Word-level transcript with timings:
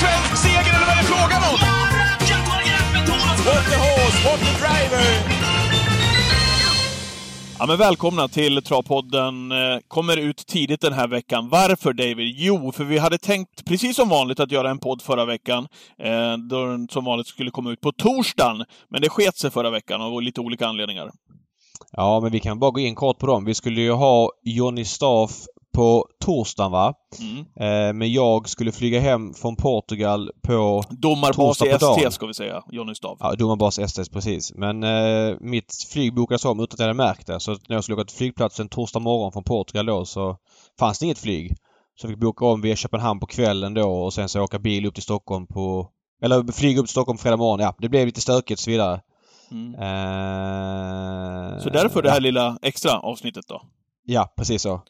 svensk 0.00 0.36
seger 0.42 0.72
eller 0.76 0.86
vad 0.86 0.96
är 0.96 1.02
det 1.02 1.08
frågan 1.14 1.42
om? 1.50 1.58
What 3.46 3.64
the 3.70 3.76
horse, 3.76 4.18
what 4.28 4.40
the 4.40 4.52
driver! 4.62 5.04
Ja, 7.58 7.66
men 7.66 7.78
välkomna 7.78 8.28
till 8.28 8.62
Travpodden. 8.62 9.52
Eh, 9.52 9.58
Kommer 9.88 10.16
ut 10.16 10.46
tidigt 10.46 10.80
den 10.80 10.92
här 10.92 11.08
veckan. 11.08 11.48
Varför 11.48 11.92
David? 11.92 12.34
Jo, 12.36 12.72
för 12.72 12.84
vi 12.84 12.98
hade 12.98 13.18
tänkt, 13.18 13.64
precis 13.64 13.96
som 13.96 14.08
vanligt, 14.08 14.40
att 14.40 14.50
göra 14.52 14.70
en 14.70 14.78
podd 14.78 15.02
förra 15.02 15.24
veckan. 15.24 15.66
Eh, 16.02 16.36
då 16.50 16.66
den 16.66 16.88
som 16.88 17.04
vanligt 17.04 17.26
skulle 17.26 17.50
komma 17.50 17.70
ut 17.70 17.80
på 17.80 17.92
torsdagen. 17.92 18.64
Men 18.90 19.02
det 19.02 19.08
sket 19.08 19.36
sig 19.38 19.50
förra 19.50 19.70
veckan 19.70 20.02
av 20.02 20.22
lite 20.22 20.40
olika 20.40 20.66
anledningar. 20.66 21.10
Ja, 21.92 22.20
men 22.20 22.32
vi 22.32 22.40
kan 22.40 22.58
bara 22.58 22.70
gå 22.70 22.80
in 22.80 22.94
kort 22.94 23.18
på 23.18 23.26
dem. 23.26 23.44
Vi 23.44 23.54
skulle 23.54 23.80
ju 23.80 23.92
ha 23.92 24.30
Johnny 24.42 24.84
Staff 24.84 25.30
på 25.74 26.06
torsdagen 26.24 26.72
va? 26.72 26.94
Mm. 27.20 27.38
Eh, 27.38 27.92
men 27.92 28.12
jag 28.12 28.48
skulle 28.48 28.72
flyga 28.72 29.00
hem 29.00 29.34
från 29.34 29.56
Portugal 29.56 30.30
på 30.42 30.82
Domarbas 30.90 31.36
Torsdag 31.36 31.66
i 31.66 31.72
på 31.72 31.78
dagen. 31.78 31.98
ST 31.98 32.10
ska 32.10 32.26
vi 32.26 32.34
säga, 32.34 32.62
Johnny 32.72 32.94
Stav. 32.94 33.16
Ja, 33.20 33.34
domarbas 33.34 33.80
STS 33.90 34.08
precis. 34.08 34.52
Men 34.54 34.82
eh, 34.82 35.36
mitt 35.40 35.74
flyg 35.92 36.14
bokades 36.14 36.44
om 36.44 36.60
utan 36.60 36.74
att 36.74 36.78
jag 36.78 36.86
hade 36.86 36.94
märkt 36.96 37.26
det. 37.26 37.40
Så 37.40 37.50
när 37.50 37.76
jag 37.76 37.84
skulle 37.84 37.96
åka 37.96 38.04
till 38.04 38.16
flygplatsen 38.16 38.68
torsdag 38.68 38.98
morgon 39.00 39.32
från 39.32 39.44
Portugal 39.44 39.86
då 39.86 40.04
så 40.04 40.36
fanns 40.78 40.98
det 40.98 41.04
inget 41.04 41.18
flyg. 41.18 41.56
Så 41.96 42.06
jag 42.06 42.10
fick 42.10 42.20
boka 42.20 42.44
om 42.46 42.60
via 42.60 42.76
Köpenhamn 42.76 43.20
på 43.20 43.26
kvällen 43.26 43.74
då 43.74 43.90
och 44.04 44.14
sen 44.14 44.28
så 44.28 44.40
åka 44.42 44.58
bil 44.58 44.86
upp 44.86 44.94
till 44.94 45.02
Stockholm 45.02 45.46
på... 45.46 45.88
Eller 46.22 46.52
flyga 46.52 46.80
upp 46.80 46.86
till 46.86 46.90
Stockholm 46.92 47.18
fredag 47.18 47.36
morgon. 47.36 47.60
Ja, 47.60 47.74
det 47.78 47.88
blev 47.88 48.06
lite 48.06 48.20
stökigt 48.20 48.58
och 48.58 48.64
så 48.64 48.70
vidare. 48.70 49.00
Mm. 49.50 49.74
Eh, 49.74 51.58
Så 51.62 51.70
därför 51.70 52.02
det 52.02 52.08
här 52.10 52.16
ja, 52.16 52.20
lilla 52.20 52.58
extra 52.62 52.98
avsnittet 52.98 53.44
då. 53.48 53.62
ja, 54.04 54.32
precis 54.36 54.62
så. 54.62 54.80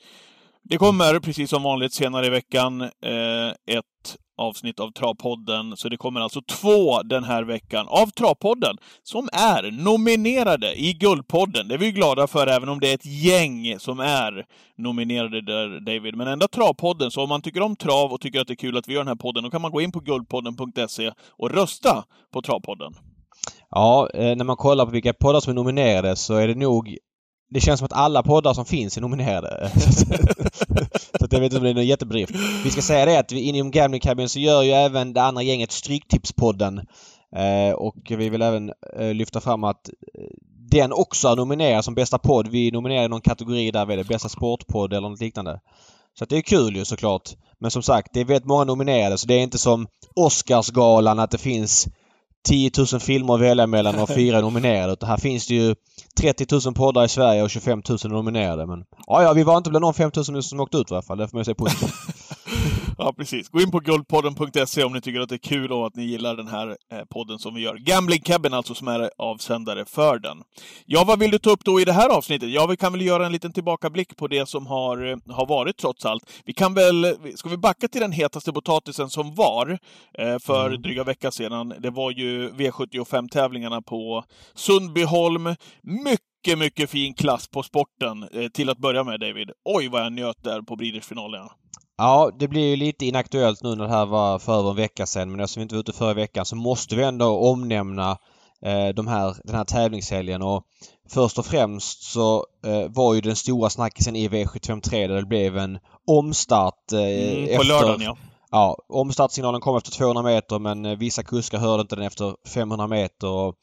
Det 0.68 0.78
kommer, 0.78 1.20
precis 1.20 1.50
som 1.50 1.62
vanligt, 1.62 1.92
senare 1.92 2.26
i 2.26 2.30
veckan 2.30 2.80
eh, 2.82 3.48
ett 3.66 4.16
avsnitt 4.38 4.80
av 4.80 4.90
Travpodden. 4.90 5.76
Så 5.76 5.88
det 5.88 5.96
kommer 5.96 6.20
alltså 6.20 6.40
två 6.42 7.02
den 7.02 7.24
här 7.24 7.42
veckan 7.42 7.88
av 7.88 8.06
Travpodden 8.06 8.76
som 9.02 9.28
är 9.32 9.70
nominerade 9.84 10.80
i 10.80 10.92
Guldpodden. 10.92 11.68
Det 11.68 11.74
är 11.74 11.78
vi 11.78 11.92
glada 11.92 12.26
för, 12.26 12.46
även 12.46 12.68
om 12.68 12.80
det 12.80 12.90
är 12.90 12.94
ett 12.94 13.06
gäng 13.06 13.78
som 13.78 14.00
är 14.00 14.46
nominerade 14.78 15.40
där, 15.40 15.80
David. 15.80 16.16
Men 16.16 16.28
enda 16.28 16.48
Travpodden, 16.48 17.10
så 17.10 17.22
om 17.22 17.28
man 17.28 17.42
tycker 17.42 17.62
om 17.62 17.76
trav 17.76 18.12
och 18.12 18.20
tycker 18.20 18.40
att 18.40 18.46
det 18.46 18.52
är 18.52 18.56
kul 18.56 18.76
att 18.76 18.88
vi 18.88 18.92
gör 18.92 19.00
den 19.00 19.08
här 19.08 19.14
podden, 19.14 19.44
då 19.44 19.50
kan 19.50 19.62
man 19.62 19.70
gå 19.70 19.80
in 19.80 19.92
på 19.92 20.00
guldpodden.se 20.00 21.12
och 21.30 21.50
rösta 21.50 22.04
på 22.32 22.42
Travpodden. 22.42 22.94
Ja, 23.70 24.08
eh, 24.14 24.36
när 24.36 24.44
man 24.44 24.56
kollar 24.56 24.84
på 24.84 24.90
vilka 24.90 25.12
poddar 25.12 25.40
som 25.40 25.50
är 25.50 25.54
nominerade 25.54 26.16
så 26.16 26.34
är 26.34 26.48
det 26.48 26.54
nog... 26.54 26.96
Det 27.50 27.60
känns 27.60 27.78
som 27.78 27.86
att 27.86 27.92
alla 27.92 28.22
poddar 28.22 28.54
som 28.54 28.64
finns 28.64 28.96
är 28.96 29.00
nominerade. 29.00 29.70
så 31.18 31.24
att 31.24 31.32
jag 31.32 31.40
vet 31.40 31.52
inte 31.52 31.56
om 31.56 31.64
det 31.64 31.70
är 31.70 31.74
någon 31.74 31.86
jättebedrift. 31.86 32.32
Vi 32.64 32.70
ska 32.70 32.82
säga 32.82 33.04
det 33.04 33.18
att 33.18 33.32
vi 33.32 33.40
inom 33.40 33.70
Gambling 33.70 34.00
Cabin 34.00 34.28
så 34.28 34.38
gör 34.38 34.62
ju 34.62 34.70
även 34.70 35.12
det 35.12 35.22
andra 35.22 35.42
gänget 35.42 35.72
Stryktipspodden. 35.72 36.80
Eh, 37.36 37.74
och 37.74 37.96
vi 38.08 38.28
vill 38.28 38.42
även 38.42 38.72
eh, 38.98 39.14
lyfta 39.14 39.40
fram 39.40 39.64
att 39.64 39.88
eh, 39.88 40.24
den 40.70 40.92
också 40.92 41.28
är 41.28 41.36
nominerad 41.36 41.84
som 41.84 41.94
bästa 41.94 42.18
podd. 42.18 42.48
Vi 42.48 42.70
nominerar 42.70 43.08
någon 43.08 43.20
kategori 43.20 43.70
där, 43.70 43.84
vad 43.84 43.92
är 43.92 43.96
det? 43.96 44.04
Bästa 44.04 44.28
sportpodd 44.28 44.92
eller 44.92 45.08
något 45.08 45.20
liknande. 45.20 45.60
Så 46.18 46.24
att 46.24 46.30
det 46.30 46.36
är 46.36 46.42
kul 46.42 46.76
ju 46.76 46.84
såklart. 46.84 47.30
Men 47.60 47.70
som 47.70 47.82
sagt, 47.82 48.10
det 48.12 48.20
är 48.20 48.24
väldigt 48.24 48.48
många 48.48 48.64
nominerade 48.64 49.18
så 49.18 49.26
det 49.26 49.34
är 49.34 49.42
inte 49.42 49.58
som 49.58 49.86
Oscarsgalan 50.14 51.18
att 51.18 51.30
det 51.30 51.38
finns 51.38 51.88
10 52.44 52.70
000 52.92 53.00
filmer 53.00 53.34
att 53.34 53.40
välja 53.40 53.66
mellan 53.66 53.98
och 53.98 54.08
fyra 54.08 54.40
nominerade. 54.40 54.92
Utan 54.92 55.08
här 55.08 55.16
finns 55.16 55.46
det 55.46 55.54
ju 55.54 55.74
30 56.20 56.46
000 56.66 56.74
poddar 56.74 57.04
i 57.04 57.08
Sverige 57.08 57.42
och 57.42 57.50
25 57.50 57.82
000 57.88 57.98
nominerade. 58.04 58.66
Men 58.66 58.84
ja, 59.06 59.22
ja, 59.22 59.32
vi 59.32 59.42
var 59.42 59.56
inte 59.56 59.70
bland 59.70 59.84
de 59.84 59.94
5 59.94 60.10
000 60.28 60.42
som 60.42 60.60
åkte 60.60 60.76
ut 60.76 60.90
i 60.90 60.94
alla 60.94 61.02
fall. 61.02 61.18
Det 61.18 61.28
får 61.28 61.36
man 61.36 61.40
ju 61.40 61.44
säga 61.44 61.54
positivt. 61.54 61.94
Ja, 62.98 63.12
precis. 63.16 63.48
Gå 63.48 63.60
in 63.60 63.70
på 63.70 63.80
guldpodden.se 63.80 64.84
om 64.84 64.92
ni 64.92 65.00
tycker 65.00 65.20
att 65.20 65.28
det 65.28 65.34
är 65.34 65.38
kul 65.38 65.72
och 65.72 65.86
att 65.86 65.96
ni 65.96 66.04
gillar 66.04 66.36
den 66.36 66.48
här 66.48 66.76
eh, 66.92 67.04
podden 67.10 67.38
som 67.38 67.54
vi 67.54 67.60
gör. 67.60 67.76
Gambling 67.76 68.20
Cabin 68.20 68.54
alltså, 68.54 68.74
som 68.74 68.88
är 68.88 69.10
avsändare 69.18 69.84
för 69.84 70.18
den. 70.18 70.42
Ja, 70.86 71.04
vad 71.04 71.18
vill 71.18 71.30
du 71.30 71.38
ta 71.38 71.50
upp 71.50 71.64
då 71.64 71.80
i 71.80 71.84
det 71.84 71.92
här 71.92 72.08
avsnittet? 72.08 72.48
Ja, 72.50 72.66
vi 72.66 72.76
kan 72.76 72.92
väl 72.92 73.00
göra 73.02 73.26
en 73.26 73.32
liten 73.32 73.52
tillbakablick 73.52 74.16
på 74.16 74.28
det 74.28 74.48
som 74.48 74.66
har, 74.66 75.06
eh, 75.10 75.16
har 75.28 75.46
varit 75.46 75.76
trots 75.76 76.04
allt. 76.04 76.22
Vi 76.44 76.52
kan 76.52 76.74
väl, 76.74 77.16
ska 77.34 77.48
vi 77.48 77.56
backa 77.56 77.88
till 77.88 78.00
den 78.00 78.12
hetaste 78.12 78.52
potatisen 78.52 79.10
som 79.10 79.34
var 79.34 79.78
eh, 80.18 80.38
för 80.38 80.66
Mm. 80.68 80.82
dryga 80.82 81.04
vecka 81.04 81.30
sedan? 81.30 81.74
Det 81.78 81.90
var 81.90 82.10
ju 82.10 82.50
V75-tävlingarna 82.50 83.82
på 83.82 84.24
Sundbyholm. 84.54 85.44
Mycket, 85.82 86.58
mycket 86.58 86.90
fin 86.90 87.14
klass 87.14 87.48
på 87.48 87.62
sporten 87.62 88.22
eh, 88.32 88.48
till 88.48 88.70
att 88.70 88.78
börja 88.78 89.04
med, 89.04 89.20
David. 89.20 89.50
Oj, 89.64 89.88
vad 89.88 90.00
jag 90.04 90.12
njöt 90.12 90.44
där 90.44 90.62
på 90.62 90.76
Breeders-finalerna. 90.76 91.50
Ja, 91.96 92.30
det 92.38 92.48
blir 92.48 92.70
ju 92.70 92.76
lite 92.76 93.06
inaktuellt 93.06 93.62
nu 93.62 93.74
när 93.74 93.84
det 93.84 93.90
här 93.90 94.06
var 94.06 94.38
för 94.38 94.58
över 94.58 94.70
en 94.70 94.76
vecka 94.76 95.06
sedan. 95.06 95.30
Men 95.30 95.40
eftersom 95.40 95.60
vi 95.60 95.62
inte 95.62 95.74
var 95.74 95.80
ute 95.80 95.92
förra 95.92 96.14
veckan 96.14 96.44
så 96.44 96.56
måste 96.56 96.96
vi 96.96 97.02
ändå 97.02 97.38
omnämna 97.38 98.10
eh, 98.64 98.88
de 98.88 99.06
här, 99.06 99.36
den 99.44 99.56
här 99.56 99.64
tävlingshelgen. 99.64 100.42
Och 100.42 100.64
först 101.08 101.38
och 101.38 101.46
främst 101.46 102.02
så 102.02 102.46
eh, 102.66 102.88
var 102.88 103.14
ju 103.14 103.20
den 103.20 103.36
stora 103.36 103.70
snackisen 103.70 104.16
i 104.16 104.28
V753 104.28 105.08
där 105.08 105.14
det 105.14 105.26
blev 105.26 105.58
en 105.58 105.78
omstart 106.06 106.92
eh, 106.92 106.98
Mm, 106.98 107.46
på 107.46 107.52
efter... 107.52 107.64
lördagen, 107.64 108.00
ja. 108.00 108.16
Ja, 108.50 108.76
omstartsignalen 108.88 109.60
kom 109.60 109.76
efter 109.76 109.90
200 109.90 110.22
meter 110.22 110.58
men 110.58 110.84
eh, 110.84 110.98
vissa 110.98 111.22
kuskar 111.22 111.58
hörde 111.58 111.80
inte 111.80 111.96
den 111.96 112.04
efter 112.04 112.34
500 112.54 112.86
meter. 112.86 113.28
Och, 113.28 113.54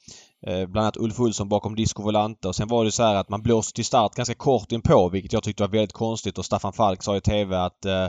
eh, 0.48 0.66
bland 0.66 0.86
annat 0.86 0.98
Ulf 0.98 1.20
Olsson 1.20 1.50
bakom 1.50 1.76
Disco 1.76 2.04
Volante. 2.04 2.48
Och 2.48 2.56
sen 2.56 2.68
var 2.68 2.86
det 2.86 2.92
så 2.92 3.04
här 3.04 3.16
att 3.16 3.30
man 3.30 3.42
blåste 3.42 3.74
till 3.74 3.86
start 3.86 4.16
ganska 4.16 4.36
kort 4.36 4.72
inpå 4.72 5.10
vilket 5.10 5.34
jag 5.34 5.44
tyckte 5.44 5.64
var 5.64 5.70
väldigt 5.70 5.94
konstigt. 5.94 6.38
Och 6.38 6.46
Staffan 6.46 6.74
Falk 6.74 7.04
sa 7.04 7.18
i 7.18 7.22
TV 7.22 7.58
att 7.58 7.86
eh, 7.86 8.08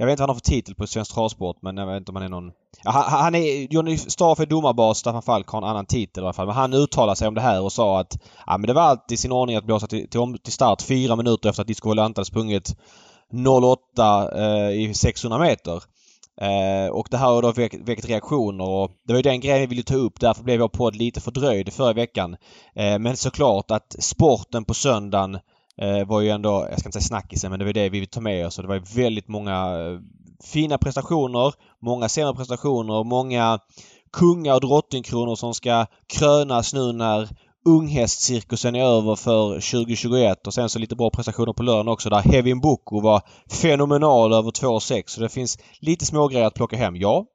jag 0.00 0.06
vet 0.06 0.12
inte 0.12 0.22
vad 0.22 0.28
han 0.28 0.34
har 0.34 0.40
för 0.40 0.50
titel 0.50 0.74
på 0.74 0.86
Svensk 0.86 1.14
Travsport 1.14 1.56
men 1.62 1.76
jag 1.76 1.86
vet 1.86 1.96
inte 1.96 2.12
om 2.12 2.16
han 2.16 2.24
är 2.24 2.28
någon... 2.28 2.52
Ja, 2.84 2.90
han, 2.90 3.20
han 3.20 3.34
är... 3.34 3.72
Johnny 3.72 3.98
Staff 3.98 4.40
är 4.40 4.46
domarbas, 4.46 4.98
Staffan 4.98 5.22
Falk 5.22 5.48
har 5.48 5.58
en 5.58 5.68
annan 5.68 5.86
titel 5.86 6.22
i 6.22 6.26
alla 6.26 6.32
fall. 6.32 6.46
Men 6.46 6.56
han 6.56 6.74
uttalade 6.74 7.16
sig 7.16 7.28
om 7.28 7.34
det 7.34 7.40
här 7.40 7.62
och 7.62 7.72
sa 7.72 8.00
att 8.00 8.18
ja, 8.46 8.58
men 8.58 8.66
det 8.66 8.72
var 8.72 8.82
alltid 8.82 9.14
i 9.14 9.18
sin 9.18 9.32
ordning 9.32 9.56
att 9.56 9.64
blåsa 9.64 9.86
till, 9.86 10.10
till, 10.10 10.38
till 10.42 10.52
start 10.52 10.82
fyra 10.82 11.16
minuter 11.16 11.48
efter 11.48 11.62
att 11.62 11.68
Disco 11.68 11.88
Volante 11.88 12.18
hade 12.18 12.26
sprungit 12.26 12.76
08 13.62 14.30
eh, 14.38 14.70
i 14.70 14.94
600 14.94 15.38
meter. 15.38 15.82
Eh, 16.40 16.90
och 16.90 17.08
det 17.10 17.16
här 17.16 17.26
har 17.26 17.42
då 17.42 17.52
väckt, 17.52 17.88
väckt 17.88 18.08
reaktioner 18.08 18.68
och 18.68 18.90
det 19.06 19.12
var 19.12 19.18
ju 19.18 19.22
den 19.22 19.40
grejen 19.40 19.60
vi 19.60 19.66
ville 19.66 19.82
ta 19.82 19.94
upp. 19.94 20.20
Därför 20.20 20.44
blev 20.44 20.60
vår 20.60 20.68
podd 20.68 20.96
lite 20.96 21.20
fördröjd 21.20 21.72
förra 21.72 21.92
veckan. 21.92 22.36
Eh, 22.74 22.98
men 22.98 23.16
såklart 23.16 23.70
att 23.70 23.96
sporten 23.98 24.64
på 24.64 24.74
söndagen 24.74 25.38
eh, 25.80 26.06
var 26.06 26.20
ju 26.20 26.28
ändå, 26.28 26.66
jag 26.70 26.78
ska 26.78 26.88
inte 26.88 27.00
säga 27.00 27.08
snackisen, 27.08 27.50
men 27.50 27.58
det 27.58 27.64
var 27.64 27.72
det 27.72 27.82
vi 27.82 27.88
ville 27.88 28.06
ta 28.06 28.20
med 28.20 28.46
oss. 28.46 28.58
Och 28.58 28.62
det 28.62 28.68
var 28.68 28.74
ju 28.74 29.02
väldigt 29.02 29.28
många 29.28 29.54
eh, 29.54 30.00
fina 30.44 30.78
prestationer, 30.78 31.54
många 31.82 32.08
sämre 32.08 32.34
prestationer 32.34 32.94
och 32.94 33.06
många 33.06 33.58
kungar 34.12 34.54
och 34.54 34.60
drottningkronor 34.60 35.36
som 35.36 35.54
ska 35.54 35.86
krönas 36.06 36.74
nu 36.74 36.92
när 36.92 37.28
unghästcirkusen 37.68 38.74
är 38.74 38.84
över 38.84 39.16
för 39.16 39.54
2021 39.54 40.46
och 40.46 40.54
sen 40.54 40.68
så 40.68 40.78
lite 40.78 40.96
bra 40.96 41.10
prestationer 41.10 41.52
på 41.52 41.62
lördagen 41.62 41.88
också 41.88 42.10
där 42.10 42.20
Hevin 42.20 42.60
Boko 42.60 43.00
var 43.00 43.22
fenomenal 43.50 44.32
över 44.32 44.50
2,6 44.50 45.02
så 45.06 45.20
det 45.20 45.28
finns 45.28 45.58
lite 45.80 46.06
smågrejer 46.06 46.46
att 46.46 46.54
plocka 46.54 46.76
hem. 46.76 46.96
Ja, 46.96 47.26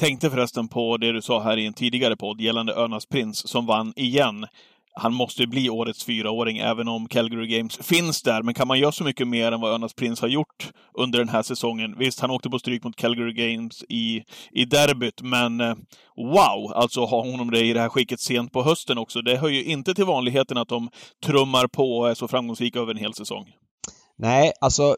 Tänkte 0.00 0.30
förresten 0.30 0.68
på 0.68 0.96
det 0.96 1.12
du 1.12 1.22
sa 1.22 1.42
här 1.42 1.56
i 1.56 1.66
en 1.66 1.72
tidigare 1.72 2.16
podd 2.16 2.40
gällande 2.40 2.74
Örnas 2.74 3.06
Prins 3.06 3.48
som 3.48 3.66
vann 3.66 3.92
igen. 3.96 4.46
Han 4.94 5.14
måste 5.14 5.42
ju 5.42 5.46
bli 5.46 5.70
årets 5.70 6.04
fyraåring 6.04 6.58
även 6.58 6.88
om 6.88 7.08
Calgary 7.08 7.46
Games 7.46 7.76
finns 7.76 8.22
där. 8.22 8.42
Men 8.42 8.54
kan 8.54 8.68
man 8.68 8.78
göra 8.78 8.92
så 8.92 9.04
mycket 9.04 9.28
mer 9.28 9.52
än 9.52 9.60
vad 9.60 9.74
Önas 9.74 9.94
Prins 9.94 10.20
har 10.20 10.28
gjort 10.28 10.72
under 10.98 11.18
den 11.18 11.28
här 11.28 11.42
säsongen? 11.42 11.98
Visst, 11.98 12.20
han 12.20 12.30
åkte 12.30 12.50
på 12.50 12.58
stryk 12.58 12.84
mot 12.84 12.96
Calgary 12.96 13.32
Games 13.32 13.84
i, 13.88 14.22
i 14.50 14.64
derbyt, 14.64 15.22
men 15.22 15.60
eh, 15.60 15.74
wow! 16.16 16.72
Alltså 16.74 17.04
ha 17.04 17.30
honom 17.30 17.50
det 17.50 17.60
i 17.60 17.72
det 17.72 17.80
här 17.80 17.88
skicket 17.88 18.20
sent 18.20 18.52
på 18.52 18.62
hösten 18.62 18.98
också. 18.98 19.22
Det 19.22 19.36
hör 19.36 19.48
ju 19.48 19.64
inte 19.64 19.94
till 19.94 20.04
vanligheten 20.04 20.56
att 20.56 20.68
de 20.68 20.90
trummar 21.26 21.66
på 21.66 21.98
och 21.98 22.10
är 22.10 22.14
så 22.14 22.28
framgångsrika 22.28 22.78
över 22.78 22.94
en 22.94 23.00
hel 23.00 23.14
säsong. 23.14 23.46
Nej, 24.18 24.52
alltså 24.60 24.96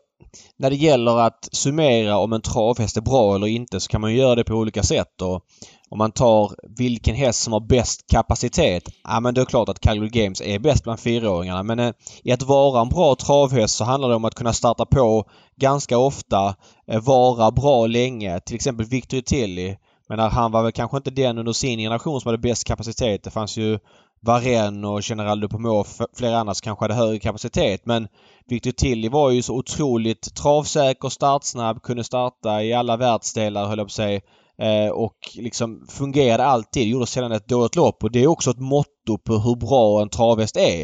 när 0.57 0.71
det 0.71 0.77
gäller 0.77 1.21
att 1.21 1.49
summera 1.53 2.17
om 2.17 2.33
en 2.33 2.43
travhäst 2.43 2.97
är 2.97 3.01
bra 3.01 3.35
eller 3.35 3.47
inte 3.47 3.81
så 3.81 3.89
kan 3.89 4.01
man 4.01 4.13
ju 4.13 4.19
göra 4.19 4.35
det 4.35 4.45
på 4.45 4.55
olika 4.55 4.83
sätt. 4.83 5.23
Och 5.23 5.45
om 5.89 5.99
man 5.99 6.13
tar 6.13 6.53
vilken 6.77 7.15
häst 7.15 7.43
som 7.43 7.53
har 7.53 7.61
bäst 7.61 8.07
kapacitet. 8.07 8.89
Ja 9.05 9.21
men 9.21 9.35
det 9.35 9.41
är 9.41 9.45
klart 9.45 9.69
att 9.69 9.81
Calgary 9.81 10.09
Games 10.09 10.41
är 10.41 10.59
bäst 10.59 10.85
bland 10.85 11.01
fyraåringarna. 11.01 11.63
Men 11.63 11.79
eh, 11.79 11.93
i 12.23 12.33
att 12.33 12.43
vara 12.43 12.81
en 12.81 12.89
bra 12.89 13.15
travhäst 13.15 13.75
så 13.75 13.85
handlar 13.85 14.09
det 14.09 14.15
om 14.15 14.25
att 14.25 14.35
kunna 14.35 14.53
starta 14.53 14.87
på 14.87 15.25
ganska 15.57 15.99
ofta. 15.99 16.55
Eh, 16.87 17.01
vara 17.01 17.51
bra 17.51 17.87
länge. 17.87 18.41
Till 18.41 18.55
exempel 18.55 18.87
Victor 18.87 19.21
Tilly. 19.21 19.77
Men 20.09 20.19
eh, 20.19 20.31
han 20.31 20.53
var 20.53 20.63
väl 20.63 20.73
kanske 20.73 20.97
inte 20.97 21.11
den 21.11 21.39
under 21.39 21.53
sin 21.53 21.79
generation 21.79 22.21
som 22.21 22.29
hade 22.29 22.39
bäst 22.39 22.65
kapacitet. 22.65 23.23
Det 23.23 23.31
fanns 23.31 23.57
ju 23.57 23.79
Varenne 24.21 24.89
och 24.89 25.01
General 25.03 25.41
Dupomot 25.41 25.87
och 26.01 26.09
flera 26.17 26.39
andra 26.39 26.55
som 26.55 26.65
kanske 26.65 26.85
hade 26.85 26.95
högre 26.95 27.19
kapacitet. 27.19 27.87
Men 27.87 28.09
Victor 28.47 28.71
Tilly 28.71 29.09
var 29.09 29.31
ju 29.31 29.43
så 29.43 29.55
otroligt 29.55 30.35
travsäker, 30.35 31.09
startsnabb, 31.09 31.83
kunde 31.83 32.05
starta 32.05 32.63
i 32.63 32.73
alla 32.73 32.97
världsdelar 32.97 33.67
höll 33.67 33.79
jag 33.79 33.87
på 33.87 33.89
att 33.89 33.93
säga. 33.93 34.21
Eh, 34.59 34.93
och 34.93 35.17
liksom 35.35 35.87
fungerade 35.89 36.45
alltid, 36.45 36.89
gjorde 36.89 37.07
sällan 37.07 37.33
ett 37.33 37.49
dåligt 37.49 37.77
lopp. 37.77 38.05
Och 38.05 38.11
det 38.11 38.23
är 38.23 38.27
också 38.27 38.51
ett 38.51 38.59
motto 38.59 39.19
på 39.25 39.39
hur 39.39 39.57
bra 39.57 40.03
en 40.03 40.09
travhäst 40.09 40.57
är. 40.57 40.83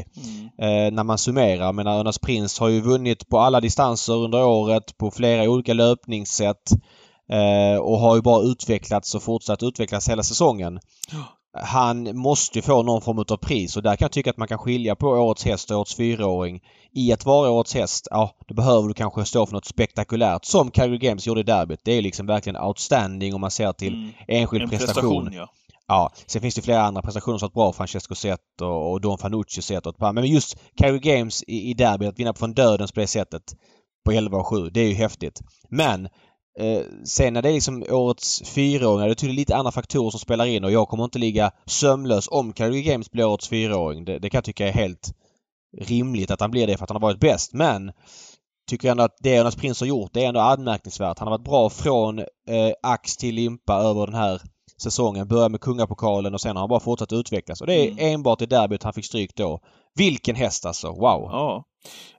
Eh, 0.59 0.93
när 0.93 1.05
man 1.05 1.19
summerar. 1.19 1.65
Jag 1.65 1.75
menar 1.75 1.99
Örnas 1.99 2.19
Prins 2.19 2.59
har 2.59 2.69
ju 2.69 2.81
vunnit 2.81 3.29
på 3.29 3.39
alla 3.39 3.61
distanser 3.61 4.13
under 4.13 4.45
året 4.45 4.99
på 4.99 5.11
flera 5.11 5.51
olika 5.51 5.75
löpningssätt. 5.75 6.71
Eh, 7.33 7.81
och 7.81 7.99
har 7.99 8.17
ju 8.17 8.23
bara 8.23 8.43
utvecklats 8.43 9.15
och 9.15 9.23
fortsatt 9.23 9.63
utvecklas 9.63 10.09
hela 10.09 10.23
säsongen. 10.23 10.81
Han 11.53 12.17
måste 12.17 12.59
ju 12.59 12.63
få 12.63 12.83
någon 12.83 13.03
form 13.03 13.19
av 13.19 13.37
pris 13.37 13.77
och 13.77 13.83
där 13.83 13.97
kan 13.97 14.05
jag 14.05 14.13
tycka 14.13 14.31
att 14.31 14.37
man 14.37 14.49
kan 14.49 14.59
skilja 14.59 14.97
på 14.97 15.09
årets 15.09 15.45
häst 15.45 15.71
och 15.71 15.77
årets 15.77 15.95
fyraåring. 15.95 16.61
I 16.93 17.13
att 17.13 17.27
vara 17.27 17.51
årets 17.51 17.75
häst, 17.75 18.09
ja 18.11 18.37
då 18.49 18.55
behöver 18.55 18.89
du 18.89 18.95
kanske 18.95 19.25
stå 19.25 19.47
för 19.47 19.55
något 19.55 19.65
spektakulärt 19.65 20.45
som 20.45 20.71
Calgary 20.71 20.99
Games 20.99 21.27
gjorde 21.27 21.41
i 21.41 21.45
derbyt. 21.45 21.81
Det 21.85 21.93
är 21.93 22.03
liksom 22.03 22.27
verkligen 22.27 22.63
outstanding 22.63 23.35
om 23.35 23.41
man 23.41 23.51
ser 23.51 23.73
till 23.73 23.95
mm. 23.95 24.11
enskild 24.29 24.63
en 24.63 24.71
prestation. 24.71 25.25
prestation 25.25 25.33
ja. 25.33 25.49
Ja, 25.91 26.13
sen 26.27 26.43
finns 26.43 26.55
det 26.55 26.63
flera 26.63 26.83
andra 26.83 27.03
prestationer 27.03 27.39
som 27.39 27.47
varit 27.47 27.55
bra. 27.55 27.73
Francesco 27.73 28.15
Zet 28.15 28.61
och, 28.61 28.93
och 28.93 29.01
Don 29.01 29.19
Fanucci 29.19 29.63
sett 29.63 29.87
och 29.87 29.93
ett 29.93 29.99
par. 29.99 30.13
Men 30.13 30.27
just 30.27 30.57
Calgary 30.77 30.99
Games 30.99 31.43
i, 31.43 31.71
i 31.71 31.75
derby, 31.75 32.07
att 32.07 32.19
vinna 32.19 32.35
från 32.35 32.55
dödens 32.55 32.93
på 32.93 33.01
det 33.01 33.07
sättet 33.07 33.43
på 34.05 34.13
11 34.13 34.39
och 34.39 34.47
7, 34.47 34.71
det 34.71 34.81
är 34.81 34.89
ju 34.89 34.95
häftigt. 34.95 35.41
Men 35.69 36.09
eh, 36.61 36.83
sen 37.05 37.33
när 37.35 37.43
det 37.43 37.49
är 37.49 37.53
liksom 37.53 37.85
årets 37.91 38.43
fyraåringar, 38.47 39.07
det 39.07 39.13
är 39.13 39.15
tydligen 39.15 39.37
lite 39.37 39.57
andra 39.57 39.73
faktorer 39.73 40.11
som 40.11 40.21
spelar 40.21 40.47
in 40.47 40.65
och 40.65 40.73
jag 40.73 40.89
kommer 40.89 41.05
inte 41.05 41.19
ligga 41.19 41.51
sömlös 41.67 42.29
om 42.31 42.53
Calgary 42.53 42.83
Games 42.83 43.11
blir 43.11 43.25
årets 43.25 43.49
fyraåring. 43.49 44.05
Det, 44.05 44.19
det 44.19 44.31
kan 44.31 44.39
jag 44.39 44.45
tycka 44.45 44.69
är 44.69 44.73
helt 44.73 45.15
rimligt 45.79 46.31
att 46.31 46.41
han 46.41 46.51
blir 46.51 46.67
det 46.67 46.77
för 46.77 46.85
att 46.85 46.91
han 46.91 47.03
har 47.03 47.09
varit 47.09 47.21
bäst. 47.21 47.53
Men 47.53 47.93
tycker 48.71 48.91
ändå 48.91 49.03
att 49.03 49.17
det 49.21 49.37
Jonas 49.37 49.57
Prins 49.57 49.81
har 49.81 49.87
gjort, 49.87 50.11
det 50.13 50.25
är 50.25 50.29
ändå 50.29 50.41
anmärkningsvärt. 50.41 51.19
Han 51.19 51.29
har 51.29 51.39
varit 51.39 51.49
bra 51.49 51.71
från 51.71 52.19
eh, 52.19 52.73
ax 52.83 53.17
till 53.17 53.35
limpa 53.35 53.75
över 53.75 54.07
den 54.07 54.15
här 54.15 54.41
säsongen. 54.83 55.29
Började 55.29 55.49
med 55.49 55.61
kungapokalen 55.61 56.35
och 56.35 56.41
sen 56.41 56.57
har 56.57 56.63
han 56.63 56.69
bara 56.69 56.81
fortsatt 56.81 57.13
utvecklas. 57.13 57.61
Och 57.61 57.67
det 57.67 57.75
är 57.75 57.91
mm. 57.91 58.15
enbart 58.15 58.43
i 58.43 58.47
derbyt 58.47 58.83
han 58.83 58.93
fick 58.93 59.05
stryk 59.05 59.35
då. 59.35 59.61
Vilken 59.95 60.37
häst 60.37 60.67
alltså! 60.67 60.89
Wow! 60.89 61.29
Ja. 61.33 61.65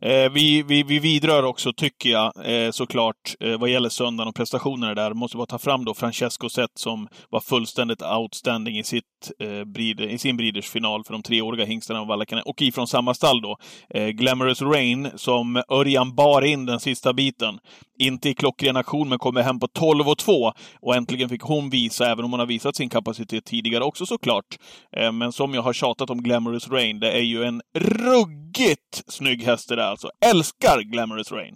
Eh, 0.01 0.31
vi, 0.31 0.63
vi, 0.63 0.83
vi 0.83 0.99
vidrör 0.99 1.43
också, 1.43 1.73
tycker 1.73 2.09
jag, 2.09 2.31
eh, 2.45 2.71
såklart, 2.71 3.35
eh, 3.39 3.57
vad 3.57 3.69
gäller 3.69 3.89
söndagen 3.89 4.27
och 4.27 4.35
prestationerna 4.35 4.93
där. 4.93 5.13
Måste 5.13 5.37
bara 5.37 5.45
ta 5.45 5.57
fram 5.57 5.85
då 5.85 5.93
Francesco 5.93 6.49
Zet 6.49 6.69
som 6.75 7.07
var 7.29 7.39
fullständigt 7.39 8.01
outstanding 8.01 8.77
i, 8.77 8.83
sitt, 8.83 9.31
eh, 9.39 9.63
bride, 9.63 10.11
i 10.11 10.17
sin 10.17 10.37
Breeders 10.37 10.69
final 10.69 11.03
för 11.03 11.13
de 11.13 11.23
treåriga 11.23 11.65
hingstarna 11.65 12.01
och 12.01 12.07
vallakarna. 12.07 12.41
Och 12.41 12.61
ifrån 12.61 12.87
samma 12.87 13.13
stall 13.13 13.41
då, 13.41 13.57
eh, 13.89 14.07
Glamorous 14.07 14.61
Rain, 14.61 15.09
som 15.15 15.63
Örjan 15.69 16.15
bar 16.15 16.41
in 16.41 16.65
den 16.65 16.79
sista 16.79 17.13
biten. 17.13 17.59
Inte 17.99 18.29
i 18.29 18.33
klockren 18.33 18.77
aktion, 18.77 19.09
men 19.09 19.19
kommer 19.19 19.41
hem 19.41 19.59
på 19.59 19.67
12 19.67 20.09
och 20.09 20.17
2. 20.17 20.53
Och 20.81 20.95
äntligen 20.95 21.29
fick 21.29 21.41
hon 21.41 21.69
visa, 21.69 22.11
även 22.11 22.25
om 22.25 22.31
hon 22.31 22.39
har 22.39 22.47
visat 22.47 22.75
sin 22.75 22.89
kapacitet 22.89 23.45
tidigare 23.45 23.83
också 23.83 24.05
såklart. 24.05 24.57
Eh, 24.97 25.11
men 25.11 25.31
som 25.31 25.53
jag 25.53 25.61
har 25.61 25.73
tjatat 25.73 26.09
om 26.09 26.23
Glamorous 26.23 26.67
Rain, 26.67 26.99
det 26.99 27.11
är 27.11 27.21
ju 27.21 27.43
en 27.43 27.61
ruggigt 27.75 29.03
snygg 29.07 29.43
häst 29.51 29.69
det 29.69 29.75
där 29.75 29.83
alltså. 29.83 30.09
Älskar 30.25 30.81
Glamorous 30.81 31.31
Rain! 31.31 31.55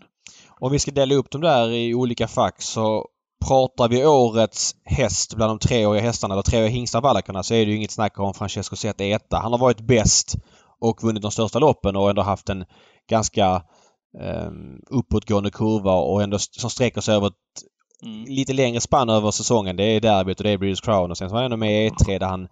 Om 0.59 0.71
vi 0.71 0.79
ska 0.79 0.91
dela 0.91 1.15
upp 1.15 1.31
dem 1.31 1.41
där 1.41 1.71
i 1.71 1.93
olika 1.93 2.27
fack 2.27 2.61
så 2.61 3.05
pratar 3.47 3.87
vi 3.87 4.05
årets 4.05 4.75
häst 4.85 5.35
bland 5.35 5.51
de 5.51 5.67
treåriga 5.67 6.03
hästarna, 6.03 6.33
eller 6.33 6.43
treåriga 6.43 6.69
hingstar 6.69 7.01
Valakarna, 7.01 7.43
så 7.43 7.53
är 7.53 7.65
det 7.65 7.71
ju 7.71 7.77
inget 7.77 7.91
snack 7.91 8.19
om 8.19 8.33
Francesco 8.33 8.75
Zet 8.75 9.01
är 9.01 9.15
etta. 9.15 9.37
Han 9.37 9.51
har 9.51 9.59
varit 9.59 9.81
bäst 9.81 10.35
och 10.81 11.03
vunnit 11.03 11.21
de 11.21 11.31
största 11.31 11.59
loppen 11.59 11.95
och 11.95 12.09
ändå 12.09 12.21
haft 12.21 12.49
en 12.49 12.65
ganska 13.09 13.63
eh, 14.21 14.51
uppåtgående 14.89 15.51
kurva 15.51 15.93
och 15.93 16.23
ändå 16.23 16.39
som 16.39 16.69
sträcker 16.69 17.01
sig 17.01 17.15
över 17.15 17.27
ett 17.27 17.33
mm. 18.03 18.23
lite 18.23 18.53
längre 18.53 18.81
spann 18.81 19.09
över 19.09 19.31
säsongen. 19.31 19.75
Det 19.75 19.83
är 19.83 20.01
derbyt 20.01 20.39
och 20.39 20.43
det 20.43 20.51
är 20.51 20.57
British 20.57 20.85
Crown 20.85 21.11
och 21.11 21.17
sen 21.17 21.29
så 21.29 21.33
var 21.33 21.41
han 21.41 21.51
ändå 21.51 21.57
med 21.57 21.87
i 21.87 21.89
E3 21.89 22.19
där 22.19 22.27
han 22.27 22.47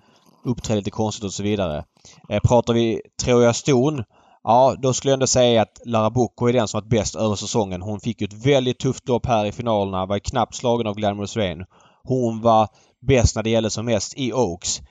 uppträdde 0.45 0.79
lite 0.79 0.91
konstigt 0.91 1.23
och 1.23 1.33
så 1.33 1.43
vidare. 1.43 1.83
Eh, 2.29 2.39
pratar 2.39 2.73
vi 2.73 3.01
Troja 3.23 3.53
Ston 3.53 4.03
Ja, 4.43 4.75
då 4.79 4.93
skulle 4.93 5.11
jag 5.11 5.15
ändå 5.15 5.27
säga 5.27 5.61
att 5.61 5.81
Lara 5.85 6.09
Bocco 6.09 6.47
är 6.47 6.53
den 6.53 6.67
som 6.67 6.77
varit 6.77 6.89
bäst 6.89 7.15
över 7.15 7.35
säsongen. 7.35 7.81
Hon 7.81 7.99
fick 7.99 8.21
ju 8.21 8.25
ett 8.25 8.45
väldigt 8.45 8.79
tufft 8.79 9.07
lopp 9.07 9.25
här 9.25 9.45
i 9.45 9.51
finalerna. 9.51 10.05
Var 10.05 10.19
knappt 10.19 10.55
slagen 10.55 10.87
av 10.87 10.95
Glamorous 10.95 11.37
Rain. 11.37 11.65
Hon 12.03 12.41
var 12.41 12.67
bäst 13.01 13.35
när 13.35 13.43
det 13.43 13.49
gällde 13.49 13.69
som 13.69 13.85
mest 13.85 14.17
i 14.17 14.33
Oaks. 14.33 14.81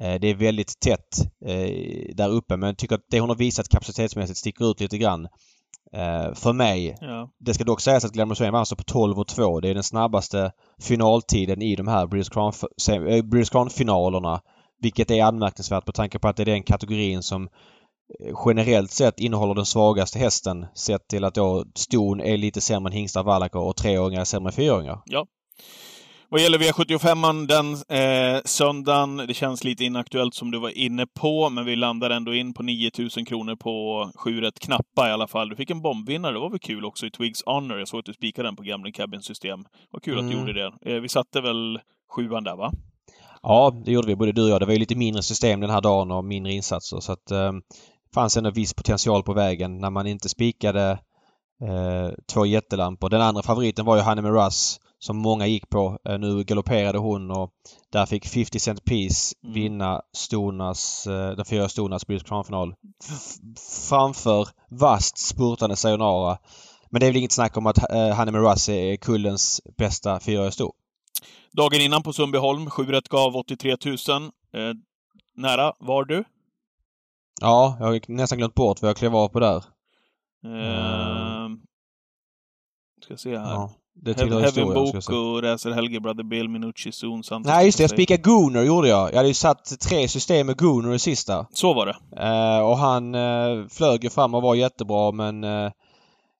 Eh, 0.00 0.20
det 0.20 0.28
är 0.28 0.34
väldigt 0.34 0.80
tätt 0.80 1.20
eh, 1.46 2.14
där 2.14 2.28
uppe 2.28 2.56
men 2.56 2.66
jag 2.66 2.78
tycker 2.78 2.94
att 2.94 3.06
det 3.10 3.20
hon 3.20 3.28
har 3.28 3.36
visat 3.36 3.68
kapacitetsmässigt 3.68 4.38
sticker 4.38 4.70
ut 4.70 4.80
lite 4.80 4.98
grann. 4.98 5.28
Eh, 5.92 6.34
för 6.34 6.52
mig. 6.52 6.96
Ja. 7.00 7.30
Det 7.38 7.54
ska 7.54 7.64
dock 7.64 7.80
sägas 7.80 8.04
att 8.04 8.12
Glamorous 8.12 8.40
Rain 8.40 8.52
var 8.52 8.58
alltså 8.58 8.76
på 8.76 8.82
12 8.82 9.18
och 9.18 9.28
2. 9.28 9.60
Det 9.60 9.68
är 9.68 9.74
den 9.74 9.82
snabbaste 9.82 10.52
finaltiden 10.80 11.62
i 11.62 11.76
de 11.76 11.88
här 11.88 12.06
British 12.06 12.32
Crown, 12.32 12.52
Crown 13.50 13.70
finalerna. 13.70 14.40
Vilket 14.82 15.10
är 15.10 15.24
anmärkningsvärt 15.24 15.84
på 15.84 15.92
tanke 15.92 16.18
på 16.18 16.28
att 16.28 16.36
det 16.36 16.42
är 16.42 16.44
den 16.44 16.62
kategorin 16.62 17.22
som 17.22 17.48
generellt 18.46 18.90
sett 18.90 19.20
innehåller 19.20 19.54
den 19.54 19.66
svagaste 19.66 20.18
hästen 20.18 20.66
sett 20.74 21.08
till 21.08 21.24
att 21.24 21.34
då 21.34 21.64
ston 21.74 22.20
är 22.20 22.36
lite 22.36 22.60
sämre 22.60 22.90
än 22.90 22.96
hingstar, 22.96 23.22
vallacker 23.22 23.60
och 23.60 23.76
treåringar 23.76 24.20
är 24.20 24.24
sämre 24.24 24.48
än 24.48 24.52
fyraåringar. 24.52 25.02
Ja. 25.04 25.26
Vad 26.32 26.40
gäller 26.40 26.58
V75 26.58 27.46
den 27.46 27.72
eh, 27.98 28.40
söndagen, 28.44 29.16
det 29.16 29.34
känns 29.34 29.64
lite 29.64 29.84
inaktuellt 29.84 30.34
som 30.34 30.50
du 30.50 30.58
var 30.58 30.78
inne 30.78 31.06
på, 31.06 31.50
men 31.50 31.64
vi 31.64 31.76
landar 31.76 32.10
ändå 32.10 32.34
in 32.34 32.54
på 32.54 32.62
9000 32.62 33.24
kronor 33.24 33.56
på 33.56 34.10
sju 34.14 34.40
rätt 34.40 34.58
knappa 34.58 35.08
i 35.08 35.12
alla 35.12 35.28
fall. 35.28 35.48
Du 35.48 35.56
fick 35.56 35.70
en 35.70 35.82
bombvinnare, 35.82 36.32
det 36.32 36.38
var 36.38 36.50
väl 36.50 36.58
kul 36.58 36.84
också 36.84 37.06
i 37.06 37.10
Twigs 37.10 37.42
Honor. 37.46 37.78
Jag 37.78 37.88
såg 37.88 37.98
att 38.00 38.06
du 38.06 38.12
spikade 38.12 38.48
den 38.48 38.56
på 38.56 38.62
Gambling 38.62 38.92
Cabin 38.92 39.22
system. 39.22 39.64
Vad 39.90 40.02
kul 40.02 40.18
mm. 40.18 40.24
att 40.24 40.30
du 40.30 40.38
mm. 40.38 40.48
gjorde 40.48 40.60
det. 40.60 40.94
Eh, 40.94 41.00
vi 41.00 41.08
satte 41.08 41.40
väl 41.40 41.78
sjuan 42.16 42.44
där, 42.44 42.56
va? 42.56 42.72
Ja, 43.42 43.82
det 43.84 43.92
gjorde 43.92 44.06
vi 44.06 44.16
både 44.16 44.32
du 44.32 44.42
och 44.42 44.48
jag. 44.48 44.60
Det 44.60 44.66
var 44.66 44.72
ju 44.72 44.78
lite 44.78 44.96
mindre 44.96 45.22
system 45.22 45.60
den 45.60 45.70
här 45.70 45.80
dagen 45.80 46.10
och 46.10 46.24
mindre 46.24 46.52
insatser 46.52 47.00
så 47.00 47.12
att 47.12 47.30
eh, 47.30 47.52
fanns 48.14 48.36
ändå 48.36 48.50
viss 48.50 48.74
potential 48.74 49.22
på 49.22 49.32
vägen 49.32 49.78
när 49.78 49.90
man 49.90 50.06
inte 50.06 50.28
spikade 50.28 50.90
eh, 51.62 52.10
två 52.32 52.46
jättelampor. 52.46 53.08
Den 53.08 53.20
andra 53.20 53.42
favoriten 53.42 53.84
var 53.84 53.96
ju 53.96 54.02
Hanne 54.02 54.22
Russ 54.22 54.80
som 54.98 55.16
många 55.16 55.46
gick 55.46 55.70
på. 55.70 55.98
Eh, 56.08 56.18
nu 56.18 56.44
galopperade 56.44 56.98
hon 56.98 57.30
och 57.30 57.50
där 57.92 58.06
fick 58.06 58.26
50 58.26 58.58
Cent 58.60 58.84
Piece 58.84 59.34
mm. 59.42 59.54
vinna 59.54 60.02
Stonas, 60.12 61.06
eh, 61.06 61.30
den 61.30 61.44
fyra 61.44 61.68
Stonas 61.68 62.06
British 62.06 62.28
Crown-final. 62.28 62.74
Framför 63.88 64.48
vasst 64.70 65.18
spurtande 65.18 65.76
Sayonara. 65.76 66.38
Men 66.90 67.00
det 67.00 67.06
är 67.06 67.10
väl 67.10 67.16
inget 67.16 67.32
snack 67.32 67.56
om 67.56 67.66
att 67.66 67.92
eh, 67.92 68.08
Hanne 68.08 68.38
Russ 68.38 68.68
är 68.68 68.96
kullens 68.96 69.60
bästa 69.78 70.20
fyraåriga 70.20 70.50
sto. 70.50 70.72
Dagen 71.52 71.80
innan 71.80 72.02
på 72.02 72.12
Sundbyholm, 72.12 72.70
7 72.70 72.86
gav 73.10 73.36
83 73.36 73.76
000. 73.84 73.94
Eh, 73.94 74.74
nära 75.36 75.72
var 75.78 76.04
du? 76.04 76.24
Ja, 77.40 77.76
jag 77.80 77.86
har 77.86 78.00
nästan 78.08 78.38
glömt 78.38 78.54
bort 78.54 78.82
vad 78.82 78.88
jag 78.88 78.96
klev 78.96 79.16
av 79.16 79.28
på 79.28 79.40
där. 79.40 79.64
Uh, 80.44 81.56
ska 83.04 83.16
se 83.16 83.38
här. 83.38 83.50
Ja, 83.50 83.70
det 83.94 84.14
tillhör 84.14 84.40
Heaven 84.40 84.74
Boko, 84.74 85.40
Racer 85.40 85.70
Helge, 85.70 86.00
Brother 86.00 86.22
Bill, 86.22 86.48
Minucci, 86.48 86.92
Zon, 86.92 87.24
Santos. 87.24 87.52
Nej, 87.52 87.66
just 87.66 87.78
det. 87.78 87.82
Jag 87.82 87.90
spikade 87.90 88.22
Gooner 88.22 88.62
gjorde 88.62 88.88
jag. 88.88 89.10
Jag 89.10 89.16
hade 89.16 89.28
ju 89.28 89.34
satt 89.34 89.80
tre 89.80 90.08
system 90.08 90.46
med 90.46 90.58
Gooner 90.58 90.94
i 90.94 90.98
sista. 90.98 91.46
Så 91.52 91.74
var 91.74 91.86
det. 91.86 91.96
Uh, 92.22 92.66
och 92.66 92.76
han 92.76 93.14
uh, 93.14 93.68
flög 93.68 94.04
ju 94.04 94.10
fram 94.10 94.34
och 94.34 94.42
var 94.42 94.54
jättebra 94.54 95.12
men 95.12 95.44
uh, 95.44 95.70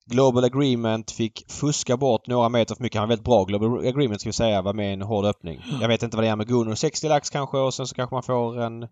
Global 0.06 0.44
Agreement 0.44 1.10
fick 1.10 1.44
fuska 1.48 1.96
bort 1.96 2.26
några 2.26 2.48
meter 2.48 2.74
för 2.74 2.82
mycket. 2.82 2.98
Han 2.98 3.08
var 3.08 3.12
väldigt 3.12 3.26
bra. 3.26 3.44
Global 3.44 3.86
Agreement 3.86 4.20
ska 4.20 4.28
vi 4.28 4.32
säga 4.32 4.62
var 4.62 4.72
med 4.72 4.90
i 4.90 4.92
en 4.92 5.02
hård 5.02 5.24
öppning. 5.24 5.60
Jag 5.80 5.88
vet 5.88 6.02
inte 6.02 6.16
vad 6.16 6.24
det 6.24 6.30
är 6.30 6.36
med 6.36 6.48
Gooner. 6.48 6.74
60 6.74 7.08
lax 7.08 7.30
kanske 7.30 7.58
och 7.58 7.74
sen 7.74 7.86
så 7.86 7.94
kanske 7.94 8.14
man 8.14 8.22
får 8.22 8.60
en 8.60 8.88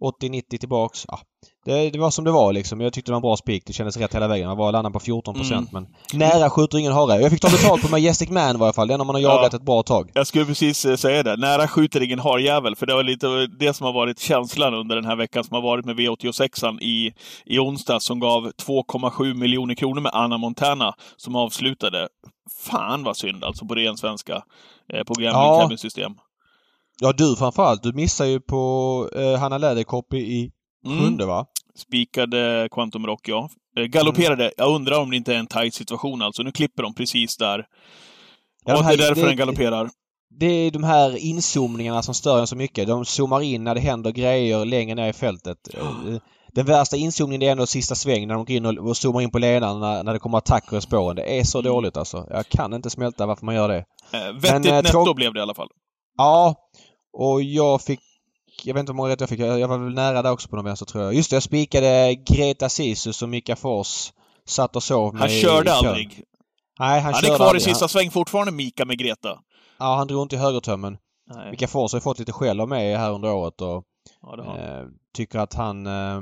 80-90 0.00 0.58
tillbaks. 0.58 1.04
Ja, 1.08 1.20
det, 1.64 1.90
det, 1.90 1.98
var 1.98 2.10
som 2.10 2.24
det 2.24 2.30
var 2.30 2.52
liksom. 2.52 2.80
Jag 2.80 2.92
tyckte 2.92 3.10
det 3.10 3.12
var 3.12 3.18
en 3.18 3.22
bra 3.22 3.36
spik. 3.36 3.62
Det 3.66 3.72
kändes 3.72 3.96
rätt 3.96 4.14
hela 4.14 4.28
vägen. 4.28 4.48
Man 4.48 4.56
var 4.56 4.72
landad 4.72 4.92
på 4.92 5.00
14 5.00 5.36
mm. 5.40 5.66
men 5.72 5.86
nära 6.12 6.50
skjuter 6.50 6.78
ingen 6.78 6.92
hare. 6.92 7.20
Jag 7.20 7.30
fick 7.30 7.40
ta 7.40 7.50
betalt 7.50 7.82
på 7.82 7.88
Majestic 7.88 8.30
Man 8.30 8.56
i 8.56 8.58
varje 8.58 8.72
fall. 8.72 8.88
Den 8.88 9.00
har 9.00 9.04
man 9.04 9.14
har 9.14 9.22
jagat 9.22 9.52
ja, 9.52 9.56
ett 9.56 9.64
bra 9.64 9.82
tag. 9.82 10.10
Jag 10.14 10.26
skulle 10.26 10.44
precis 10.44 10.84
eh, 10.84 10.96
säga 10.96 11.22
det. 11.22 11.36
Nära 11.36 11.68
skjuter 11.68 12.02
ingen 12.02 12.18
harjävel. 12.18 12.76
För 12.76 12.86
det 12.86 12.94
var 12.94 13.02
lite 13.02 13.26
det 13.46 13.74
som 13.74 13.86
har 13.86 13.92
varit 13.92 14.18
känslan 14.18 14.74
under 14.74 14.96
den 14.96 15.04
här 15.04 15.16
veckan 15.16 15.44
som 15.44 15.54
har 15.54 15.62
varit 15.62 15.84
med 15.84 15.96
V86an 15.96 16.80
i, 16.80 17.12
i 17.44 17.58
onsdag 17.58 18.00
som 18.00 18.20
gav 18.20 18.50
2,7 18.50 19.34
miljoner 19.34 19.74
kronor 19.74 20.00
med 20.00 20.12
Anna 20.14 20.38
Montana 20.38 20.94
som 21.16 21.36
avslutade. 21.36 22.08
Fan 22.62 23.02
vad 23.02 23.16
synd 23.16 23.44
alltså 23.44 23.66
på 23.66 23.74
ren 23.74 23.96
svenska. 23.96 24.42
Eh, 24.92 25.04
på 25.04 25.14
Gambling 25.14 25.70
ja. 25.70 25.76
system. 25.76 26.12
Ja, 27.02 27.12
du 27.12 27.36
framförallt. 27.36 27.82
Du 27.82 27.92
missar 27.92 28.24
ju 28.24 28.40
på 28.40 29.08
eh, 29.16 29.40
Hanna 29.40 29.58
Läderkopp 29.58 30.14
i 30.14 30.50
mm. 30.86 30.98
sjunde, 30.98 31.26
va? 31.26 31.46
Spikade 31.76 32.68
Quantum 32.70 33.06
Rock, 33.06 33.28
ja. 33.28 33.50
Eh, 33.76 33.84
galopperade. 33.84 34.44
Mm. 34.44 34.54
Jag 34.56 34.74
undrar 34.74 35.00
om 35.00 35.10
det 35.10 35.16
inte 35.16 35.34
är 35.34 35.38
en 35.38 35.46
tight 35.46 35.74
situation 35.74 36.22
alltså. 36.22 36.42
Nu 36.42 36.52
klipper 36.52 36.82
de 36.82 36.94
precis 36.94 37.36
där. 37.36 37.66
Ja, 38.64 38.78
och 38.78 38.84
här, 38.84 38.96
det 38.96 39.04
är 39.04 39.08
därför 39.08 39.22
det, 39.22 39.28
den 39.28 39.36
galopperar. 39.36 39.90
Det 40.40 40.46
är 40.46 40.70
de 40.70 40.84
här 40.84 41.16
inzoomningarna 41.16 42.02
som 42.02 42.14
stör 42.14 42.40
en 42.40 42.46
så 42.46 42.56
mycket. 42.56 42.88
De 42.88 43.04
zoomar 43.04 43.40
in 43.40 43.64
när 43.64 43.74
det 43.74 43.80
händer 43.80 44.10
grejer 44.10 44.64
längre 44.64 44.94
ner 44.94 45.08
i 45.08 45.12
fältet. 45.12 45.56
Oh. 45.74 46.16
Den 46.54 46.66
värsta 46.66 46.96
inzoomningen 46.96 47.42
är 47.42 47.52
ändå 47.52 47.66
sista 47.66 47.94
sväng 47.94 48.26
när 48.26 48.34
de 48.34 48.44
går 48.44 48.56
in 48.56 48.66
och, 48.66 48.88
och 48.88 48.96
zoomar 48.96 49.20
in 49.20 49.30
på 49.30 49.38
ledaren 49.38 49.80
när, 49.80 50.02
när 50.02 50.12
det 50.12 50.18
kommer 50.18 50.38
attacker 50.38 50.76
i 50.76 50.80
spåren. 50.80 51.16
Det 51.16 51.38
är 51.38 51.44
så 51.44 51.58
mm. 51.58 51.72
dåligt 51.72 51.96
alltså. 51.96 52.26
Jag 52.30 52.48
kan 52.48 52.72
inte 52.72 52.90
smälta 52.90 53.26
varför 53.26 53.46
man 53.46 53.54
gör 53.54 53.68
det. 53.68 53.84
Eh, 54.12 54.32
vettigt 54.32 54.72
Men, 54.72 54.84
netto 54.84 55.14
blev 55.14 55.32
det 55.32 55.38
i 55.38 55.42
alla 55.42 55.54
fall. 55.54 55.68
Ja, 56.16 56.54
och 57.12 57.42
jag 57.42 57.82
fick... 57.82 58.00
Jag 58.64 58.74
vet 58.74 58.80
inte 58.80 58.92
hur 58.92 58.96
många 58.96 59.08
rätt 59.08 59.20
jag 59.20 59.28
fick. 59.28 59.40
Jag 59.40 59.68
var 59.68 59.78
väl 59.78 59.94
nära 59.94 60.22
där 60.22 60.32
också 60.32 60.48
på 60.48 60.56
någon 60.56 60.64
vänster 60.64 60.86
tror 60.86 61.04
jag. 61.04 61.14
Just 61.14 61.30
det, 61.30 61.36
jag 61.36 61.42
spikade 61.42 62.14
Greta 62.14 62.68
Sisus 62.68 63.22
och 63.22 63.28
Mika 63.28 63.56
Fors 63.56 64.12
satt 64.46 64.76
och 64.76 64.82
sov 64.82 65.16
Han 65.16 65.28
körde 65.28 65.72
aldrig. 65.72 66.24
Nej, 66.78 67.00
han, 67.00 67.14
han 67.14 67.22
körde 67.22 67.32
är 67.32 67.36
kvar 67.36 67.46
aldrig. 67.46 67.62
i 67.62 67.64
sista 67.64 67.88
sväng 67.88 68.10
fortfarande, 68.10 68.52
Mika 68.52 68.84
med 68.84 68.98
Greta. 68.98 69.38
Ja, 69.78 69.96
han 69.96 70.06
drog 70.06 70.22
inte 70.22 70.36
i 70.36 70.38
högertömmen. 70.38 70.98
Nej. 71.34 71.50
Mika 71.50 71.68
Fors 71.68 71.92
har 71.92 71.96
ju 71.96 72.00
fått 72.00 72.18
lite 72.18 72.32
skäll 72.32 72.60
av 72.60 72.68
mig 72.68 72.96
här 72.96 73.12
under 73.12 73.32
året 73.32 73.60
och 73.60 73.84
Ja, 74.22 74.36
det 74.36 74.42
har 74.42 74.80
eh, 74.80 74.86
tycker 75.14 75.38
att 75.38 75.54
han... 75.54 75.86
Eh, 75.86 76.20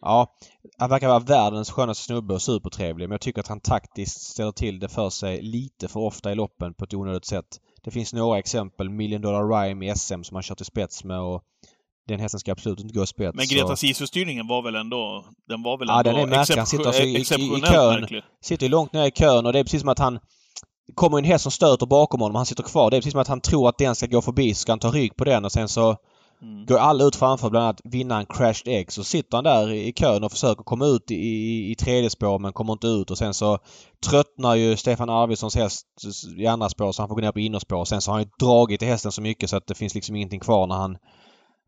ja, 0.00 0.36
han 0.78 0.90
verkar 0.90 1.08
vara 1.08 1.18
världens 1.18 1.70
skönaste 1.70 2.04
snubbe 2.04 2.34
och 2.34 2.42
supertrevlig 2.42 3.08
men 3.08 3.14
jag 3.14 3.20
tycker 3.20 3.40
att 3.40 3.48
han 3.48 3.60
taktiskt 3.60 4.20
ställer 4.20 4.52
till 4.52 4.78
det 4.78 4.88
för 4.88 5.10
sig 5.10 5.42
lite 5.42 5.88
för 5.88 6.00
ofta 6.00 6.32
i 6.32 6.34
loppen 6.34 6.74
på 6.74 6.84
ett 6.84 6.94
onödigt 6.94 7.24
sätt. 7.24 7.46
Det 7.84 7.90
finns 7.90 8.12
några 8.12 8.38
exempel. 8.38 8.90
Million 8.90 9.20
Dollar 9.22 9.48
Rhyme 9.62 9.86
i 9.92 9.94
SM 9.96 10.22
som 10.22 10.34
han 10.34 10.42
kört 10.42 10.60
i 10.60 10.64
spets 10.64 11.04
med 11.04 11.20
och 11.20 11.42
den 12.08 12.20
hästen 12.20 12.40
ska 12.40 12.52
absolut 12.52 12.80
inte 12.80 12.94
gå 12.94 13.02
i 13.02 13.06
spets. 13.06 13.36
Men 13.36 13.46
Greta 13.46 13.76
Sisu-styrningen 13.76 14.46
var 14.48 14.62
väl 14.62 14.74
ändå... 14.74 15.24
Den 15.48 15.62
var 15.62 15.78
väl 15.78 15.88
Ja, 15.88 15.98
ändå 15.98 16.10
den 16.12 16.20
är 16.20 16.26
märklig. 16.26 16.56
Han 16.56 16.66
sitter 16.66 16.86
alltså 16.86 17.02
i- 17.02 17.16
i- 17.16 17.20
i 17.20 17.60
kön. 17.60 18.00
märklig. 18.00 18.22
sitter 18.42 18.68
långt 18.68 18.92
ner 18.92 19.06
i 19.06 19.10
kön 19.10 19.46
och 19.46 19.52
det 19.52 19.58
är 19.58 19.64
precis 19.64 19.80
som 19.80 19.88
att 19.88 19.98
han 19.98 20.18
kommer 20.94 21.18
en 21.18 21.24
häst 21.24 21.42
som 21.42 21.52
stöter 21.52 21.86
bakom 21.86 22.20
honom 22.20 22.34
och 22.34 22.38
han 22.38 22.46
sitter 22.46 22.62
kvar. 22.62 22.90
Det 22.90 22.96
är 22.96 23.00
precis 23.00 23.12
som 23.12 23.20
att 23.20 23.28
han 23.28 23.40
tror 23.40 23.68
att 23.68 23.78
den 23.78 23.94
ska 23.94 24.06
gå 24.06 24.22
förbi 24.22 24.54
så 24.54 24.60
ska 24.60 24.72
han 24.72 24.78
ta 24.78 24.90
rygg 24.90 25.16
på 25.16 25.24
den 25.24 25.44
och 25.44 25.52
sen 25.52 25.68
så 25.68 25.96
Mm. 26.42 26.66
går 26.66 26.78
alla 26.78 27.04
ut 27.04 27.16
framför 27.16 27.50
bland 27.50 27.64
annat 27.64 27.80
vinnaren 27.84 28.26
Crashed 28.26 28.68
Egg. 28.68 28.92
Så 28.92 29.04
sitter 29.04 29.36
han 29.36 29.44
där 29.44 29.72
i 29.72 29.92
kön 29.92 30.24
och 30.24 30.32
försöker 30.32 30.62
komma 30.62 30.86
ut 30.86 31.10
i, 31.10 31.14
i, 31.14 31.70
i 31.70 31.74
tredje 31.74 32.10
spår 32.10 32.38
men 32.38 32.52
kommer 32.52 32.72
inte 32.72 32.86
ut 32.86 33.10
och 33.10 33.18
sen 33.18 33.34
så 33.34 33.58
tröttnar 34.06 34.54
ju 34.54 34.76
Stefan 34.76 35.10
Arvidssons 35.10 35.56
häst 35.56 35.86
i 36.36 36.46
andra 36.46 36.68
spår 36.68 36.92
så 36.92 37.02
han 37.02 37.08
får 37.08 37.14
gå 37.14 37.20
ner 37.20 37.32
på 37.32 37.40
innerspår. 37.40 37.84
Sen 37.84 38.00
så 38.00 38.10
har 38.10 38.18
han 38.18 38.24
ju 38.24 38.46
dragit 38.46 38.82
i 38.82 38.86
hästen 38.86 39.12
så 39.12 39.22
mycket 39.22 39.50
så 39.50 39.56
att 39.56 39.66
det 39.66 39.74
finns 39.74 39.94
liksom 39.94 40.16
ingenting 40.16 40.40
kvar 40.40 40.66
när 40.66 40.76
han... 40.76 40.96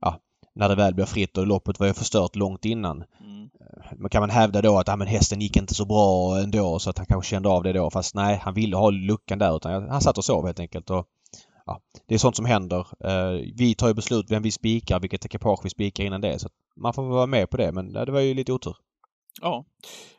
Ja, 0.00 0.18
när 0.54 0.68
det 0.68 0.74
väl 0.74 0.94
blir 0.94 1.04
fritt 1.04 1.38
och 1.38 1.46
loppet 1.46 1.80
var 1.80 1.86
ju 1.86 1.94
förstört 1.94 2.36
långt 2.36 2.64
innan. 2.64 2.96
Mm. 2.96 3.50
Men 3.96 4.10
kan 4.10 4.22
man 4.22 4.30
hävda 4.30 4.62
då 4.62 4.78
att 4.78 4.88
ja, 4.88 4.96
men 4.96 5.06
hästen 5.06 5.40
gick 5.40 5.56
inte 5.56 5.74
så 5.74 5.84
bra 5.84 6.38
ändå 6.38 6.78
så 6.78 6.90
att 6.90 6.98
han 6.98 7.06
kanske 7.06 7.30
kände 7.30 7.48
av 7.48 7.62
det 7.62 7.72
då. 7.72 7.90
Fast 7.90 8.14
nej, 8.14 8.40
han 8.42 8.54
ville 8.54 8.76
ha 8.76 8.90
luckan 8.90 9.38
där 9.38 9.56
utan 9.56 9.88
han 9.88 10.00
satt 10.00 10.18
och 10.18 10.24
sov 10.24 10.46
helt 10.46 10.60
enkelt. 10.60 10.90
Och, 10.90 11.06
ja, 11.66 11.80
det 12.08 12.14
är 12.14 12.18
sånt 12.18 12.36
som 12.36 12.44
händer. 12.46 12.86
Eh, 13.04 13.40
vi 13.56 13.74
tar 13.74 13.88
ju 13.88 13.94
beslut 13.94 14.30
vem 14.30 14.42
vi 14.42 14.50
spikar, 14.50 15.00
vilket 15.00 15.24
ekipage 15.24 15.60
vi 15.64 15.70
spikar 15.70 16.04
innan 16.04 16.20
det. 16.20 16.38
Så 16.38 16.48
man 16.76 16.92
får 16.94 17.02
vara 17.02 17.26
med 17.26 17.50
på 17.50 17.56
det 17.56 17.72
men 17.72 17.92
det 17.92 18.12
var 18.12 18.20
ju 18.20 18.34
lite 18.34 18.52
otur. 18.52 18.76
Ja. 19.40 19.64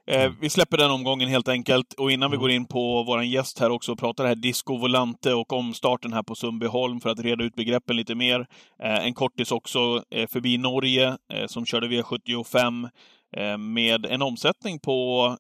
Eh, 0.08 0.32
vi 0.42 0.50
släpper 0.50 0.78
den 0.78 0.92
omgången 0.92 1.30
helt 1.30 1.48
enkelt. 1.48 1.94
Och 1.94 2.12
innan 2.12 2.32
vi 2.32 2.36
Mm. 2.36 2.42
går 2.42 2.52
in 2.52 2.66
på 2.66 3.04
våran 3.04 3.30
gäst 3.30 3.60
här 3.60 3.70
också 3.70 3.92
och 3.92 4.00
pratar 4.00 4.24
det 4.24 4.28
här 4.28 4.36
Disco 4.36 4.78
Volante 4.78 5.34
och 5.34 5.54
omstarten 5.54 6.14
här 6.14 6.24
på 6.24 6.36
Sundbyholm 6.36 7.00
för 7.00 7.10
att 7.10 7.20
reda 7.20 7.44
ut 7.44 7.56
begreppen 7.56 7.96
lite 7.96 8.16
mer. 8.16 8.40
Eh, 8.84 9.06
en 9.06 9.14
kortis 9.14 9.52
också 9.52 10.04
eh, 10.12 10.28
förbi 10.28 10.58
Norge 10.58 11.18
eh, 11.34 11.48
som 11.48 11.66
körde 11.66 11.88
V75 11.88 12.90
eh, 13.38 13.58
med 13.58 14.06
en 14.06 14.22
omsättning 14.22 14.80
på 14.80 15.38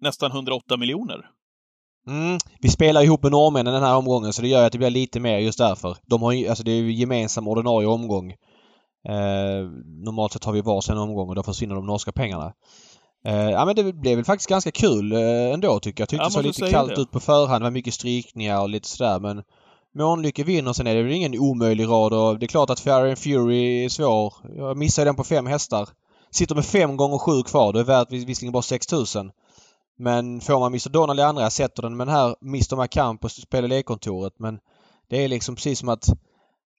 nästan 0.00 0.30
108 0.30 0.76
miljoner. 0.76 1.30
Mm, 2.06 2.38
vi 2.60 2.68
spelar 2.68 3.02
ihop 3.02 3.22
med 3.22 3.32
norrmännen 3.32 3.74
den 3.74 3.82
här 3.82 3.96
omgången 3.96 4.32
så 4.32 4.42
det 4.42 4.48
gör 4.48 4.66
att 4.66 4.72
det 4.72 4.78
blir 4.78 4.90
lite 4.90 5.20
mer 5.20 5.38
just 5.38 5.58
därför. 5.58 5.96
De 6.06 6.22
har 6.22 6.32
ju, 6.32 6.48
alltså 6.48 6.64
det 6.64 6.70
är 6.70 6.76
ju 6.76 6.92
gemensam 6.92 7.48
ordinarie 7.48 7.88
omgång. 7.88 8.30
Eh, 9.08 9.64
normalt 10.04 10.32
sett 10.32 10.44
har 10.44 10.52
vi 10.52 10.60
varsin 10.60 10.98
omgång 10.98 11.28
och 11.28 11.34
då 11.34 11.42
försvinner 11.42 11.74
de 11.74 11.86
norska 11.86 12.12
pengarna. 12.12 12.52
Eh, 13.26 13.50
ja 13.50 13.64
men 13.64 13.76
det 13.76 13.92
blev 13.92 14.16
väl 14.16 14.24
faktiskt 14.24 14.48
ganska 14.48 14.70
kul 14.70 15.12
eh, 15.12 15.52
ändå 15.54 15.80
tycker 15.80 16.02
jag. 16.02 16.08
Tyckte 16.08 16.22
Ja, 16.22 16.28
det 16.28 16.32
såg 16.32 16.44
lite 16.44 16.70
kallt 16.70 16.94
det. 16.96 17.00
ut 17.02 17.10
på 17.10 17.20
förhand. 17.20 17.60
Det 17.60 17.64
var 17.64 17.70
mycket 17.70 17.94
strykningar 17.94 18.60
och 18.60 18.68
lite 18.68 18.88
sådär 18.88 19.20
men 19.20 19.42
Månlycke 19.98 20.44
vinner. 20.44 20.72
Sen 20.72 20.86
är 20.86 20.94
det 20.94 21.02
väl 21.02 21.12
ingen 21.12 21.38
omöjlig 21.38 21.86
rad 21.86 22.12
och 22.12 22.38
det 22.38 22.46
är 22.46 22.48
klart 22.48 22.70
att 22.70 22.80
Fairy 22.80 23.08
and 23.08 23.18
Fury 23.18 23.84
är 23.84 23.88
svår. 23.88 24.34
Jag 24.56 24.76
missade 24.76 25.04
den 25.08 25.16
på 25.16 25.24
fem 25.24 25.46
hästar. 25.46 25.88
Sitter 26.30 26.54
med 26.54 26.64
fem 26.64 26.96
gånger 26.96 27.18
sju 27.18 27.42
kvar. 27.42 27.72
Det 27.72 27.80
är 27.80 27.84
värt 27.84 28.12
vis- 28.12 28.24
visserligen 28.24 28.52
bara 28.52 28.62
6000. 28.62 29.30
Men 29.98 30.40
får 30.40 30.60
man 30.60 30.72
Mr 30.72 30.88
Donald 30.90 31.20
i 31.20 31.22
andra, 31.22 31.42
jag 31.42 31.52
sätter 31.52 31.82
den 31.82 31.96
med 31.96 32.06
den 32.06 32.14
här 32.14 32.34
Mr 32.42 32.76
McCann 32.82 33.18
på 33.18 33.28
spel 33.28 33.64
och 33.64 33.68
lekkontoret. 33.70 34.32
Men 34.38 34.58
det 35.10 35.24
är 35.24 35.28
liksom 35.28 35.54
precis 35.54 35.78
som 35.78 35.88
att 35.88 36.04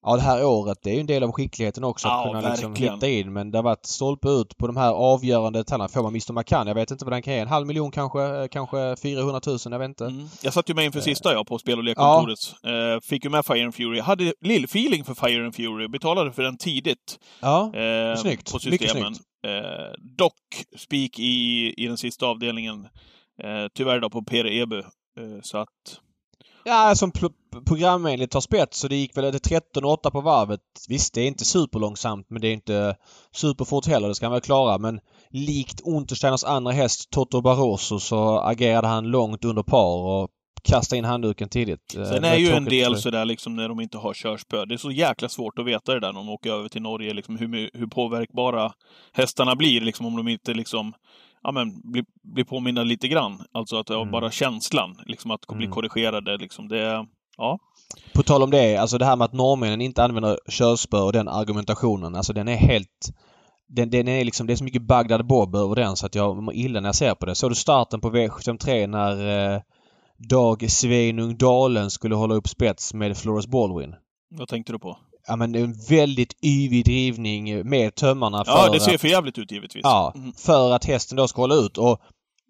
Ja 0.06 0.16
det 0.16 0.22
här 0.22 0.46
året 0.46 0.78
det 0.84 0.90
är 0.90 0.94
ju 0.94 1.00
en 1.00 1.06
del 1.08 1.24
av 1.24 1.32
skickligheten 1.32 1.84
också 1.84 2.08
att 2.08 2.14
Ja, 2.26 2.32
kunna 2.34 2.50
liksom 2.50 2.72
verkligen. 2.72 2.94
hitta 2.94 3.08
in 3.08 3.34
men 3.34 3.52
det 3.52 3.58
har 3.58 3.64
varit 3.64 3.86
stolpe 3.86 4.30
ut 4.30 4.58
på 4.58 4.68
de 4.68 4.78
här 4.78 4.92
avgörande 4.92 5.60
detaljerna. 5.60 5.88
Får 5.88 6.02
man 6.04 6.12
Mr 6.12 6.34
McCann, 6.34 6.68
jag 6.68 6.76
vet 6.76 6.92
inte 6.92 7.06
vad 7.06 7.14
den 7.14 7.22
kan 7.22 7.34
ge. 7.34 7.40
En 7.40 7.48
halv 7.48 7.68
miljon 7.68 7.92
kanske, 7.92 8.22
eh, 8.24 8.48
kanske 8.48 8.96
400 9.02 9.42
000, 9.48 9.58
jag 9.66 9.80
vet 9.80 9.90
inte. 9.90 10.06
Mm. 10.06 10.28
Jag 10.42 10.54
satt 10.54 10.70
ju 10.70 10.74
med 10.74 10.86
inför 10.86 11.02
sista 11.02 11.34
jag 11.34 11.48
på 11.48 11.58
spel 11.60 11.78
och 11.78 11.84
lekkontoret. 11.84 12.40
Eh, 12.64 13.02
fick 13.10 13.24
ju 13.24 13.30
med 13.30 13.46
Fire 13.46 13.64
and 13.64 13.76
Fury. 13.76 14.00
Hade 14.00 14.34
lill-feeling 14.42 15.04
för 15.04 15.14
Fire 15.28 15.46
and 15.46 15.56
Fury. 15.56 15.88
Betalade 15.88 16.32
för 16.32 16.44
den 16.44 16.58
tidigt. 16.58 17.20
Ja, 17.42 17.72
eh, 17.76 18.16
Snyggt. 18.16 18.52
på 18.52 18.60
Mycket 18.66 18.82
systemen. 18.90 19.16
Eh, 19.48 19.94
dock 20.18 20.66
spik 20.78 21.20
i, 21.20 21.74
i 21.78 21.88
den 21.88 21.98
sista 21.98 22.26
avdelningen. 22.26 22.88
Eh, 23.44 23.68
tyvärr 23.74 24.00
då 24.00 24.10
på 24.10 24.24
Per 24.24 24.48
Eby. 24.48 24.78
Eh, 24.78 25.42
så 25.42 25.58
att... 25.58 26.00
Ja, 26.64 26.74
alltså, 26.74 27.12
som 27.12 27.32
programenligt 27.66 28.32
tar 28.32 28.42
spets 28.42 28.80
så 28.80 28.88
det 28.88 28.96
gick 28.96 29.18
väl 29.18 29.40
till 29.40 29.58
13,8 29.58 30.12
på 30.12 30.22
varvet. 30.22 30.62
Visst, 30.90 31.14
det 31.14 31.22
är 31.22 31.28
inte 31.28 31.46
superlångsamt 31.46 32.30
men 32.30 32.42
det 32.42 32.48
är 32.48 32.54
inte 32.54 32.96
superfort 33.32 33.88
heller. 33.88 34.08
Det 34.08 34.16
ska 34.16 34.26
han 34.26 34.34
väl 34.34 34.42
klara. 34.42 34.78
Men 34.78 35.00
likt 35.30 35.82
Untersteiners 35.82 36.44
andra 36.44 36.72
häst 36.72 37.10
Toto 37.10 37.42
Barroso 37.42 38.00
så 38.00 38.40
agerade 38.40 38.88
han 38.88 39.08
långt 39.08 39.46
under 39.46 39.64
par 39.64 39.98
och 39.98 40.30
kastade 40.64 40.98
in 40.98 41.06
handduken 41.06 41.50
tidigt. 41.50 41.96
Eh, 41.98 42.04
Sen 42.06 42.24
är 42.24 42.30
var 42.30 42.38
ju 42.38 42.50
en 42.52 42.66
del 42.66 42.94
för- 42.94 43.02
sådär 43.02 43.26
liksom 43.26 43.56
när 43.56 43.70
de 43.70 43.80
inte 43.80 43.98
har 43.98 44.14
körspö. 44.14 44.66
Det 44.66 44.74
är 44.74 44.78
så 44.78 44.92
jäkla 44.92 45.30
svårt 45.30 45.60
att 45.60 45.66
veta 45.66 45.94
det 45.94 46.00
där 46.00 46.14
när 46.14 46.20
de 46.20 46.30
åker 46.30 46.52
över 46.52 46.70
till 46.70 46.82
Norge, 46.82 47.14
liksom 47.14 47.38
hur, 47.38 47.70
hur 47.74 47.88
påverkbara 47.88 48.72
hästarna 49.14 49.56
blir, 49.56 49.82
liksom 49.82 50.06
om 50.06 50.16
de 50.18 50.28
inte 50.28 50.54
liksom 50.54 50.94
Ja 51.44 51.52
men, 51.52 51.92
blir, 51.92 52.06
blir 52.34 52.44
påminna 52.44 52.84
lite 52.84 53.08
grann. 53.08 53.42
Alltså 53.52 53.78
att 53.78 53.90
Mm. 53.90 54.12
bara 54.12 54.32
känslan, 54.32 54.96
liksom 55.06 55.32
att 55.32 55.48
bli 55.48 55.66
Mm. 55.66 55.72
korrigerade, 55.74 56.38
liksom. 56.38 56.68
Det, 56.68 57.06
ja. 57.38 57.60
På 58.14 58.24
tal 58.24 58.44
om 58.44 58.50
det, 58.52 58.78
alltså 58.78 58.98
det 58.98 59.06
här 59.06 59.16
med 59.16 59.26
att 59.26 59.34
norrmännen 59.34 59.82
inte 59.82 60.04
använder 60.04 60.40
körspö 60.50 60.98
och 60.98 61.14
den 61.14 61.28
argumentationen. 61.28 62.16
Alltså 62.16 62.34
den 62.34 62.48
är 62.48 62.56
helt... 62.56 63.10
Den, 63.68 63.90
den 63.90 64.08
är 64.08 64.26
liksom, 64.26 64.48
det 64.48 64.54
är 64.54 64.56
så 64.56 64.64
mycket 64.64 64.82
Bagdad 64.82 65.28
Bob 65.28 65.56
över 65.56 65.76
den 65.76 65.96
så 65.96 66.06
att 66.06 66.16
jag 66.16 66.44
mår 66.44 66.54
illa 66.54 66.80
när 66.80 66.88
jag 66.88 66.96
ser 66.96 67.16
på 67.16 67.26
det. 67.26 67.36
Såg 67.36 67.52
du 67.52 67.56
starten 67.56 68.02
på 68.02 68.10
V73 68.10 68.88
när 68.88 69.54
eh, 69.56 69.62
Dag 70.20 70.72
Sveinung 70.72 71.38
Dalen 71.38 71.90
skulle 71.92 72.16
hålla 72.16 72.36
upp 72.36 72.48
spets 72.50 72.94
med 72.94 73.18
Flores 73.18 73.48
Baldwin? 73.48 73.96
Vad 74.36 74.48
tänkte 74.48 74.72
du 74.74 74.80
på? 74.80 74.98
Ja 75.28 75.36
men 75.36 75.52
det 75.52 75.60
är 75.60 75.64
en 75.64 75.80
väldigt 75.90 76.34
yvig 76.46 76.86
drivning 76.86 77.70
med 77.70 77.96
tömmarna 77.96 78.46
för 78.46 78.52
Ja, 78.52 78.70
det 78.72 78.80
ser 78.80 78.98
för 78.98 79.08
jävligt 79.08 79.38
ut 79.38 79.52
givetvis. 79.52 79.82
Ja, 79.84 80.14
Mm. 80.16 80.34
för 80.34 80.72
att 80.72 80.86
hästen 80.86 81.18
då 81.18 81.28
ska 81.28 81.42
hålla 81.42 81.56
ut. 81.56 81.78
Och 81.78 82.02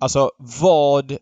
alltså 0.02 0.32
vad... 0.62 1.18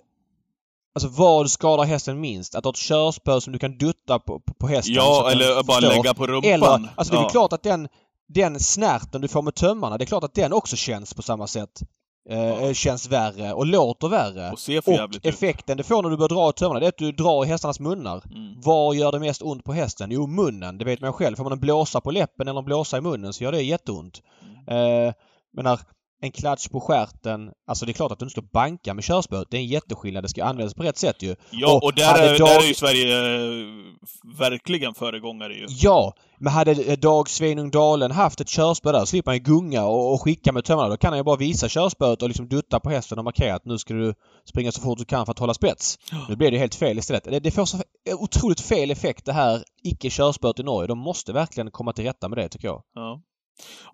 Alltså 0.96 1.10
vad 1.10 1.52
skadar 1.52 1.84
hästen 1.84 2.20
minst? 2.20 2.56
Att 2.56 2.64
ha 2.64 2.70
ett 2.72 2.78
körspö 2.78 3.42
som 3.42 3.54
du 3.54 3.60
kan 3.60 3.78
dutta 3.78 4.20
på, 4.20 4.40
på, 4.60 4.68
hästen? 4.68 4.94
Ja, 4.96 5.30
eller 5.32 5.64
bara 5.64 5.82
förstår. 5.82 5.96
lägga 5.96 6.14
på 6.14 6.28
rumpan. 6.28 6.52
Eller, 6.52 6.90
alltså 6.96 7.14
det 7.14 7.20
är 7.20 7.24
ja. 7.24 7.30
klart 7.30 7.54
att 7.54 7.64
den, 7.64 7.88
den 8.28 8.60
snärten 8.60 9.22
du 9.22 9.28
får 9.28 9.42
med 9.42 9.56
tömmarna, 9.56 9.98
det 9.98 10.04
är 10.04 10.06
klart 10.06 10.24
att 10.24 10.34
den 10.34 10.54
också 10.54 10.76
känns 10.76 11.14
på 11.14 11.22
samma 11.22 11.48
sätt. 11.48 11.82
Eh. 12.30 12.74
Känns 12.74 13.08
värre 13.10 13.54
och 13.54 13.66
låter 13.66 14.08
värre. 14.08 14.52
Och 14.52 14.60
ser 14.60 14.82
för 14.82 14.92
Och 14.92 14.98
jävligt 14.98 15.26
ut. 15.26 15.34
effekten 15.34 15.78
du 15.78 15.84
får 15.84 16.04
när 16.04 16.10
du 16.10 16.18
börjar 16.18 16.30
dra 16.30 16.50
i 16.50 16.54
tömmarna, 16.54 16.80
det 16.80 16.86
är 16.86 16.90
att 16.90 16.98
du 16.98 17.12
drar 17.12 17.46
i 17.46 17.48
hästarnas 17.48 17.80
munnar. 17.80 18.24
Mm. 18.32 18.62
Var 18.62 18.94
gör 18.94 19.12
det 19.12 19.20
mest 19.20 19.42
ont 19.42 19.64
på 19.64 19.74
hästen? 19.74 20.12
Jo, 20.12 20.28
munnen. 20.28 20.78
Det 20.78 20.86
vet 20.86 21.02
man 21.02 21.14
själv. 21.14 21.36
Får 21.36 21.44
man 21.44 21.54
en 21.54 21.60
blåsa 21.60 22.02
på 22.02 22.12
läppen 22.12 22.48
eller 22.48 22.60
en 22.60 22.66
blåsa 22.66 22.98
i 22.98 23.02
munnen 23.02 23.34
så 23.34 23.44
gör 23.44 23.52
det 23.52 23.62
jätteont. 23.62 24.22
Mm. 24.68 25.08
Eh, 25.08 25.14
men 25.54 25.64
när 25.64 25.80
en 26.22 26.32
klatsch 26.32 26.70
på 26.72 26.80
stjärten, 26.80 27.52
alltså 27.68 27.86
det 27.86 27.92
är 27.92 27.94
klart 27.94 28.12
att 28.12 28.20
du 28.20 28.26
inte 28.26 28.32
ska 28.32 28.42
banka 28.42 28.94
med 28.94 29.04
körspöet. 29.04 29.48
Det 29.52 29.58
är 29.58 29.62
en 29.62 29.68
jätteskillnad. 29.68 30.24
Det 30.24 30.30
ska 30.30 30.44
användas 30.44 30.74
på 30.74 30.84
rätt 30.84 30.98
sätt 30.98 31.24
ju. 31.24 31.36
Ja, 31.52 31.76
Och 31.76 31.84
och 31.84 31.94
där 31.94 32.22
är, 32.22 32.40
Dag- 32.40 32.48
där 32.48 32.64
är 32.64 32.68
ju 32.68 32.74
Sverige 32.74 33.36
eh, 33.36 34.40
verkligen 34.40 34.94
föregångare 34.94 35.54
ju. 35.54 35.66
Ja, 35.70 36.14
men 36.40 36.54
hade 36.54 36.72
eh, 36.72 36.98
Dag 36.98 37.30
Sveinung 37.30 37.72
Dalen 37.72 38.12
haft 38.12 38.42
ett 38.42 38.50
körspö 38.50 38.92
där 38.92 39.00
så 39.00 39.06
slipper 39.06 39.32
han 39.32 39.38
ju 39.38 39.44
gunga 39.44 39.86
och, 39.86 40.14
och 40.14 40.22
skicka 40.22 40.52
med 40.52 40.66
tömmarna. 40.66 40.90
Då 40.90 40.98
kan 40.98 41.10
han 41.12 41.20
ju 41.20 41.24
bara 41.24 41.36
visa 41.38 41.70
körspöet 41.70 42.22
och 42.22 42.28
liksom 42.30 42.48
dutta 42.50 42.80
på 42.80 42.90
hästen 42.90 43.18
och 43.18 43.24
markera 43.24 43.56
att 43.56 43.66
nu 43.66 43.78
ska 43.78 43.94
du 43.94 44.14
springa 44.50 44.72
så 44.72 44.82
fort 44.82 44.98
du 44.98 45.06
kan 45.06 45.26
för 45.26 45.32
att 45.32 45.40
hålla 45.40 45.54
spets. 45.54 45.98
Nu 46.30 46.36
blir 46.36 46.52
det 46.52 46.58
helt 46.58 46.76
fel 46.76 46.98
istället. 47.00 47.24
Det, 47.24 47.40
det 47.40 47.52
får 47.52 47.66
så 47.66 47.78
otroligt 48.20 48.62
fel 48.62 48.92
effekt 48.92 49.26
det 49.26 49.34
här 49.34 49.64
icke-körspöet 49.84 50.60
i 50.60 50.64
Norge. 50.64 50.88
De 50.88 50.98
måste 51.00 51.34
verkligen 51.34 51.72
komma 51.72 51.94
till 51.94 52.06
rätta 52.06 52.30
med 52.30 52.38
det 52.38 52.50
tycker 52.50 52.68
jag. 52.68 52.82
Ja. 52.94 53.22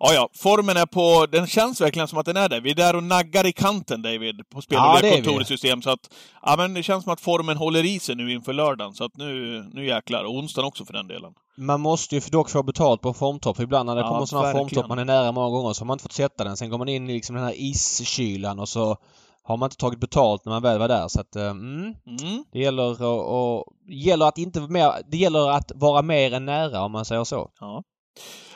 Ja, 0.00 0.12
ja, 0.12 0.28
formen 0.34 0.76
är 0.76 0.86
på... 0.86 1.26
Den 1.26 1.46
känns 1.46 1.80
verkligen 1.80 2.08
som 2.08 2.18
att 2.18 2.26
den 2.26 2.36
är 2.36 2.48
där. 2.48 2.60
Vi 2.60 2.70
är 2.70 2.74
där 2.74 2.96
och 2.96 3.02
naggar 3.02 3.46
i 3.46 3.52
kanten, 3.52 4.02
David, 4.02 4.48
på 4.48 4.62
spel 4.62 4.78
Ja, 4.78 5.40
och 5.40 5.46
system. 5.46 5.82
Så 5.82 5.90
att, 5.90 6.14
ja, 6.42 6.54
men 6.58 6.74
det 6.74 6.82
känns 6.82 7.04
som 7.04 7.12
att 7.12 7.20
formen 7.20 7.56
håller 7.56 7.84
i 7.84 8.00
sig 8.00 8.14
nu 8.14 8.32
inför 8.32 8.52
lördagen. 8.52 8.94
Så 8.94 9.04
att 9.04 9.16
nu, 9.16 9.62
nu 9.72 9.86
jäklar. 9.86 10.24
Och 10.24 10.34
onsdagen 10.34 10.68
också 10.68 10.84
för 10.84 10.92
den 10.92 11.06
delen. 11.08 11.32
Man 11.56 11.80
måste 11.80 12.14
ju 12.14 12.20
dock 12.20 12.50
få 12.50 12.62
betalt 12.62 13.00
på 13.00 13.14
formtopp. 13.14 13.60
Ibland 13.60 13.86
när 13.86 13.94
det 13.94 14.00
Ja, 14.00 14.08
kommer 14.08 14.26
sådana 14.26 14.52
formtopp 14.52 14.88
man 14.88 14.98
är 14.98 15.04
nära 15.04 15.32
många 15.32 15.48
gånger 15.50 15.72
så 15.72 15.82
har 15.82 15.86
man 15.86 15.94
inte 15.94 16.02
fått 16.02 16.12
sätta 16.12 16.44
den. 16.44 16.56
Sen 16.56 16.70
går 16.70 16.78
man 16.78 16.88
in 16.88 17.10
i 17.10 17.12
liksom 17.12 17.36
den 17.36 17.44
här 17.44 17.54
iskylan 17.56 18.58
och 18.58 18.68
så 18.68 18.96
har 19.42 19.56
man 19.56 19.66
inte 19.66 19.76
tagit 19.76 20.00
betalt 20.00 20.44
när 20.44 20.52
man 20.52 20.62
väl 20.62 20.78
var 20.78 20.88
där. 20.88 21.08
Så 21.08 21.20
att, 21.20 21.36
eh, 21.36 21.46
mm, 21.46 21.94
Mm. 22.06 22.44
det 22.52 22.58
gäller 22.58 22.92
att, 22.92 23.00
och, 23.00 23.64
gäller 23.88 24.26
att 24.26 24.38
inte 24.38 24.60
mer, 24.60 24.92
det 25.10 25.16
gäller 25.16 25.50
att 25.50 25.72
vara 25.74 26.02
mer 26.02 26.32
än 26.34 26.44
nära 26.44 26.82
om 26.82 26.92
man 26.92 27.04
säger 27.04 27.24
så. 27.24 27.50
Ja. 27.60 27.82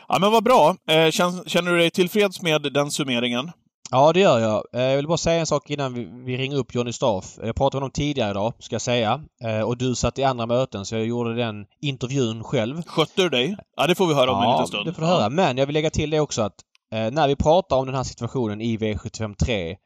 Ja, 0.09 0.19
men 0.19 0.33
vad 0.33 0.45
bra. 0.45 0.77
Eh, 0.89 1.11
känner 1.47 1.71
du 1.71 1.79
dig 1.79 1.91
tillfreds 1.91 2.43
med 2.43 2.73
den 2.73 2.91
summeringen? 2.91 3.51
Ja, 3.91 4.13
det 4.13 4.21
gör 4.21 4.39
jag. 4.39 4.65
Eh, 4.73 4.83
jag 4.83 4.97
vill 4.97 5.07
bara 5.07 5.19
säga 5.19 5.41
en 5.41 5.47
sak 5.47 5.71
innan 5.71 5.95
vi, 6.25 6.37
ringer 6.37 6.57
upp 6.57 6.75
Johnny 6.75 6.93
Staff. 6.93 7.39
Jag 7.43 7.57
pratade 7.57 7.77
med 7.77 7.83
honom 7.83 7.91
tidigare 7.91 8.31
idag, 8.31 8.53
ska 8.59 8.75
jag 8.75 8.83
säga. 8.83 9.21
Eh, 9.45 9.61
och 9.61 9.77
du 9.77 9.95
satt 9.95 10.19
i 10.19 10.25
andra 10.25 10.47
möten, 10.47 10.87
så 10.87 10.95
jag 10.95 11.07
gjorde 11.07 11.35
den 11.35 11.67
intervjun 11.81 12.45
själv. 12.45 12.83
Skötte 12.87 13.23
du 13.23 13.29
dig? 13.29 13.57
Ja, 13.77 13.87
det 13.87 13.95
får 13.95 14.07
vi 14.07 14.15
höra 14.15 14.31
om 14.31 14.43
ja, 14.43 14.45
en 14.45 14.53
liten 14.53 14.67
stund. 14.67 14.87
det 14.87 14.93
får 14.93 15.03
du 15.03 15.09
höra. 15.09 15.31
Men 15.31 15.59
jag 15.59 15.67
vill 15.67 15.75
lägga 15.75 15.91
till 15.91 16.11
det 16.11 16.21
också 16.21 16.43
att 16.43 16.55
när 16.91 17.29
vi 17.29 17.37
pratar 17.37 17.77
om 17.77 17.87
den 17.87 17.95
här 17.95 18.03
situationen 18.03 18.61
i 18.61 18.77
V753 18.77 19.77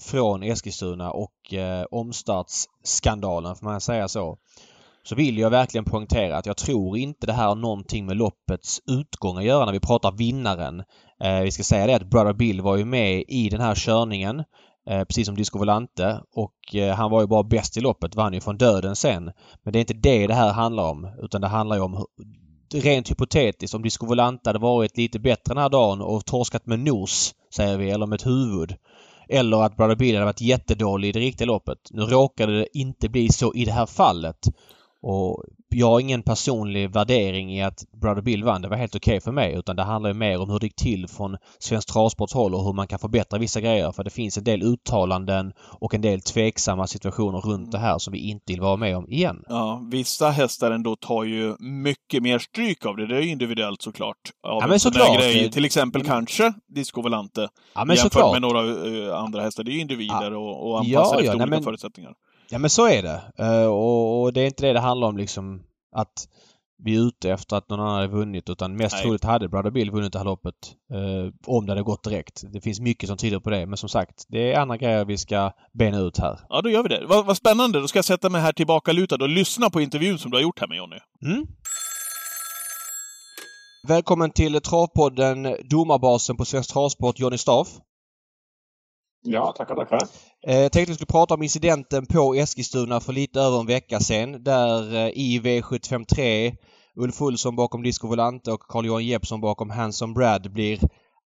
från 0.00 0.42
Eskilstuna 0.42 1.10
och 1.10 1.54
eh, 1.54 1.84
omstartsskandalen, 1.90 3.56
får 3.56 3.66
man 3.66 3.80
säga 3.80 4.08
så. 4.08 4.38
Så 5.10 5.16
vill 5.16 5.38
jag 5.38 5.50
verkligen 5.50 5.84
poängtera 5.84 6.36
att 6.36 6.46
jag 6.46 6.56
tror 6.56 6.98
inte 6.98 7.26
det 7.26 7.32
här 7.32 7.48
har 7.48 7.54
någonting 7.54 8.06
med 8.06 8.16
loppets 8.16 8.80
utgång 8.90 9.38
att 9.38 9.44
göra 9.44 9.64
när 9.64 9.72
vi 9.72 9.80
pratar 9.80 10.12
vinnaren. 10.12 10.82
Eh, 11.22 11.40
vi 11.40 11.50
ska 11.50 11.62
säga 11.62 11.86
det 11.86 11.96
att 11.96 12.10
Brother 12.10 12.32
Bill 12.32 12.60
var 12.60 12.76
ju 12.76 12.84
med 12.84 13.24
i 13.28 13.48
den 13.48 13.60
här 13.60 13.74
körningen. 13.74 14.44
Eh, 14.90 15.04
precis 15.04 15.26
som 15.26 15.36
Disco 15.36 15.58
Volante 15.58 16.20
och 16.34 16.74
eh, 16.74 16.94
han 16.94 17.10
var 17.10 17.20
ju 17.20 17.26
bara 17.26 17.42
bäst 17.42 17.76
i 17.76 17.80
loppet, 17.80 18.14
vann 18.14 18.32
ju 18.32 18.40
från 18.40 18.58
döden 18.58 18.96
sen. 18.96 19.24
Men 19.62 19.72
det 19.72 19.78
är 19.78 19.80
inte 19.80 19.94
det 19.94 20.26
det 20.26 20.34
här 20.34 20.52
handlar 20.52 20.90
om 20.90 21.08
utan 21.22 21.40
det 21.40 21.48
handlar 21.48 21.76
ju 21.76 21.82
om 21.82 22.04
rent 22.74 23.10
hypotetiskt 23.10 23.74
om 23.74 23.82
Disco 23.82 24.06
Volante 24.06 24.48
hade 24.48 24.58
varit 24.58 24.96
lite 24.96 25.18
bättre 25.18 25.54
den 25.54 25.62
här 25.62 25.70
dagen 25.70 26.00
och 26.00 26.26
torskat 26.26 26.66
med 26.66 26.78
nos, 26.78 27.34
säger 27.54 27.78
vi, 27.78 27.90
eller 27.90 28.06
med 28.06 28.16
ett 28.16 28.26
huvud. 28.26 28.74
Eller 29.28 29.62
att 29.62 29.76
Brother 29.76 29.96
Bill 29.96 30.14
hade 30.14 30.26
varit 30.26 30.40
jättedålig 30.40 31.08
i 31.08 31.12
det 31.12 31.20
riktiga 31.20 31.46
loppet. 31.46 31.78
Nu 31.90 32.02
råkade 32.02 32.58
det 32.58 32.78
inte 32.78 33.08
bli 33.08 33.28
så 33.28 33.54
i 33.54 33.64
det 33.64 33.72
här 33.72 33.86
fallet. 33.86 34.38
Och 35.02 35.44
jag 35.68 35.86
har 35.86 36.00
ingen 36.00 36.22
personlig 36.22 36.92
värdering 36.92 37.58
i 37.58 37.62
att 37.62 37.84
Brother 38.00 38.22
Bill 38.22 38.44
vann. 38.44 38.62
Det 38.62 38.68
var 38.68 38.76
helt 38.76 38.96
okej 38.96 39.12
okay 39.12 39.20
för 39.20 39.32
mig. 39.32 39.54
Utan 39.54 39.76
det 39.76 39.82
handlar 39.82 40.10
ju 40.10 40.14
mer 40.14 40.40
om 40.40 40.50
hur 40.50 40.58
det 40.58 40.66
gick 40.66 40.76
till 40.76 41.08
från 41.08 41.36
Svensk 41.58 41.92
Travsports 41.92 42.34
håll 42.34 42.54
och 42.54 42.64
hur 42.64 42.72
man 42.72 42.86
kan 42.86 42.98
förbättra 42.98 43.38
vissa 43.38 43.60
grejer. 43.60 43.92
För 43.92 44.04
det 44.04 44.10
finns 44.10 44.38
en 44.38 44.44
del 44.44 44.62
uttalanden 44.62 45.52
och 45.80 45.94
en 45.94 46.00
del 46.00 46.20
tveksamma 46.20 46.86
situationer 46.86 47.40
runt 47.40 47.72
det 47.72 47.78
här 47.78 47.98
som 47.98 48.12
vi 48.12 48.18
inte 48.18 48.52
vill 48.52 48.60
vara 48.60 48.76
med 48.76 48.96
om 48.96 49.08
igen. 49.08 49.44
Ja, 49.48 49.82
vissa 49.90 50.30
hästar 50.30 50.70
ändå 50.70 50.96
tar 50.96 51.24
ju 51.24 51.56
mycket 51.58 52.22
mer 52.22 52.38
stryk 52.38 52.86
av 52.86 52.96
det. 52.96 53.06
Det 53.06 53.16
är 53.16 53.20
ju 53.20 53.30
individuellt 53.30 53.82
såklart. 53.82 54.16
Av 54.42 54.62
ja, 54.62 54.66
men 54.66 54.80
såklart. 54.80 55.18
Grej. 55.18 55.50
Till 55.50 55.64
exempel 55.64 56.02
men... 56.02 56.10
kanske 56.10 56.52
Disco 56.74 57.02
Volante. 57.02 57.48
Ja, 57.74 57.84
men 57.84 57.96
jämfört 57.96 58.12
såklart. 58.12 58.32
med 58.32 58.42
några 58.42 58.62
uh, 58.62 59.14
andra 59.14 59.42
hästar. 59.42 59.64
Det 59.64 59.70
är 59.70 59.74
ju 59.74 59.80
individer 59.80 60.30
ja. 60.30 60.38
och, 60.38 60.70
och 60.70 60.78
anpassade 60.78 60.92
ja, 60.92 61.14
ja, 61.14 61.20
efter 61.20 61.34
olika 61.34 61.46
men... 61.46 61.62
förutsättningar. 61.62 62.14
Ja 62.50 62.58
men 62.58 62.70
så 62.70 62.88
är 62.88 63.02
det. 63.02 63.22
Uh, 63.44 63.66
och, 63.66 64.22
och, 64.22 64.32
det 64.32 64.40
är 64.40 64.46
inte 64.46 64.66
det 64.66 64.72
det 64.72 64.80
handlar 64.80 65.08
om 65.08 65.16
liksom 65.16 65.62
att 65.96 66.28
vi 66.82 66.96
är 66.96 67.00
ute 67.00 67.30
efter 67.30 67.56
att 67.56 67.68
någon 67.68 67.80
annan 67.80 67.94
hade 67.94 68.08
vunnit 68.08 68.50
utan 68.50 68.76
mest 68.76 68.94
Nej. 68.94 69.02
troligt 69.02 69.24
hade 69.24 69.48
Brother 69.48 69.70
Bill 69.70 69.90
vunnit 69.90 70.12
det 70.12 70.18
här 70.18 70.24
loppet. 70.24 70.54
Uh, 70.94 71.32
om 71.46 71.66
det 71.66 71.72
hade 71.72 71.82
gått 71.82 72.04
direkt. 72.04 72.42
Det 72.52 72.60
finns 72.60 72.80
mycket 72.80 73.08
som 73.08 73.16
tyder 73.16 73.40
på 73.40 73.50
det 73.50 73.66
men 73.66 73.76
som 73.76 73.88
sagt 73.88 74.24
det 74.28 74.52
är 74.52 74.60
andra 74.60 74.76
grejer 74.76 75.04
vi 75.04 75.18
ska 75.18 75.52
bena 75.72 75.98
ut 75.98 76.18
här. 76.18 76.40
Ja, 76.48 76.60
då 76.62 76.70
gör 76.70 76.82
vi 76.82 76.88
det. 76.88 77.06
Vad, 77.06 77.26
vad 77.26 77.36
spännande. 77.36 77.80
Då 77.80 77.88
ska 77.88 77.98
jag 77.98 78.04
sätta 78.04 78.30
mig 78.30 78.40
här 78.40 78.52
tillbaka 78.52 78.92
lutad 78.92 79.16
och 79.16 79.28
lyssna 79.28 79.70
på 79.70 79.80
intervjun 79.80 80.18
som 80.18 80.30
du 80.30 80.36
har 80.36 80.42
gjort 80.42 80.60
här 80.60 80.68
med 80.68 80.76
Jonny. 80.76 80.98
Mm. 81.22 81.46
Välkommen 83.88 84.30
till 84.30 84.60
Travpodden 84.60 85.56
Domarbasen 85.70 86.36
på 86.36 86.44
Svensk 86.44 86.72
Travsport, 86.72 87.18
Johnny 87.18 87.38
Staff. 87.38 87.68
Ja, 89.22 89.52
tackar, 89.56 89.74
tackar. 89.74 90.00
Eh, 90.46 90.58
jag 90.58 90.72
tänkte 90.72 90.82
att 90.82 90.88
vi 90.88 90.94
skulle 90.94 91.20
prata 91.20 91.34
om 91.34 91.42
incidenten 91.42 92.06
på 92.06 92.34
Eskilstuna 92.34 93.00
för 93.00 93.12
lite 93.12 93.40
över 93.40 93.60
en 93.60 93.66
vecka 93.66 94.00
sedan 94.00 94.44
där 94.44 94.94
eh, 94.94 95.08
i 95.08 95.40
V753 95.44 96.56
Ulf 96.96 97.22
Olsson 97.22 97.56
bakom 97.56 97.82
Disco 97.82 98.08
Volante 98.08 98.52
och 98.52 98.60
Carl-Johan 98.60 99.06
Jeppsson 99.06 99.40
bakom 99.40 99.70
Hanson 99.70 100.14
Brad 100.14 100.52
blir 100.52 100.80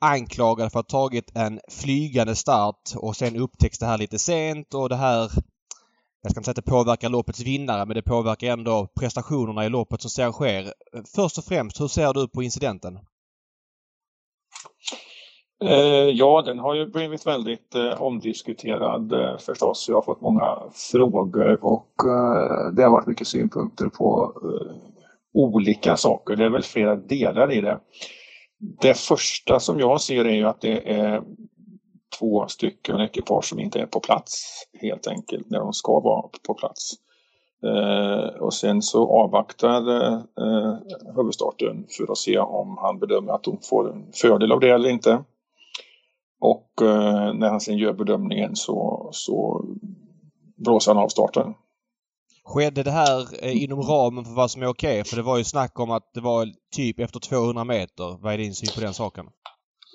anklagade 0.01 0.71
för 0.71 0.81
att 0.81 0.93
ha 0.93 1.01
tagit 1.01 1.37
en 1.37 1.61
flygande 1.71 2.35
start 2.35 2.93
och 2.97 3.17
sen 3.17 3.37
upptäcks 3.37 3.79
det 3.79 3.87
här 3.87 3.99
lite 3.99 4.19
sent 4.19 4.75
och 4.75 4.89
det 4.89 4.97
här 4.97 5.31
jag 6.23 6.31
ska 6.31 6.41
inte 6.41 6.45
säga 6.45 6.53
att 6.53 6.65
det 6.65 6.71
påverkar 6.71 7.09
loppets 7.09 7.41
vinnare 7.41 7.87
men 7.87 7.95
det 7.95 8.03
påverkar 8.03 8.47
ändå 8.47 8.89
prestationerna 9.01 9.67
i 9.67 9.69
loppet 9.69 10.03
som 10.03 10.11
sen 10.11 10.33
sker. 10.33 10.73
Först 11.15 11.39
och 11.39 11.45
främst, 11.45 11.81
hur 11.81 11.89
ser 11.89 12.13
du 12.13 12.29
på 12.29 12.43
incidenten? 12.43 12.99
Eh, 15.65 16.09
ja, 16.09 16.43
den 16.47 16.59
har 16.59 16.75
ju 16.75 16.87
blivit 16.87 17.27
väldigt 17.27 17.75
eh, 17.75 18.03
omdiskuterad 18.03 19.13
eh, 19.13 19.39
förstås. 19.39 19.87
Jag 19.89 19.97
har 19.97 20.03
fått 20.03 20.21
många 20.21 20.59
frågor 20.73 21.65
och 21.65 21.93
det 22.73 22.83
har 22.83 22.91
varit 22.91 23.07
mycket 23.07 23.27
synpunkter 23.27 23.87
på 23.87 24.33
olika 25.35 25.97
saker. 25.97 26.37
Det 26.37 26.45
är 26.45 26.51
väl 26.51 26.63
flera 26.63 26.97
delar 26.97 27.53
i 27.53 27.61
det. 27.61 27.79
Det 28.81 28.95
första 28.95 29.61
som 29.61 29.81
jag 29.81 30.01
ser 30.01 30.25
är 30.25 30.35
ju 30.35 30.45
att 30.45 30.61
det 30.61 30.93
är 30.93 31.23
två 32.19 32.47
stycken 32.49 33.01
ekipage 33.01 33.45
som 33.45 33.59
inte 33.59 33.81
är 33.81 33.87
på 33.87 34.01
plats 34.01 34.65
helt 34.81 35.07
enkelt 35.07 35.51
när 35.51 35.59
de 35.59 35.73
ska 35.73 36.01
vara 36.01 36.29
på 36.47 36.55
plats. 36.55 36.93
Eh, 37.65 38.43
och 38.43 38.55
sen 38.55 38.83
så 38.83 39.11
avvaktar 39.11 39.91
eh, 39.91 40.75
huvudstarten 41.17 41.87
för 41.97 42.13
att 42.13 42.19
se 42.19 42.39
om 42.39 42.79
han 42.79 42.99
bedömer 42.99 43.33
att 43.33 43.43
de 43.43 43.59
får 43.63 43.93
en 43.93 44.13
fördel 44.13 44.53
av 44.53 44.61
det 44.61 44.71
eller 44.71 44.89
inte. 44.89 45.25
Och 46.41 46.83
eh, 46.83 47.35
när 47.35 47.51
han 47.51 47.61
sen 47.61 47.79
gör 47.79 47.93
bedömningen 47.93 48.57
så, 48.57 49.09
så 49.13 49.65
blåser 50.57 50.95
han 50.95 51.03
av 51.03 51.09
starten. 51.09 51.55
Skedde 52.45 52.83
det 52.83 52.91
här 52.91 53.45
eh, 53.45 53.63
inom 53.63 53.83
ramen 53.83 54.25
för 54.25 54.33
vad 54.33 54.51
som 54.51 54.63
är 54.63 54.67
okej? 54.67 55.05
För 55.05 55.17
det 55.17 55.23
var 55.23 55.39
ju 55.39 55.45
snack 55.45 55.81
om 55.81 55.91
att 55.91 56.11
det 56.15 56.21
var 56.21 56.49
typ 56.77 56.99
efter 56.99 57.21
200 57.21 57.65
meter. 57.65 58.23
Vad 58.23 58.33
är 58.33 58.39
din 58.39 58.55
syn 58.55 58.71
på 58.75 58.81
den 58.81 58.95
saken? 58.95 59.27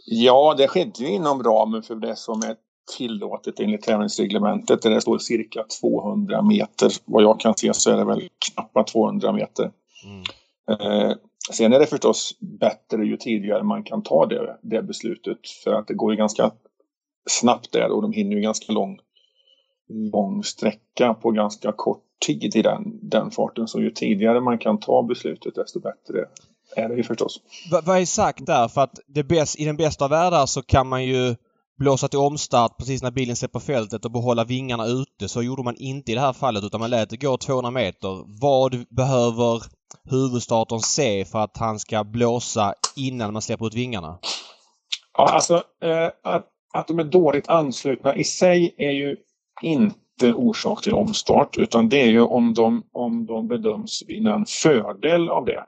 Ja, 0.05 0.55
det 0.57 0.67
skedde 0.67 1.03
ju 1.03 1.07
inom 1.07 1.43
ramen 1.43 1.83
för 1.83 1.95
det 1.95 2.15
som 2.15 2.39
är 2.39 2.55
tillåtet 2.97 3.59
enligt 3.59 3.81
tävlingsreglementet. 3.81 4.81
Där 4.81 4.89
det 4.89 5.01
står 5.01 5.17
cirka 5.17 5.63
200 5.81 6.41
meter. 6.41 6.91
Vad 7.05 7.23
jag 7.23 7.39
kan 7.39 7.57
se 7.57 7.73
så 7.73 7.91
är 7.91 7.97
det 7.97 8.05
väl 8.05 8.29
knappt 8.51 8.91
200 8.91 9.31
meter. 9.31 9.71
Mm. 10.05 10.23
Eh, 10.69 11.15
sen 11.51 11.73
är 11.73 11.79
det 11.79 11.87
förstås 11.87 12.37
bättre 12.39 13.05
ju 13.05 13.17
tidigare 13.17 13.63
man 13.63 13.83
kan 13.83 14.03
ta 14.03 14.25
det, 14.25 14.57
det 14.61 14.81
beslutet. 14.81 15.49
För 15.63 15.73
att 15.73 15.87
det 15.87 15.93
går 15.93 16.11
ju 16.11 16.17
ganska 16.17 16.51
snabbt 17.29 17.71
där 17.71 17.91
och 17.91 18.01
de 18.01 18.13
hinner 18.13 18.35
ju 18.35 18.41
ganska 18.41 18.73
lång, 18.73 18.99
lång 20.11 20.43
sträcka 20.43 21.13
på 21.13 21.31
ganska 21.31 21.71
kort 21.71 22.03
tid 22.25 22.55
i 22.55 22.61
den, 22.61 22.99
den 23.01 23.31
farten. 23.31 23.67
Så 23.67 23.81
ju 23.81 23.91
tidigare 23.91 24.41
man 24.41 24.57
kan 24.57 24.79
ta 24.79 25.03
beslutet 25.03 25.55
desto 25.55 25.79
bättre 25.79 26.25
är 26.75 26.89
det 26.89 26.95
ju 26.95 27.03
förstås. 27.03 27.41
V 27.71 27.77
vad 27.85 28.01
är 28.01 28.05
sagt 28.05 28.45
där? 28.45 28.67
För 28.67 28.81
att 28.81 28.99
det 29.07 29.23
bäst, 29.23 29.59
i 29.59 29.65
den 29.65 29.77
bästa 29.77 30.05
av 30.05 30.11
världar 30.11 30.45
så 30.45 30.61
kan 30.61 30.87
man 30.87 31.05
ju 31.05 31.35
blåsa 31.77 32.07
till 32.07 32.19
omstart 32.19 32.77
precis 32.77 33.03
när 33.03 33.11
bilen 33.11 33.35
släpper 33.35 33.59
fältet 33.59 34.05
och 34.05 34.11
behålla 34.11 34.43
vingarna 34.43 34.85
ute. 34.85 35.27
Så 35.27 35.41
gjorde 35.41 35.63
man 35.63 35.75
inte 35.75 36.11
i 36.11 36.15
det 36.15 36.21
här 36.21 36.33
fallet 36.33 36.63
utan 36.63 36.79
man 36.79 36.89
lät 36.89 37.09
det 37.09 37.17
gå 37.17 37.37
200 37.37 37.71
meter. 37.71 38.39
Vad 38.41 38.85
behöver 38.89 39.63
huvudstarten 40.03 40.79
se 40.79 41.25
för 41.25 41.39
att 41.39 41.57
han 41.57 41.79
ska 41.79 42.03
blåsa 42.03 42.73
innan 42.95 43.33
man 43.33 43.41
släpper 43.41 43.67
ut 43.67 43.73
vingarna? 43.73 44.17
Ja, 45.17 45.33
alltså 45.33 45.63
eh, 45.81 46.09
att, 46.23 46.47
att 46.73 46.87
de 46.87 46.99
är 46.99 47.03
dåligt 47.03 47.49
anslutna 47.49 48.15
i 48.15 48.23
sig 48.23 48.75
är 48.77 48.91
ju 48.91 49.17
inte 49.61 50.33
orsak 50.33 50.83
till 50.83 50.93
omstart 50.93 51.57
utan 51.57 51.89
det 51.89 52.01
är 52.01 52.07
ju 52.07 52.21
om 52.21 52.53
de, 52.53 52.83
om 52.91 53.25
de 53.25 53.47
bedöms 53.47 54.03
vinna 54.07 54.35
en 54.35 54.45
fördel 54.45 55.29
av 55.29 55.45
det. 55.45 55.65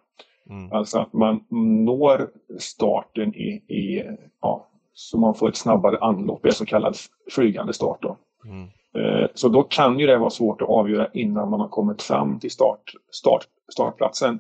Mm. 0.50 0.72
Alltså 0.72 1.00
att 1.00 1.14
man 1.14 1.44
når 1.86 2.30
starten 2.60 3.36
i, 3.36 3.48
i 3.68 4.04
ja, 4.42 4.68
så 4.94 5.18
man 5.18 5.36
får 5.36 5.50
ett 5.50 5.56
snabbare 5.56 5.98
anlopp, 6.00 6.46
en 6.46 6.52
så 6.52 6.66
kallad 6.66 6.98
flygande 7.32 7.74
start. 7.74 7.98
Då. 8.02 8.18
Mm. 8.46 8.68
Eh, 8.98 9.28
så 9.34 9.50
då 9.50 9.64
kan 9.64 10.00
ju 10.00 10.08
det 10.08 10.18
vara 10.18 10.30
svårt 10.30 10.62
att 10.62 10.70
avgöra 10.70 11.08
innan 11.14 11.50
man 11.50 11.60
har 11.60 11.68
kommit 11.68 12.02
fram 12.02 12.40
till 12.40 12.52
start, 12.52 12.94
start, 13.12 13.46
startplatsen. 13.74 14.40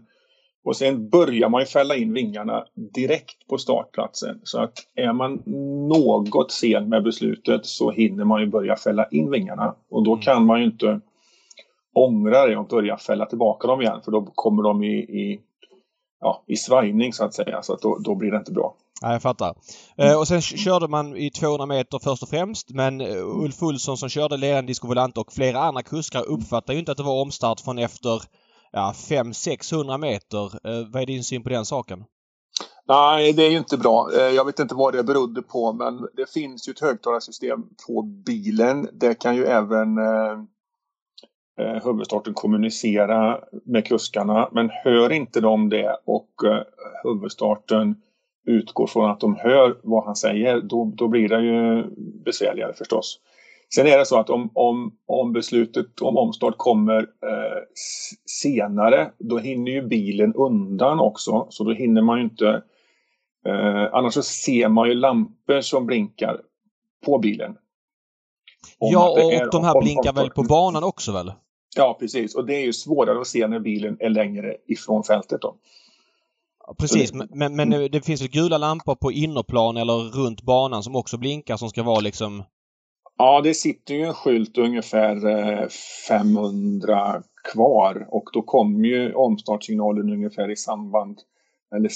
Och 0.63 0.75
sen 0.75 1.09
börjar 1.09 1.49
man 1.49 1.61
ju 1.61 1.65
fälla 1.65 1.95
in 1.95 2.13
vingarna 2.13 2.65
direkt 2.93 3.47
på 3.49 3.57
startplatsen. 3.57 4.39
Så 4.43 4.61
att 4.61 4.73
är 4.95 5.13
man 5.13 5.43
något 5.87 6.51
sen 6.51 6.89
med 6.89 7.03
beslutet 7.03 7.65
så 7.65 7.91
hinner 7.91 8.25
man 8.25 8.41
ju 8.41 8.47
börja 8.47 8.75
fälla 8.75 9.07
in 9.11 9.31
vingarna. 9.31 9.75
Och 9.89 10.03
då 10.03 10.11
mm. 10.11 10.21
kan 10.21 10.45
man 10.45 10.59
ju 10.59 10.65
inte 10.65 10.99
ångra 11.93 12.45
det 12.45 12.57
och 12.57 12.67
börja 12.67 12.97
fälla 12.97 13.25
tillbaka 13.25 13.67
dem 13.67 13.81
igen 13.81 14.01
för 14.05 14.11
då 14.11 14.25
kommer 14.35 14.63
de 14.63 14.83
i, 14.83 14.97
i, 14.97 15.39
ja, 16.19 16.43
i 16.47 16.55
svajning 16.55 17.13
så 17.13 17.23
att 17.23 17.33
säga. 17.33 17.61
Så 17.61 17.73
att 17.73 17.81
då, 17.81 17.97
då 17.97 18.15
blir 18.15 18.31
det 18.31 18.37
inte 18.37 18.51
bra. 18.51 18.75
Ja, 19.01 19.11
jag 19.11 19.21
fattar. 19.21 19.55
Eh, 19.97 20.19
och 20.19 20.27
sen 20.27 20.41
körde 20.41 20.87
man 20.87 21.17
i 21.17 21.29
200 21.29 21.65
meter 21.65 21.99
först 21.99 22.23
och 22.23 22.29
främst 22.29 22.69
men 22.69 23.01
eh, 23.01 23.25
Ulf 23.25 23.63
Olsson 23.63 23.97
som 23.97 24.09
körde 24.09 24.37
ledande 24.37 24.67
Disco 24.67 25.09
och 25.15 25.33
flera 25.33 25.59
andra 25.59 25.83
kuskar 25.83 26.23
uppfattade 26.29 26.73
ju 26.73 26.79
inte 26.79 26.91
att 26.91 26.97
det 26.97 27.03
var 27.03 27.21
omstart 27.21 27.59
från 27.59 27.77
efter 27.77 28.21
ja, 28.71 28.93
500-600 28.95 29.97
meter. 29.97 30.45
Eh, 30.45 30.87
vad 30.87 31.01
är 31.01 31.05
din 31.05 31.23
syn 31.23 31.43
på 31.43 31.49
den 31.49 31.65
saken? 31.65 32.03
Nej, 32.87 33.33
det 33.33 33.45
är 33.45 33.49
ju 33.49 33.57
inte 33.57 33.77
bra. 33.77 34.09
Eh, 34.13 34.21
jag 34.21 34.45
vet 34.45 34.59
inte 34.59 34.75
vad 34.75 34.93
det 34.93 35.03
berodde 35.03 35.41
på 35.41 35.73
men 35.73 36.07
det 36.13 36.31
finns 36.33 36.67
ju 36.67 36.71
ett 36.71 36.81
högtalarsystem 36.81 37.63
på 37.87 38.01
bilen. 38.01 38.89
Det 38.93 39.13
kan 39.13 39.35
ju 39.35 39.45
även 39.45 39.97
eh, 41.57 41.83
huvudstarten 41.83 42.33
kommunicera 42.33 43.39
med 43.65 43.85
kuskarna 43.85 44.49
men 44.51 44.69
hör 44.69 45.11
inte 45.11 45.41
de 45.41 45.69
det 45.69 45.97
och 46.05 46.29
eh, 46.45 46.63
huvudstarten 47.03 47.95
utgår 48.47 48.87
från 48.87 49.11
att 49.11 49.19
de 49.19 49.35
hör 49.35 49.77
vad 49.83 50.05
han 50.05 50.15
säger, 50.15 50.61
då, 50.61 50.91
då 50.95 51.07
blir 51.07 51.29
det 51.29 51.41
ju 51.41 51.83
besvärligare 52.25 52.73
förstås. 52.73 53.19
Sen 53.75 53.87
är 53.87 53.97
det 53.97 54.05
så 54.05 54.19
att 54.19 54.29
om, 54.29 54.49
om, 54.53 54.97
om 55.05 55.33
beslutet 55.33 56.01
om 56.01 56.17
omstart 56.17 56.57
kommer 56.57 56.97
eh, 56.99 57.61
senare, 58.25 59.11
då 59.17 59.37
hinner 59.37 59.71
ju 59.71 59.81
bilen 59.81 60.33
undan 60.33 60.99
också. 60.99 61.47
Så 61.49 61.63
då 61.63 61.71
hinner 61.71 62.01
man 62.01 62.17
ju 62.17 62.23
inte... 62.23 62.61
Eh, 63.47 63.93
annars 63.93 64.13
så 64.13 64.23
ser 64.23 64.69
man 64.69 64.87
ju 64.87 64.93
lampor 64.93 65.61
som 65.61 65.85
blinkar 65.85 66.41
på 67.05 67.17
bilen. 67.17 67.57
Ja, 68.79 69.09
och 69.09 69.51
de 69.51 69.63
här 69.63 69.81
blinkar 69.81 70.13
väl 70.13 70.29
på 70.29 70.43
banan 70.43 70.83
också 70.83 71.11
väl? 71.11 71.31
Ja, 71.77 71.97
precis. 71.99 72.35
Och 72.35 72.45
det 72.45 72.55
är 72.55 72.65
ju 72.65 72.73
svårare 72.73 73.21
att 73.21 73.27
se 73.27 73.47
när 73.47 73.59
bilen 73.59 73.97
är 73.99 74.09
längre 74.09 74.55
ifrån 74.67 75.03
fältet 75.03 75.41
då. 75.41 75.55
Ja, 76.67 76.75
precis, 76.79 77.11
det... 77.11 77.27
men, 77.29 77.55
men 77.55 77.69
det 77.69 78.05
finns 78.05 78.21
väl 78.21 78.29
gula 78.29 78.57
lampor 78.57 78.95
på 78.95 79.11
innerplan 79.11 79.77
eller 79.77 79.93
runt 79.93 80.41
banan 80.41 80.83
som 80.83 80.95
också 80.95 81.17
blinkar 81.17 81.57
som 81.57 81.69
ska 81.69 81.83
vara 81.83 81.99
liksom 81.99 82.43
Ja, 83.17 83.41
det 83.41 83.53
sitter 83.53 83.93
ju 83.95 84.01
en 84.01 84.13
skylt 84.13 84.57
ungefär 84.57 85.17
500 86.07 87.15
eh, 87.15 87.21
kvar 87.53 88.07
och 88.11 88.29
då 88.33 88.41
kommer 88.41 88.87
ju 88.87 89.13
omstartssignalen 89.13 90.09
ungefär 90.09 90.51
i 90.51 90.55
samband 90.55 91.19
eller 91.75 91.89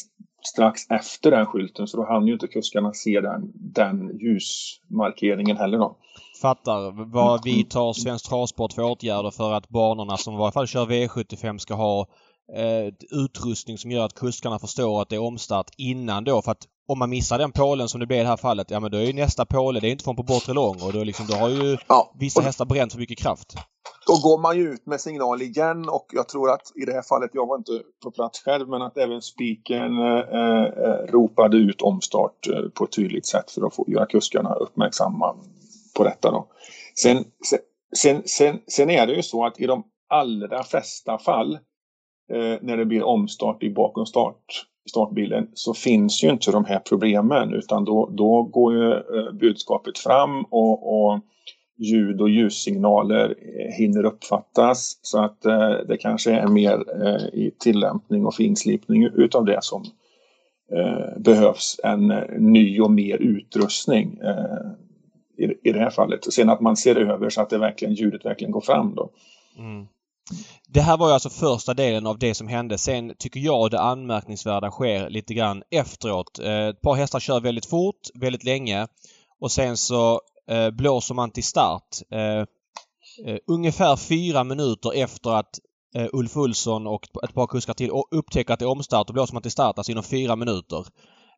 strax 0.43 0.81
efter 0.89 1.31
den 1.31 1.45
skylten 1.45 1.87
så 1.87 1.97
då 1.97 2.05
hann 2.05 2.27
ju 2.27 2.33
inte 2.33 2.47
kuskarna 2.47 2.93
se 2.93 3.21
den, 3.21 3.51
den 3.53 4.19
ljusmarkeringen 4.19 5.57
heller 5.57 5.77
då. 5.77 5.97
Fattar. 6.41 7.12
Vad 7.12 7.43
vidtar 7.43 7.93
Svensk 7.93 8.30
Travsport 8.30 8.73
för 8.73 8.82
åtgärder 8.82 9.32
för 9.32 9.54
att 9.54 9.69
banorna 9.69 10.17
som 10.17 10.34
i 10.34 10.38
varje 10.38 10.51
fall 10.51 10.67
kör 10.67 10.86
V75 10.86 11.58
ska 11.58 11.73
ha 11.73 12.08
eh, 12.56 12.93
utrustning 13.25 13.77
som 13.77 13.91
gör 13.91 14.06
att 14.06 14.15
kuskarna 14.15 14.60
förstår 14.60 15.01
att 15.01 15.10
det 15.10 15.15
är 15.15 15.23
omstart 15.23 15.69
innan 15.77 16.23
då 16.23 16.41
för 16.41 16.51
att 16.51 16.67
om 16.88 16.99
man 16.99 17.10
missar 17.10 17.38
den 17.38 17.51
pålen 17.51 17.88
som 17.88 17.99
det 17.99 18.06
blir 18.06 18.17
i 18.17 18.21
det 18.21 18.27
här 18.27 18.38
fallet, 18.38 18.71
ja 18.71 18.80
men 18.80 18.91
då 18.91 18.97
är 18.97 19.01
ju 19.01 19.13
nästa 19.13 19.45
påle, 19.45 19.80
det 19.80 19.88
är 19.88 19.91
inte 19.91 20.04
från 20.04 20.15
på 20.15 20.23
bortre 20.23 20.54
lång 20.54 20.75
och 20.82 20.93
då, 20.93 21.04
liksom, 21.04 21.25
då 21.27 21.36
har 21.36 21.49
ju 21.49 21.77
ja. 21.88 22.13
vissa 22.19 22.41
hästar 22.41 22.65
bränt 22.65 22.91
för 22.91 22.99
mycket 22.99 23.19
kraft. 23.19 23.56
Då 24.08 24.13
går 24.13 24.41
man 24.41 24.58
ju 24.58 24.73
ut 24.73 24.86
med 24.86 25.01
signal 25.01 25.41
igen 25.41 25.89
och 25.89 26.06
jag 26.13 26.30
tror 26.30 26.51
att 26.51 26.62
i 26.82 26.86
det 26.86 26.93
här 26.93 27.01
fallet, 27.01 27.32
jag 27.34 27.47
var 27.47 27.58
inte 27.58 27.71
på 28.04 28.12
plats 28.12 28.43
själv, 28.43 28.69
men 28.69 28.82
att 28.82 28.97
även 28.97 29.21
spiken 29.21 29.99
eh, 29.99 30.19
eh, 30.39 31.12
ropade 31.12 31.58
ut 31.58 31.82
omstart 31.82 32.47
eh, 32.47 32.69
på 32.73 32.84
ett 32.84 32.91
tydligt 32.91 33.27
sätt 33.27 33.51
för 33.51 33.67
att 33.67 33.75
få 33.75 33.86
göra 33.88 34.06
kuskarna 34.06 34.54
uppmärksamma 34.54 35.36
på 36.01 36.07
detta. 36.07 36.31
Då. 36.31 36.47
Sen, 36.95 37.23
sen, 37.97 38.21
sen, 38.25 38.59
sen 38.67 38.89
är 38.89 39.07
det 39.07 39.13
ju 39.13 39.21
så 39.21 39.45
att 39.45 39.59
i 39.59 39.65
de 39.65 39.83
allra 40.09 40.63
flesta 40.63 41.17
fall 41.17 41.53
eh, 42.33 42.57
när 42.61 42.77
det 42.77 42.85
blir 42.85 43.03
omstart 43.03 43.63
i 43.63 43.69
bakom 43.69 44.05
start 44.05 44.65
startbilen 44.89 45.47
så 45.53 45.73
finns 45.73 46.23
ju 46.23 46.29
inte 46.29 46.51
de 46.51 46.65
här 46.65 46.79
problemen 46.79 47.53
utan 47.53 47.85
då, 47.85 48.09
då 48.13 48.43
går 48.43 48.73
ju 48.73 48.91
eh, 48.91 49.31
budskapet 49.33 49.97
fram 49.97 50.43
och, 50.43 51.03
och 51.03 51.19
ljud 51.77 52.21
och 52.21 52.29
ljussignaler 52.29 53.29
eh, 53.29 53.73
hinner 53.77 54.05
uppfattas 54.05 54.99
så 55.01 55.23
att 55.23 55.45
eh, 55.45 55.71
det 55.87 55.97
kanske 55.97 56.31
är 56.31 56.47
mer 56.47 56.83
eh, 57.05 57.25
i 57.39 57.51
tillämpning 57.59 58.25
och 58.25 58.35
finslipning 58.35 59.03
utav 59.03 59.45
det 59.45 59.59
som 59.61 59.83
eh, 60.75 61.19
behövs 61.19 61.79
en 61.83 62.11
eh, 62.11 62.23
ny 62.39 62.81
och 62.81 62.91
mer 62.91 63.17
utrustning 63.17 64.19
eh, 64.23 64.71
i, 65.43 65.69
i 65.69 65.71
det 65.71 65.80
här 65.80 65.89
fallet. 65.89 66.34
Sen 66.34 66.49
att 66.49 66.62
man 66.62 66.77
ser 66.77 66.95
över 66.95 67.30
så 67.30 67.41
att 67.41 67.49
det 67.49 67.58
verkligen, 67.58 67.93
ljudet 67.93 68.25
verkligen 68.25 68.51
går 68.51 68.62
fram 68.62 68.95
då. 68.95 69.10
Mm. 69.58 69.88
Det 70.67 70.82
här 70.82 70.97
var 70.97 71.08
ju 71.08 71.13
alltså 71.13 71.30
första 71.30 71.73
delen 71.73 72.08
av 72.08 72.19
det 72.19 72.34
som 72.34 72.47
hände. 72.47 72.77
Sen 72.77 73.13
tycker 73.19 73.39
jag 73.39 73.71
det 73.71 73.80
anmärkningsvärda 73.80 74.71
sker 74.71 75.10
lite 75.10 75.34
grann 75.34 75.63
efteråt. 75.71 76.39
Eh, 76.39 76.67
ett 76.67 76.82
par 76.82 76.95
hästar 76.95 77.19
kör 77.19 77.39
väldigt 77.39 77.65
fort, 77.65 78.10
väldigt 78.13 78.43
länge 78.43 78.88
och 79.39 79.51
sen 79.51 79.77
så 79.77 80.21
eh, 80.47 80.69
blåser 80.69 81.15
man 81.15 81.32
till 81.32 81.43
start. 81.43 81.97
Eh, 82.12 82.45
ungefär 83.47 83.95
fyra 83.95 84.43
minuter 84.43 84.93
efter 84.95 85.30
att 85.30 85.60
Ulf 86.13 86.38
Olsson 86.38 86.88
och 86.88 87.08
ett 87.23 87.34
par 87.34 87.47
kuskar 87.47 87.73
till 87.73 87.91
upptäcker 88.12 88.54
att 88.54 88.60
det 88.60 88.65
är 88.65 88.69
omstart 88.69 89.10
och 89.10 89.13
blåser 89.13 89.34
man 89.34 89.41
till 89.41 89.51
start, 89.51 89.77
alltså 89.77 89.91
inom 89.91 90.04
fyra 90.04 90.36
minuter. 90.36 90.86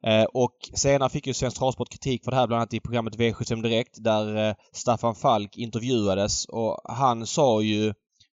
Eh, 0.07 0.23
och 0.23 0.53
senare 0.73 1.09
fick 1.09 1.27
ju 1.27 1.33
Svensk 1.33 1.57
Travsport 1.57 1.89
kritik 1.89 2.23
för 2.23 2.31
det 2.31 2.37
här 2.37 2.47
bland 2.47 2.59
annat 2.59 2.73
i 2.73 2.79
programmet 2.79 3.17
V75 3.17 3.61
Direkt 3.61 4.03
där 4.03 4.49
eh, 4.49 4.55
Staffan 4.73 5.15
Falk 5.15 5.57
intervjuades 5.57 6.45
och 6.45 6.79
han 6.83 7.27
sa 7.27 7.61
ju 7.61 7.93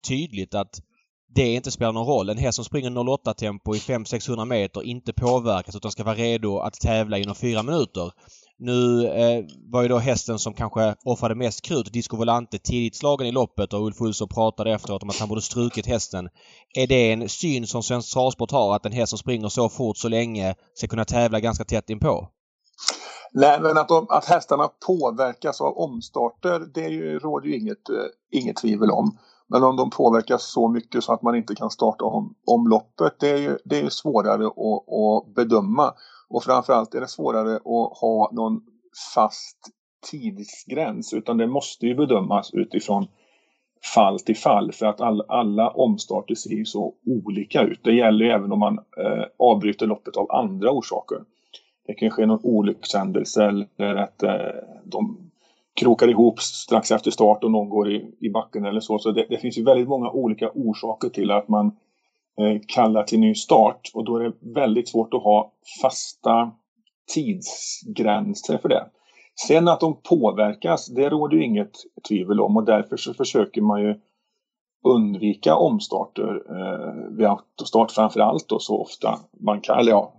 tydligt 0.08 0.54
att 0.54 0.80
det 1.34 1.52
inte 1.52 1.70
spelar 1.70 1.92
någon 1.92 2.06
roll. 2.06 2.28
En 2.28 2.38
häst 2.38 2.56
som 2.56 2.64
springer 2.64 2.90
08-tempo 2.90 3.76
i 3.76 3.78
500-600 3.78 4.44
meter 4.44 4.82
inte 4.82 5.12
påverkas 5.12 5.76
utan 5.76 5.90
ska 5.90 6.04
vara 6.04 6.14
redo 6.14 6.58
att 6.58 6.80
tävla 6.80 7.18
inom 7.18 7.34
fyra 7.34 7.62
minuter. 7.62 8.12
Nu 8.60 9.06
eh, 9.06 9.44
var 9.72 9.82
ju 9.82 9.88
då 9.88 9.98
hästen 9.98 10.38
som 10.38 10.54
kanske 10.54 10.94
offrade 11.04 11.34
mest 11.34 11.62
krut, 11.62 11.92
Disco 11.92 12.16
Volante, 12.16 12.58
tidigt 12.58 12.96
slagen 12.96 13.26
i 13.26 13.32
loppet 13.32 13.72
och 13.72 13.84
Ulf 13.84 14.00
Olsson 14.00 14.28
pratade 14.28 14.72
efteråt 14.72 15.02
om 15.02 15.10
att 15.10 15.18
han 15.18 15.28
borde 15.28 15.42
strukit 15.42 15.86
hästen. 15.86 16.28
Är 16.74 16.86
det 16.86 17.12
en 17.12 17.28
syn 17.28 17.66
som 17.66 17.82
Svensk 17.82 18.12
Travsport 18.12 18.50
har 18.50 18.76
att 18.76 18.86
en 18.86 18.92
häst 18.92 19.10
som 19.10 19.18
springer 19.18 19.48
så 19.48 19.68
fort 19.68 19.96
så 19.96 20.08
länge 20.08 20.54
ska 20.74 20.86
kunna 20.86 21.04
tävla 21.04 21.40
ganska 21.40 21.64
tätt 21.64 21.90
inpå? 21.90 22.28
Nej, 23.32 23.60
men 23.60 23.78
att, 23.78 23.88
de, 23.88 24.06
att 24.10 24.24
hästarna 24.24 24.68
påverkas 24.86 25.60
av 25.60 25.78
omstarter, 25.78 26.60
det 26.74 26.84
är 26.84 26.88
ju, 26.88 27.18
råder 27.18 27.48
ju 27.48 27.56
inget, 27.56 27.88
eh, 27.88 28.40
inget 28.40 28.56
tvivel 28.56 28.90
om. 28.90 29.18
Men 29.46 29.64
om 29.64 29.76
de 29.76 29.90
påverkas 29.90 30.42
så 30.52 30.68
mycket 30.68 31.04
så 31.04 31.12
att 31.12 31.22
man 31.22 31.36
inte 31.36 31.54
kan 31.54 31.70
starta 31.70 32.04
om, 32.04 32.34
om 32.46 32.68
loppet, 32.68 33.12
det 33.20 33.30
är 33.30 33.36
ju 33.36 33.58
det 33.64 33.80
är 33.80 33.88
svårare 33.88 34.46
att, 34.46 34.52
att 34.54 35.34
bedöma. 35.34 35.92
Och 36.30 36.44
framförallt 36.44 36.94
är 36.94 37.00
det 37.00 37.08
svårare 37.08 37.56
att 37.56 37.98
ha 37.98 38.30
någon 38.32 38.60
fast 39.14 39.58
tidsgräns 40.10 41.12
utan 41.12 41.36
det 41.36 41.46
måste 41.46 41.86
ju 41.86 41.94
bedömas 41.94 42.50
utifrån 42.54 43.06
fall 43.94 44.20
till 44.20 44.36
fall 44.36 44.72
för 44.72 44.86
att 44.86 45.00
all, 45.00 45.24
alla 45.28 45.70
omstarter 45.70 46.34
ser 46.34 46.50
ju 46.50 46.64
så 46.64 46.94
olika 47.06 47.62
ut. 47.62 47.80
Det 47.84 47.92
gäller 47.92 48.24
ju 48.24 48.30
även 48.30 48.52
om 48.52 48.58
man 48.58 48.78
eh, 48.78 49.24
avbryter 49.38 49.86
loppet 49.86 50.16
av 50.16 50.32
andra 50.32 50.70
orsaker. 50.70 51.18
Det 51.86 51.94
kan 51.94 52.10
ske 52.10 52.26
någon 52.26 52.40
olyckshändelse 52.42 53.44
eller 53.44 53.94
att 53.96 54.22
eh, 54.22 54.32
de 54.84 55.30
krokar 55.80 56.08
ihop 56.08 56.40
strax 56.40 56.90
efter 56.90 57.10
start 57.10 57.44
och 57.44 57.50
någon 57.50 57.68
går 57.68 57.92
i, 57.92 58.14
i 58.20 58.30
backen 58.30 58.64
eller 58.64 58.80
så. 58.80 58.98
Så 58.98 59.10
det, 59.10 59.26
det 59.28 59.38
finns 59.38 59.58
ju 59.58 59.64
väldigt 59.64 59.88
många 59.88 60.10
olika 60.10 60.50
orsaker 60.54 61.08
till 61.08 61.30
att 61.30 61.48
man 61.48 61.66
eh, 61.66 61.72
Eh, 62.40 62.60
kallar 62.66 63.02
till 63.02 63.20
ny 63.20 63.34
start 63.34 63.90
och 63.94 64.04
då 64.04 64.16
är 64.16 64.24
det 64.24 64.32
väldigt 64.40 64.88
svårt 64.88 65.14
att 65.14 65.22
ha 65.22 65.52
fasta 65.82 66.50
tidsgränser 67.14 68.58
för 68.58 68.68
det. 68.68 68.86
Sen 69.46 69.68
att 69.68 69.80
de 69.80 70.02
påverkas, 70.02 70.86
det 70.86 71.08
råder 71.08 71.36
ju 71.36 71.44
inget 71.44 71.72
tvivel 72.08 72.40
om 72.40 72.56
och 72.56 72.64
därför 72.64 72.96
så 72.96 73.14
försöker 73.14 73.62
man 73.62 73.82
ju 73.82 74.00
undvika 74.84 75.56
omstarter 75.56 76.42
eh, 76.50 77.16
vid 77.16 77.26
autostart 77.26 77.90
framför 77.90 78.20
allt 78.20 78.48
då 78.48 78.58
så 78.58 78.80
ofta 78.80 79.18
man 79.40 79.60
kan, 79.60 79.78
eller 79.78 79.92
ja, 79.92 80.12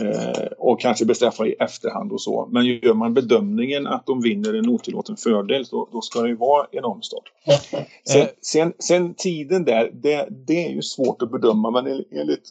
Eh, 0.00 0.46
och 0.58 0.80
kanske 0.80 1.04
bestraffa 1.04 1.46
i 1.46 1.52
efterhand 1.52 2.12
och 2.12 2.20
så. 2.20 2.48
Men 2.52 2.66
gör 2.66 2.94
man 2.94 3.14
bedömningen 3.14 3.86
att 3.86 4.06
de 4.06 4.20
vinner 4.20 4.54
en 4.54 4.68
otillåten 4.68 5.16
fördel 5.16 5.66
så 5.66 5.88
då 5.92 6.00
ska 6.00 6.20
det 6.20 6.28
ju 6.28 6.36
vara 6.36 6.66
en 6.72 6.84
omstart. 6.84 7.32
Sen, 8.04 8.20
eh. 8.20 8.28
sen, 8.42 8.72
sen, 8.78 9.14
tiden 9.14 9.64
där, 9.64 9.90
det, 9.92 10.28
det, 10.46 10.66
är 10.66 10.70
ju 10.70 10.82
svårt 10.82 11.22
att 11.22 11.30
bedöma 11.30 11.70
men 11.70 11.86
enligt 11.86 12.50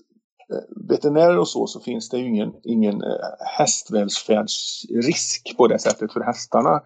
eh, 0.49 0.87
veterinärer 0.89 1.37
och 1.37 1.47
så 1.47 1.67
så 1.67 1.79
finns 1.79 2.09
det 2.09 2.17
ju 2.17 2.27
ingen, 2.27 2.53
ingen 2.63 3.03
hästvälfärdsrisk 3.57 5.57
på 5.57 5.67
det 5.67 5.79
sättet 5.79 6.13
för 6.13 6.21
hästarna. 6.21 6.81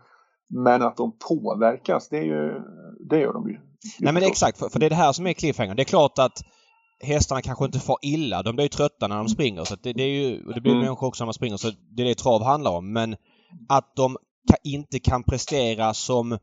Men 0.48 0.82
att 0.82 0.98
de 0.98 1.18
påverkas, 1.30 2.10
det, 2.10 2.18
är 2.18 2.24
ju, 2.24 2.62
det 3.10 3.20
gör 3.20 3.34
de 3.34 3.50
ju. 3.50 3.60
Nej 4.00 4.14
men 4.14 4.24
exakt, 4.24 4.60
för, 4.60 4.70
för 4.70 4.80
det 4.80 4.86
är 4.86 4.90
det 4.90 4.96
här 4.96 5.14
som 5.14 5.28
är 5.28 5.34
cliffhanger. 5.34 5.76
Det 5.76 5.82
är 5.82 5.84
klart 5.84 6.20
att 6.20 6.44
hästarna 7.04 7.42
kanske 7.42 7.66
inte 7.66 7.80
får 7.80 7.98
illa. 8.02 8.44
De 8.44 8.56
blir 8.56 8.66
ju 8.66 8.70
trötta 8.70 9.08
när 9.08 9.18
de 9.18 9.30
springer. 9.30 9.64
Så 9.64 9.76
det, 9.76 9.94
det, 9.94 10.04
är 10.04 10.08
ju, 10.08 10.38
det 10.38 10.62
blir 10.62 10.72
mm. 10.72 10.84
människor 10.84 11.08
också 11.08 11.24
när 11.24 11.26
man 11.26 11.34
springer. 11.34 11.58
Så 11.58 11.72
det 11.96 12.04
är 12.04 12.06
det 12.06 12.16
trav 12.16 12.44
handlar 12.44 12.72
om. 12.72 12.94
Men 12.94 13.16
att 13.70 13.96
de 13.96 14.18
ka, 14.52 14.56
inte 14.64 15.00
kan 15.00 15.24
prestera 15.24 15.94
som 15.94 16.38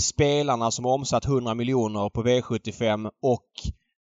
spelarna 0.00 0.70
som 0.70 0.86
omsatt 0.86 1.24
100 1.24 1.54
miljoner 1.54 2.08
på 2.08 2.22
V75 2.22 3.10
och 3.22 3.46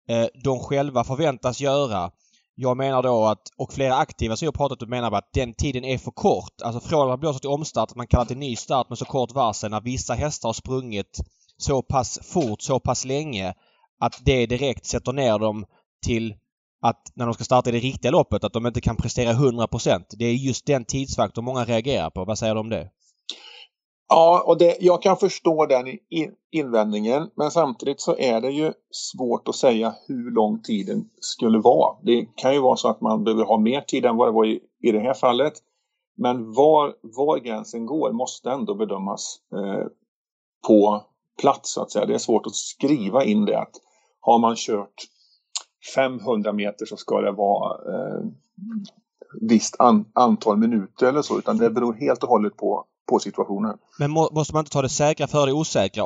eh, 0.09 0.27
de 0.45 0.59
själva 0.59 1.05
förväntas 1.05 1.61
göra. 1.61 2.11
Jag 2.55 2.77
menar 2.77 3.03
då 3.03 3.25
att, 3.25 3.43
och 3.57 3.73
flera 3.73 3.97
aktiva 3.97 4.37
som 4.37 4.47
jag 4.47 4.55
pratat 4.55 4.81
med 4.81 4.89
menar 4.89 5.13
att 5.13 5.33
den 5.33 5.55
tiden 5.55 5.85
är 5.85 5.99
för 5.99 6.11
kort. 6.11 6.63
Alltså 6.63 6.89
från 6.89 7.03
att 7.03 7.09
man 7.09 7.21
blåser 7.21 7.41
till 7.41 7.51
omstart, 7.51 7.95
man 7.95 8.07
kallar 8.07 8.25
till 8.25 8.37
ny 8.39 8.57
start 8.57 8.89
med 8.89 8.99
så 8.99 9.05
kort 9.05 9.33
varsel 9.33 9.71
när 9.71 9.81
vissa 9.81 10.15
hästar 10.15 10.49
har 10.49 10.55
sprungit 10.55 11.21
så 11.57 11.83
pass 11.83 12.19
fort, 12.23 12.63
så 12.63 12.81
pass 12.81 13.05
länge 13.05 13.55
att 14.01 14.21
det 14.25 14.47
direkt 14.47 14.87
sätter 14.87 15.13
ner 15.13 15.39
dem 15.39 15.65
till 16.03 16.35
att 16.83 17.13
när 17.15 17.25
de 17.27 17.35
ska 17.35 17.45
starta 17.45 17.71
i 17.71 17.73
det 17.73 17.79
riktiga 17.79 18.11
loppet 18.11 18.45
att 18.45 18.53
de 18.53 18.67
inte 18.67 18.81
kan 18.81 18.97
prestera 18.97 19.33
100% 19.33 20.05
Det 20.11 20.25
är 20.25 20.35
just 20.35 20.67
den 20.67 20.85
tidsfaktorn 20.85 21.45
många 21.45 21.65
reagerar 21.65 22.11
på. 22.11 22.25
Vad 22.25 22.39
säger 22.39 22.55
du 22.55 22.61
om 22.61 22.69
det? 22.69 22.91
Ja, 24.09 24.45
och 24.47 24.59
det, 24.59 24.77
jag 24.81 25.03
kan 25.03 25.17
förstå 25.17 25.67
den 25.67 25.99
invändningen. 26.53 27.31
Men 27.35 27.51
samtidigt 27.51 28.01
så 28.01 28.17
är 28.17 28.41
det 28.41 28.51
ju 28.51 28.73
svårt 28.91 29.49
att 29.49 29.55
säga 29.55 29.95
hur 30.09 30.31
lång 30.31 30.63
tiden 30.63 31.05
skulle 31.21 31.59
vara. 31.59 31.97
Det 32.03 32.27
kan 32.37 32.55
ju 32.55 32.61
vara 32.61 32.77
så 32.77 32.89
att 32.89 33.01
man 33.01 33.25
behöver 33.25 33.45
ha 33.45 33.59
mer 33.59 33.81
tid 33.81 34.05
än 34.05 34.17
vad 34.17 34.29
det 34.29 34.33
var 34.33 34.47
i, 34.47 34.61
i 34.83 34.93
det 34.93 35.01
här 35.01 35.15
fallet. 35.15 35.53
Men 36.17 36.53
var, 36.53 36.95
var 37.03 37.39
gränsen 37.39 37.87
går 37.87 38.13
måste 38.13 38.51
ändå 38.51 38.75
bedömas 38.75 39.37
eh, 39.55 39.87
på 40.67 41.03
plats 41.41 41.73
så 41.73 41.83
att 41.83 41.91
säga. 41.91 42.07
Det 42.07 42.15
är 42.15 42.19
svårt 42.19 42.47
att 42.47 42.55
skriva 42.55 43.25
in 43.25 43.45
det 43.45 43.59
att 43.59 43.73
har 44.21 44.39
man 44.39 44.57
kört 44.57 44.95
500 45.95 46.53
meter 46.53 46.87
så 46.87 46.97
ska 46.97 47.21
det 47.21 47.33
vara 47.33 47.95
eh, 47.95 48.25
visst 49.41 49.77
an, 49.79 50.05
antal 50.13 50.57
minuter 50.57 51.07
eller 51.07 51.23
så 51.23 51.39
utan 51.39 51.57
det 51.57 51.71
beror 51.71 51.95
helt 51.95 52.23
och 52.23 52.29
hållet 52.29 52.57
på, 52.57 52.85
på 53.11 53.19
situationen. 53.19 53.79
Men 53.99 54.11
må, 54.11 54.29
måste 54.33 54.55
man 54.55 54.61
inte 54.61 54.73
ta 54.73 54.83
det 54.83 54.89
säkra 54.89 55.27
för 55.27 55.47
det 55.47 55.53
osäkra? 55.53 56.05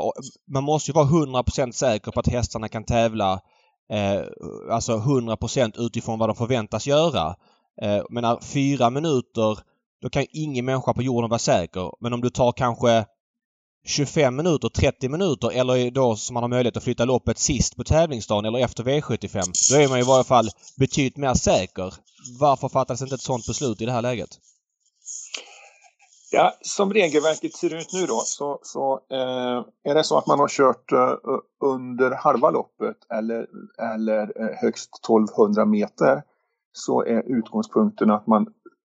Man 0.50 0.64
måste 0.64 0.90
ju 0.90 0.94
vara 0.94 1.06
100% 1.06 1.72
säker 1.72 2.12
på 2.12 2.20
att 2.20 2.28
hästarna 2.28 2.68
kan 2.68 2.84
tävla 2.84 3.32
eh, 3.92 4.22
alltså 4.70 4.96
100% 4.96 5.72
utifrån 5.86 6.18
vad 6.18 6.28
de 6.28 6.36
förväntas 6.36 6.86
göra. 6.86 7.34
Eh, 7.82 8.04
menar 8.10 8.40
fyra 8.40 8.90
minuter 8.90 9.58
då 10.02 10.10
kan 10.10 10.26
ingen 10.30 10.64
människa 10.64 10.92
på 10.92 11.02
jorden 11.02 11.30
vara 11.30 11.38
säker. 11.38 11.92
Men 12.00 12.12
om 12.12 12.20
du 12.20 12.30
tar 12.30 12.52
kanske 12.52 13.04
25 13.86 14.36
minuter, 14.36 14.68
30 14.68 15.08
minuter 15.08 15.50
eller 15.60 15.90
då 15.90 16.16
som 16.16 16.34
man 16.34 16.42
har 16.42 16.48
möjlighet 16.48 16.76
att 16.76 16.84
flytta 16.84 17.04
loppet 17.04 17.38
sist 17.38 17.76
på 17.76 17.84
tävlingsdagen 17.84 18.44
eller 18.44 18.64
efter 18.64 18.84
V75. 18.84 19.42
Då 19.72 19.80
är 19.80 19.88
man 19.88 19.98
i 19.98 20.02
varje 20.02 20.24
fall 20.24 20.48
betydligt 20.78 21.16
mer 21.16 21.34
säker. 21.34 21.94
Varför 22.40 22.68
fattas 22.68 23.02
inte 23.02 23.14
ett 23.14 23.20
sådant 23.20 23.46
beslut 23.46 23.80
i 23.80 23.86
det 23.86 23.92
här 23.92 24.02
läget? 24.02 24.28
Ja, 26.30 26.54
som 26.60 26.92
regelverket 26.92 27.54
ser 27.54 27.74
ut 27.74 27.92
nu 27.92 28.06
då 28.06 28.22
så, 28.24 28.58
så 28.62 29.00
eh, 29.10 29.90
är 29.90 29.94
det 29.94 30.04
så 30.04 30.18
att 30.18 30.26
man 30.26 30.38
har 30.38 30.48
kört 30.48 30.92
eh, 30.92 31.14
under 31.64 32.10
halva 32.10 32.50
loppet 32.50 32.96
eller, 33.10 33.46
eller 33.94 34.42
eh, 34.42 34.56
högst 34.60 34.90
1200 35.04 35.64
meter 35.64 36.22
så 36.72 37.04
är 37.04 37.38
utgångspunkten 37.38 38.10
att 38.10 38.26
man 38.26 38.46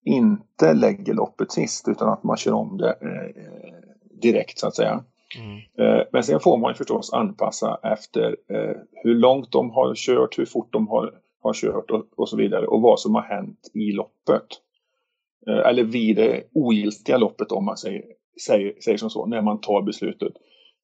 inte 0.05 0.75
lägger 0.75 1.15
loppet 1.15 1.53
sist 1.53 1.89
utan 1.89 2.09
att 2.09 2.25
man 2.25 2.37
kör 2.37 2.53
om 2.53 2.77
det 2.77 2.93
eh, 3.01 3.45
eh 3.45 3.94
direkt 4.33 4.59
så 4.59 4.67
att 4.67 4.77
säga. 4.77 5.05
Mm. 5.39 5.59
Eh, 5.79 6.05
men 6.13 6.23
sen 6.23 6.41
får 6.41 6.57
man 6.57 6.75
förstås 6.75 7.13
anpassa 7.13 7.79
efter 7.83 8.37
eh, 8.51 8.77
hur 8.93 9.15
långt 9.15 9.53
de 9.53 9.71
har 9.71 9.95
kört, 9.95 10.39
hur 10.39 10.47
fort 10.47 10.73
de 10.73 10.89
har, 10.89 11.15
har 11.43 11.53
kört 11.53 11.91
och, 11.91 12.05
och 12.17 12.29
så 12.29 12.37
vidare 12.37 12.67
och 12.67 12.83
vad 12.83 13.01
som 13.01 13.15
har 13.15 13.23
hänt 13.23 13.71
i 13.75 13.93
loppet. 13.93 14.47
Eh, 15.47 15.69
eller 15.69 15.85
vid 15.85 16.17
det 16.17 16.43
ogiltiga 16.53 17.17
loppet 17.17 17.53
om 17.53 17.65
man 17.65 17.77
säger, 17.77 18.03
säger, 18.47 18.75
säger 18.85 18.99
som 18.99 19.11
så, 19.11 19.27
när 19.27 19.43
man 19.43 19.61
tar 19.61 19.83
beslutet. 19.83 20.33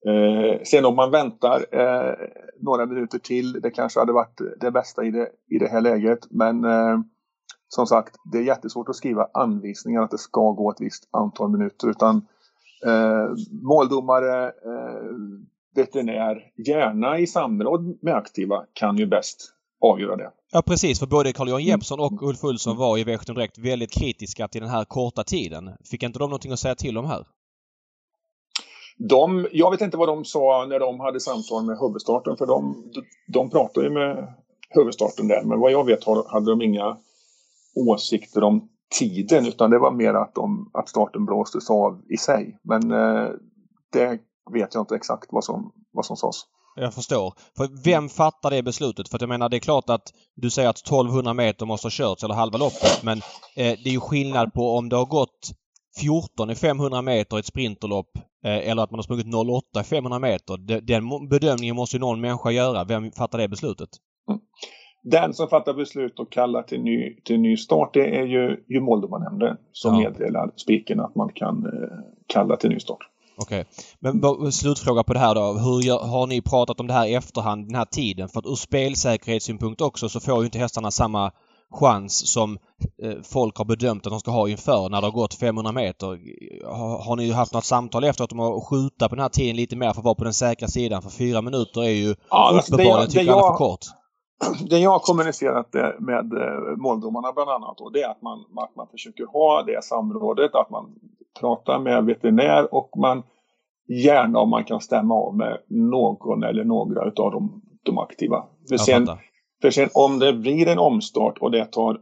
Eh, 0.07 0.63
sen 0.65 0.85
om 0.85 0.97
man 0.97 1.11
väntar 1.11 1.67
eh, 1.71 2.15
några 2.61 2.87
minuter 2.87 3.19
till, 3.19 3.53
det 3.53 3.71
kanske 3.71 4.01
hade 4.01 4.13
varit 4.13 4.41
det 4.61 4.71
bästa 4.71 5.05
i 5.05 5.11
det, 5.11 5.29
i 5.51 5.59
det 5.59 5.69
här 5.69 5.81
läget. 5.81 6.27
Men 6.31 6.65
eh, 6.65 7.01
som 7.69 7.87
sagt, 7.87 8.17
det 8.33 8.39
är 8.39 8.43
jättesvårt 8.43 8.89
att 8.89 8.97
skriva 8.97 9.29
anvisningar 9.35 10.03
att 10.03 10.11
det 10.11 10.19
ska 10.19 10.51
gå 10.51 10.71
ett 10.71 10.81
visst 10.81 11.09
antal 11.11 11.51
minuter. 11.51 11.91
Utan 11.91 12.27
eh, 12.87 13.35
måldomare, 13.63 14.47
eh, 14.47 15.03
veterinär, 15.75 16.53
gärna 16.67 17.19
i 17.19 17.27
samråd 17.27 17.99
med 18.03 18.15
aktiva, 18.15 18.65
kan 18.73 18.97
ju 18.97 19.07
bäst 19.07 19.55
avgöra 19.81 20.17
det. 20.17 20.31
Ja 20.53 20.63
precis, 20.63 20.99
för 20.99 21.07
både 21.07 21.33
Carl-Johan 21.33 21.65
Jeppsson 21.65 22.01
och 22.01 22.23
Ulf 22.23 22.45
Olsson 22.45 22.77
var 22.77 22.99
i 22.99 23.05
v 23.05 23.19
Direkt 23.27 23.59
väldigt 23.59 23.91
kritiska 23.91 24.49
till 24.49 24.61
den 24.61 24.71
här 24.71 24.85
korta 24.85 25.25
tiden. 25.25 25.71
Fick 25.91 26.03
inte 26.03 26.19
de 26.19 26.31
någonting 26.31 26.53
att 26.53 26.59
säga 26.59 26.75
till 26.75 26.99
om 26.99 27.07
här? 27.07 27.27
De, 28.99 29.49
jag 29.53 29.71
vet 29.71 29.81
inte 29.81 29.97
vad 29.97 30.09
de 30.09 30.25
sa 30.25 30.67
när 30.69 30.79
de 30.79 31.01
hade 31.01 31.21
samtal 31.21 31.65
med 31.65 31.79
huvudstarten 31.79 32.37
för 32.37 32.47
de, 32.47 32.85
de 33.27 33.51
pratade 33.51 33.87
ju 33.87 33.93
med 33.93 34.35
huvudstarten 34.71 35.29
där 35.29 35.43
men 35.45 35.61
vad 35.61 35.73
jag 35.73 35.87
vet 35.87 36.05
hade 36.05 36.51
de 36.51 36.63
inga 36.63 36.97
åsikter 37.75 38.43
om 38.43 38.69
tiden 38.99 39.47
utan 39.47 39.71
det 39.71 39.79
var 39.79 39.91
mer 39.91 40.15
att, 40.15 40.35
de, 40.35 40.71
att 40.75 40.89
starten 40.89 41.25
blåstes 41.25 41.71
av 41.71 42.03
i 42.09 42.17
sig. 42.17 42.59
Men 42.63 42.91
eh, 42.91 43.29
det 43.93 44.21
vet 44.53 44.75
jag 44.75 44.83
inte 44.83 44.95
exakt 44.95 45.27
vad 45.31 45.45
som, 45.45 45.73
vad 45.93 46.07
som 46.07 46.17
sades. 46.17 46.37
Jag 46.77 46.95
förstår. 46.95 47.35
För 47.57 47.85
vem 47.85 48.09
fattar 48.09 48.51
det 48.51 48.63
beslutet? 48.63 49.09
För 49.09 49.17
att 49.17 49.23
jag 49.23 49.29
menar 49.29 49.49
det 49.49 49.57
är 49.57 49.61
klart 49.61 49.91
att 49.91 50.13
du 50.37 50.51
säger 50.51 50.69
att 50.69 50.79
1200 50.79 51.35
meter 51.35 51.67
måste 51.67 51.87
ha 51.87 51.91
körts 51.91 52.25
eller 52.25 52.35
halva 52.35 52.59
loppet 52.59 53.03
men 53.03 53.19
eh, 53.57 53.79
det 53.85 53.87
är 53.87 53.93
ju 53.93 54.01
skillnad 54.01 54.53
på 54.53 54.77
om 54.77 54.89
det 54.89 54.97
har 54.97 55.07
gått 55.07 55.51
14 56.01 56.51
i 56.51 56.55
500 56.55 57.03
meter 57.03 57.37
i 57.37 57.41
ett 57.41 57.47
sprinterlopp 57.47 58.17
eh, 58.45 58.71
eller 58.71 58.83
att 58.83 58.91
man 58.91 58.99
har 58.99 59.03
sprungit 59.03 59.35
08 59.35 59.81
i 59.81 59.85
500 59.85 60.19
meter. 60.19 60.81
Den 60.81 61.29
bedömningen 61.29 61.77
måste 61.77 61.97
ju 61.97 62.01
någon 62.01 62.21
människa 62.21 62.51
göra. 62.51 62.85
Vem 62.85 63.13
fattar 63.13 63.39
det 63.39 63.49
beslutet? 63.49 63.89
Mm. 64.29 64.41
Den 65.03 65.35
som 65.35 65.49
fattar 65.49 65.75
beslut 65.75 66.21
och 66.21 66.33
kallar 66.33 66.63
till 66.63 66.81
ny, 66.81 67.15
till 67.25 67.41
ny 67.41 67.57
start 67.57 67.95
det 67.95 68.19
är 68.19 68.27
ju, 68.27 68.65
ju 68.69 68.81
måldomarnämnden 68.81 69.57
som 69.73 69.95
ja. 69.95 70.01
meddelar 70.01 70.51
spiken 70.57 71.01
att 71.01 71.15
man 71.15 71.29
kan 71.35 71.67
eh, 71.67 71.99
kalla 72.27 72.57
till 72.57 72.71
ny 72.71 72.81
start. 72.81 72.99
Okej. 73.37 73.65
Okay. 74.01 74.21
Men 74.21 74.53
slutfråga 74.53 75.03
på 75.03 75.13
det 75.13 75.19
här 75.19 75.35
då. 75.35 75.41
Hur 75.41 76.07
har 76.07 76.27
ni 76.27 76.43
pratat 76.43 76.81
om 76.81 76.87
det 76.87 76.93
här 76.93 77.07
i 77.07 77.15
efterhand, 77.15 77.67
den 77.67 77.75
här 77.75 77.85
tiden? 77.85 78.29
För 78.29 78.39
att 78.39 78.47
ur 78.47 78.55
spelsäkerhetssynpunkt 78.55 79.81
också 79.81 80.09
så 80.09 80.21
får 80.21 80.39
ju 80.39 80.45
inte 80.45 80.59
hästarna 80.59 80.91
samma 80.91 81.33
chans 81.73 82.33
som 82.33 82.59
eh, 83.03 83.15
folk 83.23 83.57
har 83.57 83.65
bedömt 83.65 84.07
att 84.07 84.11
de 84.11 84.21
ska 84.21 84.31
ha 84.31 84.49
inför 84.49 84.89
när 84.89 85.01
det 85.01 85.07
har 85.07 85.13
gått 85.13 85.35
500 85.35 85.73
meter. 85.73 86.07
Har, 86.67 86.99
har 86.99 87.17
ni 87.17 87.31
haft 87.31 87.53
något 87.53 87.65
samtal 87.65 88.05
efteråt 88.05 88.33
om 88.33 88.41
att 88.41 88.65
skjuta 88.65 89.09
på 89.09 89.15
den 89.15 89.23
här 89.23 89.29
tiden 89.29 89.57
lite 89.57 89.77
mer 89.77 89.93
för 89.93 90.01
att 90.01 90.05
vara 90.05 90.15
på 90.15 90.25
den 90.25 90.35
säkra 90.35 90.69
sidan? 90.69 91.03
För 91.03 91.11
fyra 91.11 91.43
minuter 91.43 91.85
är 91.85 91.91
ju 91.91 92.15
ja, 92.31 92.49
alltså 92.55 92.75
uppenbarligen 92.75 93.11
tycker 93.11 93.27
jag, 93.27 93.39
alla 93.39 93.53
för 93.53 93.57
kort. 93.57 93.87
Det 94.71 94.79
jag 94.79 94.91
har 94.91 94.99
kommunicerat 94.99 95.75
med 95.99 96.33
eh, 96.33 96.77
måldomarna 96.77 97.33
bland 97.33 97.51
annat 97.51 97.81
och 97.81 97.93
det 97.93 98.03
är 98.03 98.11
att 98.11 98.23
man, 98.23 98.39
att 98.39 98.77
man 98.77 98.87
försöker 98.87 99.27
ha 99.27 99.63
det 99.63 99.85
samrådet, 99.85 100.55
att 100.55 100.71
man 100.71 100.95
pratar 101.41 101.79
med 101.79 102.05
veterinär 102.05 102.75
och 102.75 102.91
man 102.97 103.23
gärna 103.89 104.39
om 104.39 104.51
man 104.51 104.65
kan 104.65 104.81
stämma 104.81 105.15
av 105.15 105.37
med 105.37 105.59
någon 105.69 106.43
eller 106.43 106.65
några 106.65 107.01
av 107.03 107.33
de, 107.33 107.63
de 107.83 107.99
aktiva. 107.99 108.45
För 108.69 108.77
sen, 108.77 109.07
för 109.63 109.71
sen 109.71 109.89
om 109.95 110.19
det 110.19 110.33
blir 110.33 110.69
en 110.69 110.79
omstart 110.79 111.39
och 111.39 111.51
det 111.51 111.65
tar 111.65 112.01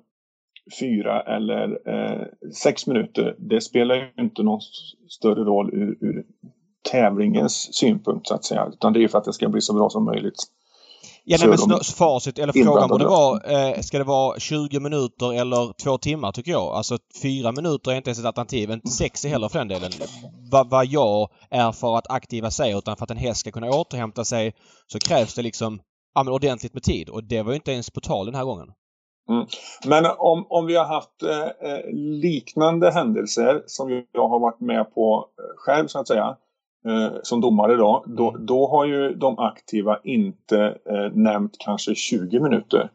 fyra 0.80 1.20
eller 1.20 1.78
eh, 1.88 2.26
sex 2.62 2.86
minuter, 2.86 3.36
det 3.38 3.60
spelar 3.60 3.94
ju 3.94 4.24
inte 4.24 4.42
någon 4.42 4.60
större 5.08 5.44
roll 5.44 5.70
ur, 5.74 5.98
ur 6.00 6.24
tävlingens 6.90 7.74
synpunkt 7.74 8.26
så 8.26 8.34
att 8.34 8.44
säga. 8.44 8.66
Utan 8.72 8.92
det 8.92 9.04
är 9.04 9.08
för 9.08 9.18
att 9.18 9.24
det 9.24 9.32
ska 9.32 9.48
bli 9.48 9.60
så 9.60 9.74
bra 9.74 9.88
som 9.88 10.04
möjligt. 10.04 10.36
Ja, 11.30 11.38
nej, 11.40 11.48
men 11.48 11.80
facit 11.84 12.38
eller 12.38 12.52
frågan 12.52 12.88
borde 12.88 13.04
vara, 13.04 13.40
eh, 13.42 13.80
ska 13.80 13.98
det 13.98 14.04
vara 14.04 14.38
20 14.38 14.80
minuter 14.80 15.32
eller 15.32 15.72
två 15.82 15.98
timmar 15.98 16.32
tycker 16.32 16.50
jag. 16.50 16.74
Alltså 16.74 16.98
fyra 17.22 17.52
minuter 17.52 17.90
är 17.90 17.96
inte 17.96 18.10
ens 18.10 18.18
ett 18.18 18.24
alternativ. 18.24 18.70
Inte 18.70 18.88
sex 18.88 19.24
är 19.24 19.28
heller 19.28 19.48
för 19.48 19.58
den 19.58 19.68
delen. 19.68 19.90
Vad, 20.50 20.70
vad 20.70 20.86
jag 20.86 21.28
är 21.50 21.72
för 21.72 21.96
att 21.96 22.10
aktiva 22.10 22.50
säger 22.50 22.78
utan 22.78 22.96
för 22.96 23.04
att 23.04 23.10
en 23.10 23.16
häst 23.16 23.40
ska 23.40 23.50
kunna 23.50 23.70
återhämta 23.70 24.24
sig 24.24 24.54
så 24.86 24.98
krävs 24.98 25.34
det 25.34 25.42
liksom 25.42 25.80
ja, 26.14 26.22
men 26.22 26.34
ordentligt 26.34 26.74
med 26.74 26.82
tid. 26.82 27.08
Och 27.08 27.24
det 27.24 27.42
var 27.42 27.50
ju 27.50 27.56
inte 27.56 27.72
ens 27.72 27.90
på 27.90 28.00
tal 28.00 28.26
den 28.26 28.34
här 28.34 28.44
gången. 28.44 28.68
Mm. 29.28 29.46
Men 29.86 30.06
om, 30.18 30.46
om 30.48 30.66
vi 30.66 30.76
har 30.76 30.84
haft 30.84 31.22
eh, 31.22 31.70
eh 31.70 31.80
liknande 31.94 32.90
händelser 32.90 33.62
som 33.66 34.04
jag 34.12 34.28
har 34.28 34.40
varit 34.40 34.60
med 34.60 34.94
på 34.94 35.28
eh, 35.38 35.56
själv 35.56 35.86
så 35.86 35.98
att 35.98 36.08
säga 36.08 36.36
eh, 36.88 37.12
som 37.22 37.40
domare 37.40 37.76
då, 37.76 38.04
då, 38.06 38.28
mm. 38.30 38.46
då 38.46 38.66
har 38.66 38.86
ju 38.86 39.14
de 39.14 39.38
aktiva 39.38 39.98
inte 40.04 40.78
eh, 40.90 41.12
nämnt 41.12 41.56
kanske 41.58 41.94
20 41.94 42.40
minuter. 42.40 42.90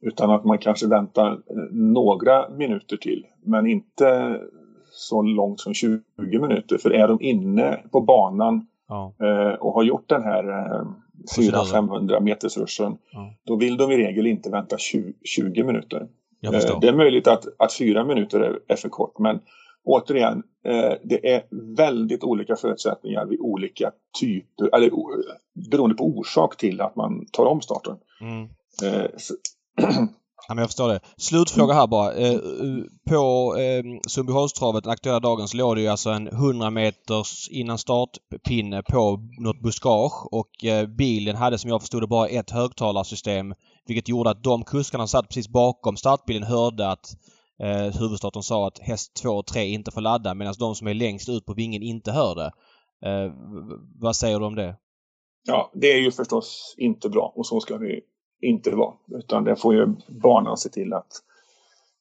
Utan 0.00 0.30
att 0.30 0.44
man 0.44 0.58
kanske 0.58 0.86
väntar 0.86 1.32
eh, 1.32 1.56
några 1.72 2.48
minuter 2.48 2.96
till. 2.96 3.26
Men 3.44 3.66
inte 3.66 4.40
så 4.90 5.22
långt 5.22 5.60
som 5.60 5.74
20 5.74 6.00
minuter. 6.16 6.78
För 6.78 6.90
är 6.90 7.08
de 7.08 7.22
inne 7.22 7.80
på 7.92 8.00
banan 8.00 8.66
ja. 8.88 9.14
eh, 9.22 9.54
och 9.54 9.72
har 9.72 9.82
gjort 9.82 10.08
den 10.08 10.22
här 10.22 10.48
eh, 10.48 10.86
400-500 11.38 12.20
metersruschen. 12.20 12.96
Ja. 13.12 13.34
Då 13.44 13.56
vill 13.56 13.76
de 13.76 13.92
i 13.92 13.96
regel 13.96 14.26
inte 14.26 14.50
vänta 14.50 14.78
20, 14.78 15.12
20 15.24 15.64
minuter. 15.64 16.06
Eh, 16.44 16.78
det 16.80 16.88
är 16.88 16.96
möjligt 16.96 17.26
att, 17.26 17.44
att 17.58 17.72
fyra 17.72 18.04
minuter 18.04 18.40
är, 18.40 18.58
är 18.68 18.76
för 18.76 18.88
kort 18.88 19.18
men 19.18 19.40
återigen, 19.84 20.42
eh, 20.66 20.92
det 21.02 21.34
är 21.34 21.42
väldigt 21.76 22.24
olika 22.24 22.56
förutsättningar 22.56 23.26
vid 23.26 23.40
olika 23.40 23.92
typer, 24.20 24.76
eller 24.76 24.90
beroende 25.70 25.96
på 25.96 26.04
orsak 26.04 26.56
till 26.56 26.80
att 26.80 26.96
man 26.96 27.26
tar 27.32 27.46
om 27.46 27.60
starten. 27.60 27.96
Mm. 28.20 28.48
Eh, 28.82 29.10
Ja, 30.48 30.54
men 30.54 30.62
jag 30.62 30.68
förstår 30.68 30.88
det. 30.88 31.00
Slutfråga 31.16 31.74
här 31.74 31.86
bara. 31.86 32.12
Eh, 32.12 32.38
på 33.08 33.54
eh, 33.58 34.00
Sundbyholmstravet, 34.08 34.84
den 34.84 34.92
aktuella 34.92 35.20
dagen, 35.20 35.48
så 35.48 35.56
låg 35.56 35.76
det 35.76 35.82
ju 35.82 35.88
alltså 35.88 36.10
en 36.10 36.28
100 36.28 36.70
meters 36.70 37.48
innan 37.48 37.78
startpinne 37.78 38.82
på 38.82 39.18
något 39.38 39.62
buskage 39.62 40.26
och 40.32 40.50
bilen 40.98 41.36
hade 41.36 41.58
som 41.58 41.70
jag 41.70 41.80
förstod 41.80 42.02
det 42.02 42.06
bara 42.06 42.28
ett 42.28 42.50
högtalarsystem 42.50 43.54
vilket 43.86 44.08
gjorde 44.08 44.30
att 44.30 44.42
de 44.42 44.64
kuskarna 44.64 45.06
som 45.06 45.08
satt 45.08 45.28
precis 45.28 45.48
bakom 45.48 45.96
startbilen 45.96 46.42
hörde 46.42 46.90
att 46.90 47.06
eh, 47.62 48.00
huvudstaten 48.00 48.42
sa 48.42 48.66
att 48.66 48.78
häst 48.78 49.14
2 49.22 49.28
och 49.28 49.46
3 49.46 49.64
inte 49.64 49.90
får 49.90 50.00
ladda 50.00 50.34
medan 50.34 50.54
de 50.58 50.74
som 50.74 50.86
är 50.86 50.94
längst 50.94 51.28
ut 51.28 51.46
på 51.46 51.54
vingen 51.54 51.82
inte 51.82 52.12
hör 52.12 52.34
det. 52.34 52.52
Eh, 53.08 53.32
vad 54.00 54.16
säger 54.16 54.38
du 54.38 54.46
om 54.46 54.54
det? 54.54 54.76
Ja, 55.46 55.70
det 55.74 55.92
är 55.92 55.98
ju 55.98 56.10
förstås 56.10 56.74
inte 56.78 57.08
bra 57.08 57.32
och 57.36 57.46
så 57.46 57.60
ska 57.60 57.78
det 57.78 58.00
inte 58.42 58.70
vara. 58.70 58.94
Utan 59.08 59.44
det 59.44 59.56
får 59.56 59.74
ju 59.74 59.86
banan 60.08 60.56
se 60.56 60.68
till 60.68 60.92
att 60.92 61.12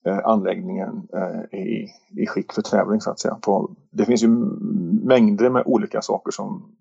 eh, 0.06 0.20
anläggningen 0.26 1.08
eh, 1.14 1.60
är 1.60 1.68
i, 1.68 1.90
i 2.18 2.28
skick 2.28 2.54
för 2.54 2.62
tävling 2.62 3.02
så 3.02 3.12
att 3.12 3.20
säga. 3.20 3.36
På, 3.36 3.76
det 3.92 4.06
finns 4.06 4.24
ju 4.24 4.28
mängder 5.04 5.50
med 5.50 5.64
olika 5.66 6.02
saker 6.02 6.32
som 6.32 6.76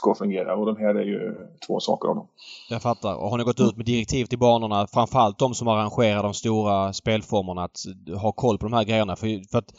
ska 0.00 0.14
fungera 0.14 0.56
och 0.56 0.66
de 0.66 0.76
här 0.76 0.94
är 0.94 1.04
ju 1.04 1.36
två 1.66 1.80
saker 1.80 2.08
av 2.08 2.14
dem. 2.14 2.28
Jag 2.70 2.82
fattar. 2.82 3.14
Och 3.14 3.30
har 3.30 3.38
ni 3.38 3.44
gått 3.44 3.60
ut 3.60 3.76
med 3.76 3.86
direktiv 3.86 4.24
till 4.24 4.38
banorna, 4.38 4.86
framförallt 4.86 5.38
de 5.38 5.54
som 5.54 5.68
arrangerar 5.68 6.22
de 6.22 6.34
stora 6.34 6.92
spelformerna, 6.92 7.64
att 7.64 7.78
ha 8.22 8.32
koll 8.32 8.58
på 8.58 8.66
de 8.66 8.72
här 8.72 8.84
grejerna? 8.84 9.16
För, 9.16 9.50
för 9.50 9.58
att 9.58 9.72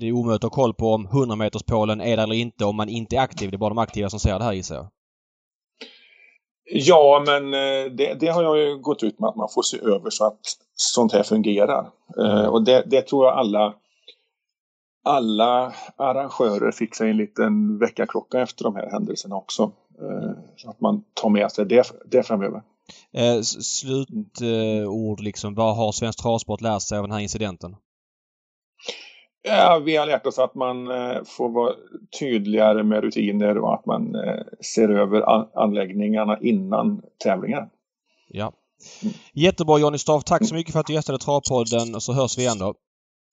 det 0.00 0.06
är 0.08 0.12
omöjligt 0.12 0.44
att 0.44 0.54
ha 0.54 0.62
koll 0.62 0.74
på 0.74 0.94
om 0.94 1.06
100 1.06 1.36
meterspålen 1.36 2.00
är 2.00 2.16
där 2.16 2.22
eller 2.22 2.34
inte 2.34 2.64
om 2.64 2.76
man 2.76 2.88
inte 2.88 3.16
är 3.16 3.20
aktiv. 3.20 3.50
Det 3.50 3.56
är 3.56 3.58
bara 3.58 3.74
de 3.74 3.78
aktiva 3.78 4.10
som 4.10 4.20
ser 4.20 4.38
det 4.38 4.44
här 4.44 4.52
gissar 4.52 4.76
jag. 4.76 4.88
Ja, 6.70 7.22
men 7.26 7.54
eh, 7.54 7.92
det, 7.92 8.14
det, 8.20 8.26
har 8.26 8.42
jag 8.42 8.58
ju 8.58 8.78
gått 8.78 9.02
ut 9.02 9.20
med 9.20 9.28
att 9.28 9.36
man 9.36 9.48
får 9.54 9.62
se 9.62 9.78
över 9.78 10.10
så 10.10 10.26
att 10.26 10.40
sånt 10.74 11.12
här 11.12 11.22
fungerar. 11.22 11.86
Mm. 12.18 12.50
Och 12.50 12.64
det, 12.64 12.82
det, 12.86 13.02
tror 13.02 13.26
jag 13.26 13.34
alla, 13.34 13.74
alla 15.06 15.72
arrangörer 15.96 16.72
fick 16.72 16.94
sig 16.94 17.10
en 17.10 17.16
liten 17.16 17.78
väckarklocka 17.78 18.40
efter 18.40 18.64
de 18.64 18.76
här 18.76 18.90
händelserna 18.90 19.36
också. 19.36 19.62
Eh, 20.00 20.30
så 20.56 20.70
att 20.70 20.80
man 20.80 21.04
tar 21.14 21.30
med 21.30 21.52
sig 21.52 21.66
det, 21.66 21.86
det 22.06 22.22
framöver. 22.22 22.62
Eh, 23.12 23.40
slutord 23.42 25.20
liksom. 25.20 25.54
Vad 25.54 25.76
har 25.76 25.92
Svensk 25.92 26.22
Travsport 26.22 26.60
lärt 26.60 26.82
sig 26.82 26.98
av 26.98 27.04
den 27.04 27.12
här 27.12 27.20
incidenten? 27.20 27.76
Ja, 29.42 29.82
vi 29.84 29.96
har 29.96 30.06
lärt 30.06 30.26
oss 30.26 30.38
att 30.38 30.54
man 30.54 30.90
eh, 30.90 31.24
får 31.24 31.48
vara 31.48 31.74
tydligare 32.20 32.82
med 32.82 33.02
rutiner 33.02 33.58
och 33.58 33.74
att 33.74 33.86
man 33.86 34.14
eh, 34.14 34.42
ser 34.74 34.88
över 34.88 35.22
anläggningarna 35.62 36.38
innan 36.40 37.02
tävlingar. 37.24 37.68
Ja. 38.28 38.52
Mm. 39.02 39.14
Jättebra 39.32 39.78
Jonny 39.78 39.98
Staff. 39.98 40.24
Tack 40.24 40.48
så 40.48 40.54
mycket 40.54 40.72
för 40.72 40.80
att 40.80 40.86
du 40.86 40.92
gästade 40.92 41.18
Travpodden 41.18 41.94
och 41.94 42.02
så 42.02 42.12
hörs 42.12 42.38
vi 42.38 42.42
igen 42.42 42.58
då. 42.58 42.74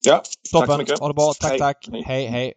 Ja, 0.05 0.23
Toppen. 0.51 0.67
tack 0.67 0.75
så 0.75 0.77
mycket. 0.77 0.99
Ha 0.99 1.07
det 1.07 1.13
bra. 1.13 1.33
Tack, 1.39 1.49
hej. 1.49 1.59
tack. 1.59 1.87
Hej, 1.91 2.03
hej. 2.05 2.27
hej. 2.27 2.53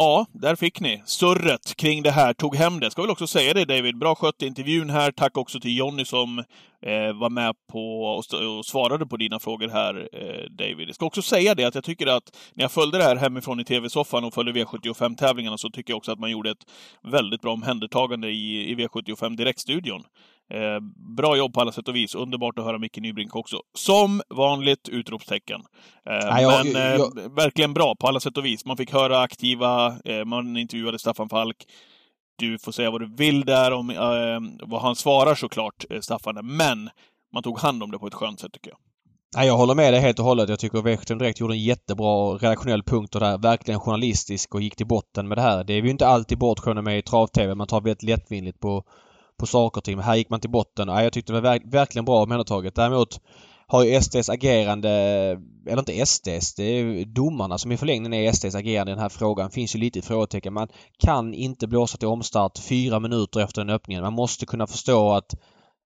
Ja, 0.00 0.26
där 0.32 0.56
fick 0.56 0.80
ni. 0.80 1.02
Surret 1.06 1.76
kring 1.76 2.02
det 2.02 2.10
här 2.10 2.32
tog 2.32 2.56
hem 2.56 2.80
det. 2.80 2.90
Ska 2.90 3.02
väl 3.02 3.10
också 3.10 3.26
säga 3.26 3.54
det 3.54 3.64
David. 3.64 3.98
Bra 3.98 4.14
skött 4.14 4.42
intervjun 4.42 4.90
här. 4.90 5.12
Tack 5.12 5.36
också 5.36 5.60
till 5.60 5.76
Jonny 5.76 6.04
som 6.04 6.38
eh, 6.82 7.12
var 7.20 7.30
med 7.30 7.54
på 7.72 8.02
och, 8.02 8.18
och, 8.18 8.66
svarade 8.66 9.06
på 9.06 9.16
dina 9.16 9.38
frågor 9.38 9.68
här, 9.68 10.08
eh, 10.12 10.50
David. 10.50 10.88
Jag 10.88 10.94
ska 10.94 11.06
också 11.06 11.22
säga 11.22 11.54
det 11.54 11.64
att 11.64 11.74
jag 11.74 11.84
tycker 11.84 12.06
att 12.06 12.36
när 12.54 12.64
jag 12.64 12.72
följde 12.72 12.98
det 12.98 13.04
här 13.04 13.16
hemifrån 13.16 13.60
i 13.60 13.64
TV-soffan 13.64 14.24
och 14.24 14.34
följde 14.34 14.52
V75-tävlingarna 14.52 15.56
så 15.56 15.70
tycker 15.70 15.92
jag 15.92 15.98
också 15.98 16.12
att 16.12 16.18
man 16.18 16.30
gjorde 16.30 16.50
ett 16.50 16.66
väldigt 17.02 17.40
bra 17.40 17.52
omhändertagande 17.52 18.28
i, 18.28 18.70
i 18.70 18.74
V75 18.74 19.36
Direktstudion. 19.36 20.04
Eh, 20.50 20.80
bra 21.16 21.36
jobb 21.36 21.54
på 21.54 21.60
alla 21.60 21.72
sätt 21.72 21.88
och 21.88 21.96
vis. 21.96 22.14
Underbart 22.14 22.58
att 22.58 22.64
höra 22.64 22.78
Micke 22.78 22.96
Nybrink 22.96 23.36
också. 23.36 23.60
Som 23.74 24.22
vanligt! 24.28 24.88
Utropstecken. 24.88 25.60
Eh, 26.10 26.30
Nej, 26.30 26.42
jag, 26.42 26.66
men 26.66 26.76
eh, 26.76 26.82
jag... 26.82 27.34
verkligen 27.36 27.74
bra 27.74 27.94
på 28.00 28.06
alla 28.06 28.20
sätt 28.20 28.36
och 28.36 28.44
vis. 28.44 28.64
Man 28.64 28.76
fick 28.76 28.92
höra 28.92 29.20
aktiva, 29.20 29.86
eh, 30.04 30.24
man 30.24 30.56
intervjuade 30.56 30.98
Staffan 30.98 31.28
Falk. 31.28 31.56
Du 32.38 32.58
får 32.58 32.72
säga 32.72 32.90
vad 32.90 33.00
du 33.00 33.14
vill 33.16 33.44
där 33.44 33.72
om 33.72 33.90
eh, 33.90 34.68
vad 34.68 34.82
han 34.82 34.96
svarar 34.96 35.34
såklart, 35.34 35.84
Staffan. 36.00 36.38
Men 36.42 36.90
man 37.32 37.42
tog 37.42 37.58
hand 37.58 37.82
om 37.82 37.90
det 37.90 37.98
på 37.98 38.06
ett 38.06 38.14
skönt 38.14 38.40
sätt 38.40 38.52
tycker 38.52 38.70
jag. 38.70 38.78
Nej, 39.36 39.46
jag 39.46 39.56
håller 39.56 39.74
med 39.74 39.92
dig 39.92 40.00
helt 40.00 40.18
och 40.18 40.24
hållet. 40.24 40.48
Jag 40.48 40.58
tycker 40.58 40.82
Wächtern 40.82 41.18
direkt 41.18 41.40
gjorde 41.40 41.54
en 41.54 41.62
jättebra 41.62 42.34
redaktionell 42.34 42.82
punkt 42.82 43.14
och 43.14 43.20
där. 43.20 43.38
Verkligen 43.38 43.80
journalistisk 43.80 44.54
och 44.54 44.60
gick 44.60 44.76
till 44.76 44.86
botten 44.86 45.28
med 45.28 45.38
det 45.38 45.42
här. 45.42 45.64
Det 45.64 45.74
är 45.74 45.82
vi 45.82 45.90
inte 45.90 46.06
alltid 46.06 46.38
bortskämda 46.38 46.82
med 46.82 46.98
i 46.98 47.02
trav-tv. 47.02 47.54
Man 47.54 47.66
tar 47.66 47.80
väldigt 47.80 48.02
lättvindigt 48.02 48.60
på 48.60 48.84
på 49.38 49.46
saker 49.46 49.80
och 49.80 49.84
ting. 49.84 49.96
Men 49.96 50.04
här 50.04 50.16
gick 50.16 50.30
man 50.30 50.40
till 50.40 50.50
botten. 50.50 50.88
Ja, 50.88 51.02
jag 51.02 51.12
tyckte 51.12 51.32
det 51.32 51.40
var 51.40 51.50
verk 51.50 51.62
verkligen 51.64 52.04
bra 52.04 52.22
omhändertaget. 52.22 52.74
Däremot 52.74 53.20
har 53.70 53.84
ju 53.84 54.00
SDs 54.00 54.28
agerande, 54.28 54.90
eller 55.66 55.78
inte 55.78 56.06
SDs, 56.06 56.54
det 56.54 56.64
är 56.64 57.04
domarna 57.04 57.58
som 57.58 57.72
i 57.72 57.76
förlängningen 57.76 58.14
är 58.14 58.32
SDs 58.32 58.54
agerande 58.54 58.92
i 58.92 58.94
den 58.94 59.02
här 59.02 59.08
frågan. 59.08 59.50
Finns 59.50 59.74
ju 59.74 59.78
lite 59.78 60.02
frågetecken. 60.02 60.52
Man 60.52 60.68
kan 60.98 61.34
inte 61.34 61.66
blåsa 61.66 61.98
till 61.98 62.08
omstart 62.08 62.58
fyra 62.58 63.00
minuter 63.00 63.40
efter 63.40 63.64
den 63.64 63.74
öppningen. 63.74 64.02
Man 64.02 64.12
måste 64.12 64.46
kunna 64.46 64.66
förstå 64.66 65.12
att, 65.12 65.34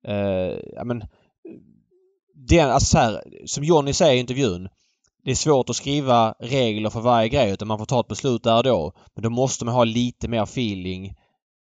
eh, 0.08 0.58
ja 0.76 0.84
men, 0.84 1.04
den, 2.34 2.70
alltså 2.70 2.86
så 2.86 2.98
här, 2.98 3.22
som 3.46 3.64
Jonny 3.64 3.92
säger 3.92 4.14
i 4.14 4.20
intervjun. 4.20 4.68
Det 5.24 5.30
är 5.30 5.34
svårt 5.34 5.70
att 5.70 5.76
skriva 5.76 6.34
regler 6.40 6.90
för 6.90 7.00
varje 7.00 7.28
grej 7.28 7.50
utan 7.50 7.68
man 7.68 7.78
får 7.78 7.86
ta 7.86 8.00
ett 8.00 8.08
beslut 8.08 8.42
där 8.42 8.56
och 8.56 8.64
då. 8.64 8.92
Men 9.14 9.22
då 9.22 9.30
måste 9.30 9.64
man 9.64 9.74
ha 9.74 9.84
lite 9.84 10.28
mer 10.28 10.42
feeling 10.42 11.06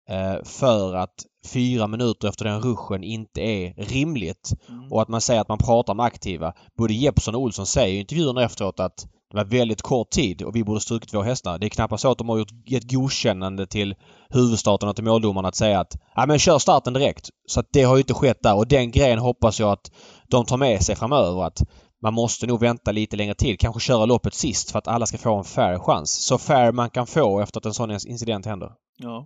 eh, 0.09 0.43
för 0.43 0.95
att 0.95 1.25
fyra 1.45 1.87
minuter 1.87 2.27
efter 2.27 2.45
den 2.45 2.61
ruschen 2.61 3.03
inte 3.03 3.41
är 3.41 3.73
rimligt. 3.77 4.53
Mm. 4.69 4.91
Och 4.91 5.01
att 5.01 5.07
man 5.07 5.21
säger 5.21 5.41
att 5.41 5.49
man 5.49 5.57
pratar 5.57 5.93
med 5.93 6.05
aktiva. 6.05 6.53
Både 6.77 6.93
Jeppsson 6.93 7.35
och 7.35 7.41
Olsson 7.41 7.65
säger 7.65 7.95
i 7.95 7.99
intervjuerna 7.99 8.43
efteråt 8.43 8.79
att 8.79 9.07
det 9.31 9.37
var 9.37 9.45
väldigt 9.45 9.81
kort 9.81 10.09
tid 10.09 10.41
och 10.41 10.55
vi 10.55 10.63
borde 10.63 10.79
strukit 10.79 11.13
våra 11.13 11.23
hästar. 11.23 11.59
Det 11.59 11.67
är 11.67 11.69
knappast 11.69 12.01
så 12.01 12.11
att 12.11 12.17
de 12.17 12.29
har 12.29 12.37
gjort 12.37 12.51
ett 12.71 12.91
godkännande 12.91 13.67
till 13.67 13.95
huvudstaten 14.29 14.89
och 14.89 14.95
till 14.95 15.05
måldomarna 15.05 15.47
att 15.47 15.55
säga 15.55 15.79
att 15.79 15.97
ja 16.15 16.25
men 16.25 16.39
kör 16.39 16.59
starten 16.59 16.93
direkt. 16.93 17.29
Så 17.47 17.59
att 17.59 17.67
det 17.71 17.83
har 17.83 17.95
ju 17.95 18.01
inte 18.01 18.13
skett 18.13 18.43
där 18.43 18.55
och 18.55 18.67
den 18.67 18.91
grejen 18.91 19.19
hoppas 19.19 19.59
jag 19.59 19.71
att 19.71 19.91
de 20.27 20.45
tar 20.45 20.57
med 20.57 20.81
sig 20.81 20.95
framöver. 20.95 21.43
Att 21.43 21.61
man 22.01 22.13
måste 22.13 22.47
nog 22.47 22.59
vänta 22.59 22.91
lite 22.91 23.17
längre 23.17 23.35
tid. 23.35 23.59
Kanske 23.59 23.79
köra 23.79 24.05
loppet 24.05 24.33
sist 24.33 24.71
för 24.71 24.79
att 24.79 24.87
alla 24.87 25.05
ska 25.05 25.17
få 25.17 25.37
en 25.37 25.43
fair 25.43 25.79
chans. 25.79 26.11
Så 26.11 26.37
fair 26.37 26.71
man 26.71 26.89
kan 26.89 27.07
få 27.07 27.39
efter 27.39 27.59
att 27.59 27.65
en 27.65 27.73
sån 27.73 27.91
incident 27.91 28.45
händer. 28.45 28.71
Ja. 28.97 29.25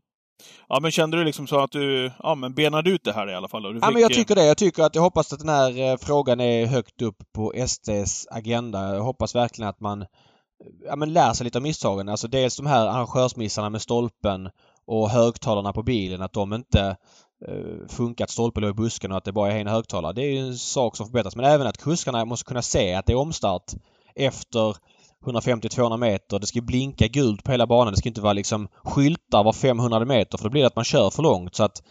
Ja, 0.69 0.79
men 0.79 0.91
kände 0.91 1.17
du 1.17 1.23
liksom 1.23 1.47
så 1.47 1.59
att 1.59 1.71
du 1.71 2.11
ja, 2.23 2.35
men 2.35 2.53
benade 2.53 2.89
ut 2.89 3.03
det 3.03 3.13
här 3.13 3.29
i 3.29 3.35
alla 3.35 3.47
fall? 3.47 3.73
Fick... 3.73 3.83
Ja, 3.83 3.91
men 3.91 4.01
jag 4.01 4.13
tycker 4.13 4.35
det. 4.35 4.45
Jag 4.45 4.57
tycker 4.57 4.83
att 4.83 4.95
jag 4.95 5.01
hoppas 5.01 5.33
att 5.33 5.39
den 5.39 5.49
här 5.49 5.79
eh, 5.79 5.97
frågan 5.97 6.39
är 6.39 6.65
högt 6.65 7.01
upp 7.01 7.17
på 7.35 7.53
SDs 7.67 8.27
agenda. 8.31 8.95
Jag 8.95 9.03
hoppas 9.03 9.35
verkligen 9.35 9.69
att 9.69 9.79
man 9.79 10.05
ja, 10.85 10.95
men 10.95 11.13
lär 11.13 11.33
sig 11.33 11.43
lite 11.43 11.57
av 11.57 11.61
misstagen. 11.61 12.09
Alltså 12.09 12.27
dels 12.27 12.57
de 12.57 12.65
här 12.65 12.87
arrangörsmissarna 12.87 13.69
med 13.69 13.81
stolpen 13.81 14.49
och 14.85 15.09
högtalarna 15.09 15.73
på 15.73 15.83
bilen. 15.83 16.21
Att 16.21 16.33
de 16.33 16.53
inte 16.53 16.95
eh, 17.47 17.87
funkar, 17.89 18.25
att 18.25 18.31
stolpen 18.31 18.61
låg 18.61 18.71
i 18.71 18.73
busken 18.73 19.11
och 19.11 19.17
att 19.17 19.25
det 19.25 19.31
bara 19.31 19.51
är 19.51 19.59
en 19.59 19.67
högtalare. 19.67 20.13
Det 20.13 20.21
är 20.21 20.31
ju 20.31 20.39
en 20.39 20.57
sak 20.57 20.97
som 20.97 21.05
förbättras. 21.05 21.35
Men 21.35 21.45
även 21.45 21.67
att 21.67 21.77
kuskarna 21.77 22.25
måste 22.25 22.47
kunna 22.47 22.61
se 22.61 22.93
att 22.93 23.05
det 23.05 23.13
är 23.13 23.17
omstart 23.17 23.71
efter 24.15 24.75
150-200 25.23 25.97
meter. 25.97 26.39
Det 26.39 26.47
ska 26.47 26.61
blinka 26.61 27.07
gult 27.07 27.43
på 27.43 27.51
hela 27.51 27.67
banan. 27.67 27.93
Det 27.93 27.97
ska 27.97 28.09
inte 28.09 28.21
vara 28.21 28.33
liksom 28.33 28.67
skyltar 28.83 29.43
var 29.43 29.53
500 29.53 30.05
meter 30.05 30.37
för 30.37 30.43
då 30.43 30.49
blir 30.49 30.61
det 30.61 30.67
att 30.67 30.75
man 30.75 30.85
kör 30.85 31.09
för 31.09 31.23
långt. 31.23 31.55
Så 31.55 31.63
att 31.63 31.83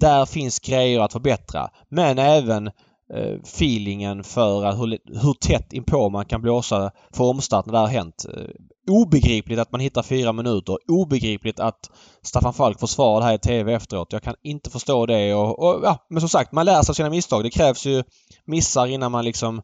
där 0.00 0.26
finns 0.26 0.58
grejer 0.58 1.00
att 1.00 1.12
förbättra. 1.12 1.70
Men 1.88 2.18
även 2.18 2.66
eh, 3.14 3.34
feelingen 3.42 4.24
för 4.24 4.72
hur, 4.72 4.98
hur 5.22 5.34
tätt 5.34 5.72
inpå 5.72 6.08
man 6.08 6.24
kan 6.24 6.42
blåsa 6.42 6.90
för 7.12 7.24
omstart 7.24 7.66
när 7.66 7.72
det 7.72 7.78
har 7.78 7.86
hänt. 7.86 8.26
Eh, 8.36 8.44
obegripligt 8.90 9.58
att 9.58 9.72
man 9.72 9.80
hittar 9.80 10.02
fyra 10.02 10.32
minuter. 10.32 10.78
Obegripligt 10.88 11.60
att 11.60 11.90
Staffan 12.22 12.54
Falk 12.54 12.80
försvarar 12.80 13.20
det 13.20 13.26
här 13.26 13.34
i 13.34 13.38
TV 13.38 13.74
efteråt. 13.74 14.12
Jag 14.12 14.22
kan 14.22 14.34
inte 14.42 14.70
förstå 14.70 15.06
det 15.06 15.34
och, 15.34 15.58
och 15.58 15.80
ja, 15.84 16.06
men 16.10 16.20
som 16.20 16.28
sagt, 16.28 16.52
man 16.52 16.66
lär 16.66 16.82
sig 16.82 16.92
av 16.92 16.94
sina 16.94 17.10
misstag. 17.10 17.44
Det 17.44 17.50
krävs 17.50 17.86
ju 17.86 18.02
missar 18.44 18.86
innan 18.86 19.12
man 19.12 19.24
liksom 19.24 19.62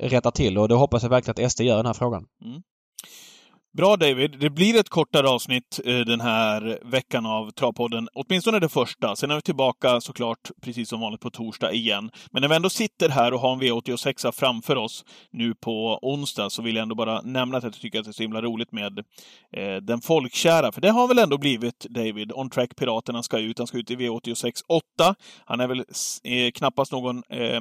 rättar 0.00 0.30
till 0.30 0.58
och 0.58 0.68
det 0.68 0.74
hoppas 0.74 1.02
jag 1.02 1.10
verkligen 1.10 1.44
att 1.44 1.52
SD 1.52 1.60
gör 1.60 1.74
i 1.74 1.76
den 1.76 1.86
här 1.86 1.94
frågan. 1.94 2.26
Mm. 2.44 2.62
Bra 3.76 3.96
David. 3.96 4.36
Det 4.40 4.50
blir 4.50 4.80
ett 4.80 4.88
kortare 4.88 5.28
avsnitt 5.28 5.80
eh, 5.84 5.98
den 5.98 6.20
här 6.20 6.78
veckan 6.82 7.26
av 7.26 7.50
Travpodden. 7.50 8.08
Åtminstone 8.14 8.58
det 8.58 8.68
första. 8.68 9.16
Sen 9.16 9.30
är 9.30 9.34
vi 9.34 9.42
tillbaka 9.42 10.00
såklart, 10.00 10.50
precis 10.62 10.88
som 10.88 11.00
vanligt, 11.00 11.20
på 11.20 11.30
torsdag 11.30 11.72
igen. 11.72 12.10
Men 12.30 12.40
när 12.42 12.48
vi 12.48 12.56
ändå 12.56 12.70
sitter 12.70 13.08
här 13.08 13.34
och 13.34 13.40
har 13.40 13.52
en 13.52 13.60
V86 13.60 14.32
framför 14.32 14.76
oss 14.76 15.04
nu 15.30 15.54
på 15.54 15.98
onsdag 16.02 16.50
så 16.50 16.62
vill 16.62 16.76
jag 16.76 16.82
ändå 16.82 16.94
bara 16.94 17.20
nämna 17.20 17.58
att 17.58 17.64
jag 17.64 17.72
tycker 17.72 17.98
att 17.98 18.04
det 18.04 18.10
är 18.10 18.12
så 18.12 18.22
himla 18.22 18.42
roligt 18.42 18.72
med 18.72 18.98
eh, 19.52 19.76
den 19.76 20.00
folkkära. 20.00 20.72
För 20.72 20.80
det 20.80 20.90
har 20.90 21.08
väl 21.08 21.18
ändå 21.18 21.38
blivit 21.38 21.86
David. 21.90 22.32
On 22.32 22.50
Track 22.50 22.76
Piraterna 22.76 23.22
ska 23.22 23.38
ut. 23.38 23.58
Han 23.58 23.66
ska 23.66 23.78
ut 23.78 23.90
i 23.90 23.96
V86 23.96 24.52
8. 24.68 25.14
Han 25.44 25.60
är 25.60 25.66
väl 25.66 25.84
eh, 26.24 26.50
knappast 26.54 26.92
någon 26.92 27.22
eh, 27.28 27.60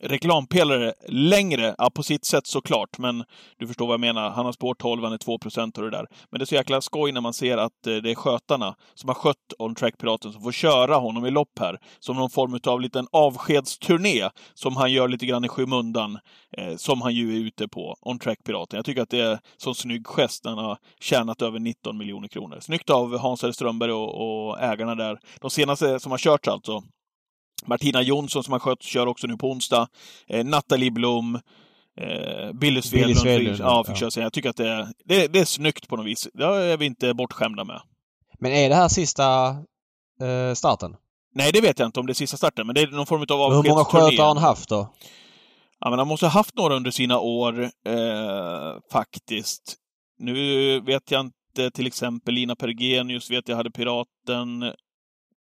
reklampelare 0.00 0.92
längre. 1.08 1.74
Ja, 1.78 1.90
på 1.90 2.02
sitt 2.02 2.24
sätt 2.24 2.46
såklart, 2.46 2.98
men 2.98 3.24
du 3.58 3.66
förstår 3.66 3.86
vad 3.86 3.94
jag 3.94 4.00
menar. 4.00 4.30
Han 4.30 4.44
har 4.44 4.52
spår 4.52 4.74
12, 4.74 5.02
han 5.02 5.12
är 5.12 5.21
2 5.24 5.38
procent 5.38 5.78
och 5.78 5.84
det 5.84 5.90
där. 5.90 6.06
Men 6.30 6.38
det 6.38 6.44
är 6.44 6.46
så 6.46 6.54
jäkla 6.54 6.80
skoj 6.80 7.12
när 7.12 7.20
man 7.20 7.32
ser 7.32 7.56
att 7.56 7.86
eh, 7.86 7.96
det 7.96 8.10
är 8.10 8.14
skötarna 8.14 8.74
som 8.94 9.08
har 9.08 9.14
skött 9.14 9.52
On 9.58 9.74
Track 9.74 9.98
Piraten 9.98 10.32
som 10.32 10.42
får 10.42 10.52
köra 10.52 10.96
honom 10.96 11.26
i 11.26 11.30
lopp 11.30 11.58
här. 11.60 11.78
Som 12.00 12.16
någon 12.16 12.30
form 12.30 12.58
av 12.66 12.80
liten 12.80 13.06
avskedsturné 13.12 14.28
som 14.54 14.76
han 14.76 14.92
gör 14.92 15.08
lite 15.08 15.26
grann 15.26 15.44
i 15.44 15.48
skymundan. 15.48 16.18
Eh, 16.58 16.76
som 16.76 17.02
han 17.02 17.14
ju 17.14 17.36
är 17.36 17.40
ute 17.46 17.68
på, 17.68 17.96
On 18.00 18.18
Track 18.18 18.38
Piraten. 18.44 18.76
Jag 18.76 18.84
tycker 18.84 19.02
att 19.02 19.10
det 19.10 19.20
är 19.20 19.38
så 19.56 19.74
snygg 19.74 20.06
gest 20.06 20.44
när 20.44 20.50
han 20.54 20.64
har 20.64 20.78
tjänat 21.00 21.42
över 21.42 21.58
19 21.58 21.98
miljoner 21.98 22.28
kronor. 22.28 22.58
Snyggt 22.60 22.90
av 22.90 23.18
Hans 23.18 23.54
Strömberg 23.54 23.92
och, 23.92 24.48
och 24.48 24.60
ägarna 24.60 24.94
där. 24.94 25.18
De 25.40 25.50
senaste 25.50 26.00
som 26.00 26.10
har 26.10 26.18
kört 26.18 26.48
alltså 26.48 26.82
Martina 27.66 28.02
Jonsson 28.02 28.44
som 28.44 28.52
har 28.52 28.58
skött 28.58 28.82
kör 28.82 29.06
också 29.06 29.26
nu 29.26 29.36
på 29.36 29.50
onsdag. 29.50 29.88
Eh, 30.26 30.44
Nathalie 30.44 30.90
Blom. 30.90 31.38
Eh, 32.00 32.52
Billy 32.52 32.82
Svedlund, 32.82 33.18
Svedlund, 33.18 33.58
ja, 33.60 33.84
fick 33.84 33.92
ja. 33.92 33.96
köra 33.96 34.10
sen. 34.10 34.22
Jag 34.22 34.32
tycker 34.32 34.50
att 34.50 34.56
det 34.56 34.68
är, 34.68 34.88
det, 35.04 35.26
det 35.26 35.38
är 35.38 35.44
snyggt 35.44 35.88
på 35.88 35.96
något 35.96 36.06
vis. 36.06 36.28
Det 36.34 36.44
är 36.44 36.76
vi 36.76 36.86
inte 36.86 37.14
bortskämda 37.14 37.64
med. 37.64 37.80
Men 38.38 38.52
är 38.52 38.68
det 38.68 38.74
här 38.74 38.88
sista 38.88 39.48
eh, 40.20 40.54
starten? 40.54 40.96
Nej, 41.34 41.52
det 41.52 41.60
vet 41.60 41.78
jag 41.78 41.88
inte 41.88 42.00
om 42.00 42.06
det 42.06 42.12
är 42.12 42.14
sista 42.14 42.36
starten, 42.36 42.66
men 42.66 42.74
det 42.74 42.80
är 42.80 42.86
någon 42.86 43.06
form 43.06 43.20
av 43.30 43.54
Hur 43.54 43.68
många 43.68 43.80
avskedsturné. 43.80 44.10
sköt 44.10 44.18
har 44.18 44.26
han 44.26 44.36
haft 44.36 44.68
då? 44.68 44.92
Ja, 45.80 45.90
men 45.90 45.98
han 45.98 46.08
måste 46.08 46.26
ha 46.26 46.30
haft 46.30 46.54
några 46.54 46.74
under 46.74 46.90
sina 46.90 47.18
år, 47.18 47.62
eh, 47.62 48.78
faktiskt. 48.92 49.76
Nu 50.18 50.80
vet 50.80 51.10
jag 51.10 51.20
inte, 51.20 51.70
till 51.70 51.86
exempel 51.86 52.34
Lina 52.34 52.56
Pergenius 52.56 53.30
vet 53.30 53.48
jag 53.48 53.56
hade 53.56 53.70
Piraten 53.70 54.72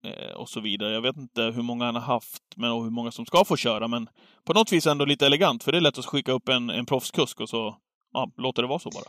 Eh, 0.04 0.34
och 0.34 0.48
så 0.48 0.60
vidare. 0.60 0.92
Jag 0.92 1.02
vet 1.02 1.16
inte 1.16 1.42
hur 1.42 1.62
många 1.62 1.84
han 1.84 1.94
har 1.94 2.02
haft 2.02 2.42
men, 2.56 2.70
och 2.70 2.82
hur 2.84 2.90
många 2.90 3.10
som 3.10 3.26
ska 3.26 3.44
få 3.44 3.56
köra, 3.56 3.88
men 3.88 4.08
på 4.44 4.52
något 4.52 4.72
vis 4.72 4.86
ändå 4.86 5.04
lite 5.04 5.26
elegant, 5.26 5.64
för 5.64 5.72
det 5.72 5.78
är 5.78 5.80
lätt 5.80 5.98
att 5.98 6.06
skicka 6.06 6.32
upp 6.32 6.48
en, 6.48 6.70
en 6.70 6.86
proffskusk 6.86 7.40
och 7.40 7.48
så 7.48 7.76
ja, 8.12 8.30
låter 8.36 8.62
det 8.62 8.68
vara 8.68 8.78
så 8.78 8.90
bara. 8.90 9.04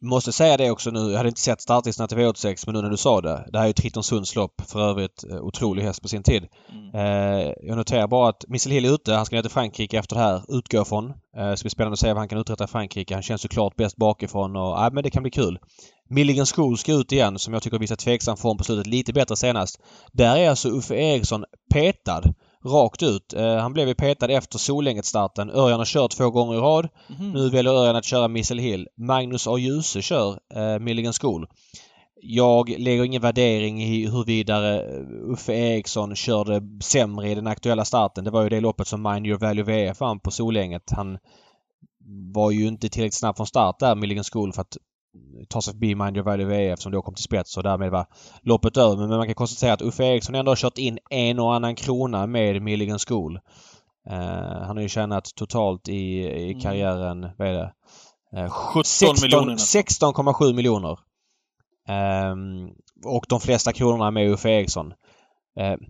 Måste 0.00 0.32
säga 0.32 0.56
det 0.56 0.70
också 0.70 0.90
nu. 0.90 1.10
Jag 1.10 1.16
hade 1.16 1.28
inte 1.28 1.40
sett 1.40 1.60
startlistorna 1.60 2.08
till 2.08 2.18
V86 2.18 2.62
men 2.66 2.74
nu 2.74 2.82
när 2.82 2.90
du 2.90 2.96
sa 2.96 3.20
det. 3.20 3.48
Det 3.52 3.58
här 3.58 3.64
är 3.64 3.68
ju 3.68 3.72
Trittonsunds 3.72 4.36
lopp. 4.36 4.62
För 4.66 4.80
övrigt 4.90 5.24
eh, 5.30 5.36
otrolig 5.36 5.82
häst 5.82 6.02
på 6.02 6.08
sin 6.08 6.22
tid. 6.22 6.46
Mm. 6.72 6.94
Eh, 6.94 7.52
jag 7.62 7.76
noterar 7.76 8.06
bara 8.06 8.28
att 8.28 8.44
Missel 8.48 8.72
Hill 8.72 8.84
är 8.84 8.94
ute. 8.94 9.14
Han 9.14 9.26
ska 9.26 9.36
ner 9.36 9.42
till 9.42 9.50
Frankrike 9.50 9.98
efter 9.98 10.16
det 10.16 10.22
här. 10.22 10.42
Utgår 10.48 10.84
från. 10.84 11.10
Eh, 11.36 11.54
ska 11.54 11.64
bli 11.64 11.70
spännande 11.70 11.92
att 11.92 11.98
se 11.98 12.08
vad 12.08 12.18
han 12.18 12.28
kan 12.28 12.38
uträtta 12.38 12.64
i 12.64 12.66
Frankrike. 12.66 13.14
Han 13.14 13.22
känns 13.22 13.44
ju 13.44 13.48
klart 13.48 13.76
bäst 13.76 13.96
bakifrån 13.96 14.56
och 14.56 14.62
ja, 14.62 14.90
men 14.92 15.02
det 15.02 15.10
kan 15.10 15.22
bli 15.22 15.30
kul. 15.30 15.58
Milligan 16.10 16.46
School 16.46 16.78
ska 16.78 16.92
ut 16.92 17.12
igen 17.12 17.38
som 17.38 17.54
jag 17.54 17.62
tycker 17.62 17.78
visar 17.78 17.96
tveksam 17.96 18.36
form 18.36 18.58
på 18.58 18.64
slutet. 18.64 18.86
Lite 18.86 19.12
bättre 19.12 19.36
senast. 19.36 19.80
Där 20.12 20.36
är 20.36 20.50
alltså 20.50 20.68
Uffe 20.68 20.94
Eriksson 20.94 21.44
petad. 21.74 22.22
Rakt 22.66 23.02
ut. 23.02 23.34
Eh, 23.34 23.56
han 23.56 23.72
blev 23.72 23.88
ju 23.88 23.94
petad 23.94 24.32
efter 24.32 24.58
Solänget-starten. 24.58 25.50
Örjan 25.50 25.78
har 25.78 25.84
kört 25.86 26.10
två 26.10 26.30
gånger 26.30 26.54
i 26.54 26.58
rad. 26.58 26.88
Mhm. 27.08 27.32
Nu 27.32 27.50
väljer 27.50 27.72
Örjan 27.72 27.96
att 27.96 28.04
köra 28.04 28.28
Missel 28.28 28.58
Hill. 28.58 28.88
Magnus 28.96 29.46
A. 29.46 29.58
Djuse 29.58 30.02
kör 30.02 30.38
eh, 30.54 30.78
Milligan 30.78 31.12
School. 31.12 31.46
Jag 32.22 32.68
lägger 32.68 33.04
ingen 33.04 33.22
värdering 33.22 33.82
i 33.82 34.06
huruvida 34.06 34.74
eh, 34.74 35.00
Uffe 35.32 35.52
Eriksson 35.52 36.16
körde 36.16 36.62
sämre 36.82 37.30
i 37.30 37.34
den 37.34 37.46
aktuella 37.46 37.84
starten. 37.84 38.24
Det 38.24 38.30
var 38.30 38.42
ju 38.42 38.48
det 38.48 38.60
loppet 38.60 38.86
som 38.88 39.02
Mind 39.02 39.26
Your 39.26 39.38
Value 39.38 39.64
VF 39.64 40.00
vann 40.00 40.20
på 40.20 40.30
Solänget. 40.30 40.90
Han 40.90 41.18
var 42.34 42.50
ju 42.50 42.66
inte 42.66 42.88
tillräckligt 42.88 43.14
snabb 43.14 43.36
från 43.36 43.46
start 43.46 43.78
där, 43.78 43.94
Milligan 43.94 44.24
School, 44.32 44.52
för 44.52 44.60
att 44.60 44.76
ta 45.48 45.62
sig 45.62 45.72
förbi 45.72 45.94
Mind 45.94 46.16
Your 46.16 46.24
Value 46.24 46.46
VF 46.46 46.80
som 46.80 46.92
då 46.92 47.02
kom 47.02 47.14
till 47.14 47.24
spets 47.24 47.56
och 47.56 47.62
därmed 47.62 47.90
var 47.90 48.06
loppet 48.42 48.76
över. 48.76 48.96
Men 48.96 49.08
man 49.08 49.26
kan 49.26 49.34
konstatera 49.34 49.72
att 49.72 49.82
Uffe 49.82 50.04
Eriksson 50.04 50.34
ändå 50.34 50.50
har 50.50 50.56
kört 50.56 50.78
in 50.78 50.98
en 51.10 51.38
och 51.38 51.54
annan 51.54 51.74
krona 51.74 52.26
med 52.26 52.62
Milligan 52.62 52.98
School. 52.98 53.38
Eh, 54.10 54.62
han 54.66 54.76
har 54.76 54.80
ju 54.82 54.88
tjänat 54.88 55.24
totalt 55.34 55.88
i, 55.88 55.92
i 56.22 56.50
Mm. 56.50 56.60
karriären, 56.60 57.28
vad 57.38 57.48
är 57.48 57.52
det? 57.52 57.72
17 58.50 58.82
miljoner 59.22 59.52
nästan. 59.52 59.82
16,7 59.82 60.54
miljoner. 60.54 60.98
Ehm, 61.88 62.68
och 63.04 63.24
de 63.28 63.40
flesta 63.40 63.72
kronorna 63.72 64.10
med 64.10 64.30
Uffe 64.30 64.48
Eriksson. 64.50 64.92
Ehm, 65.60 65.80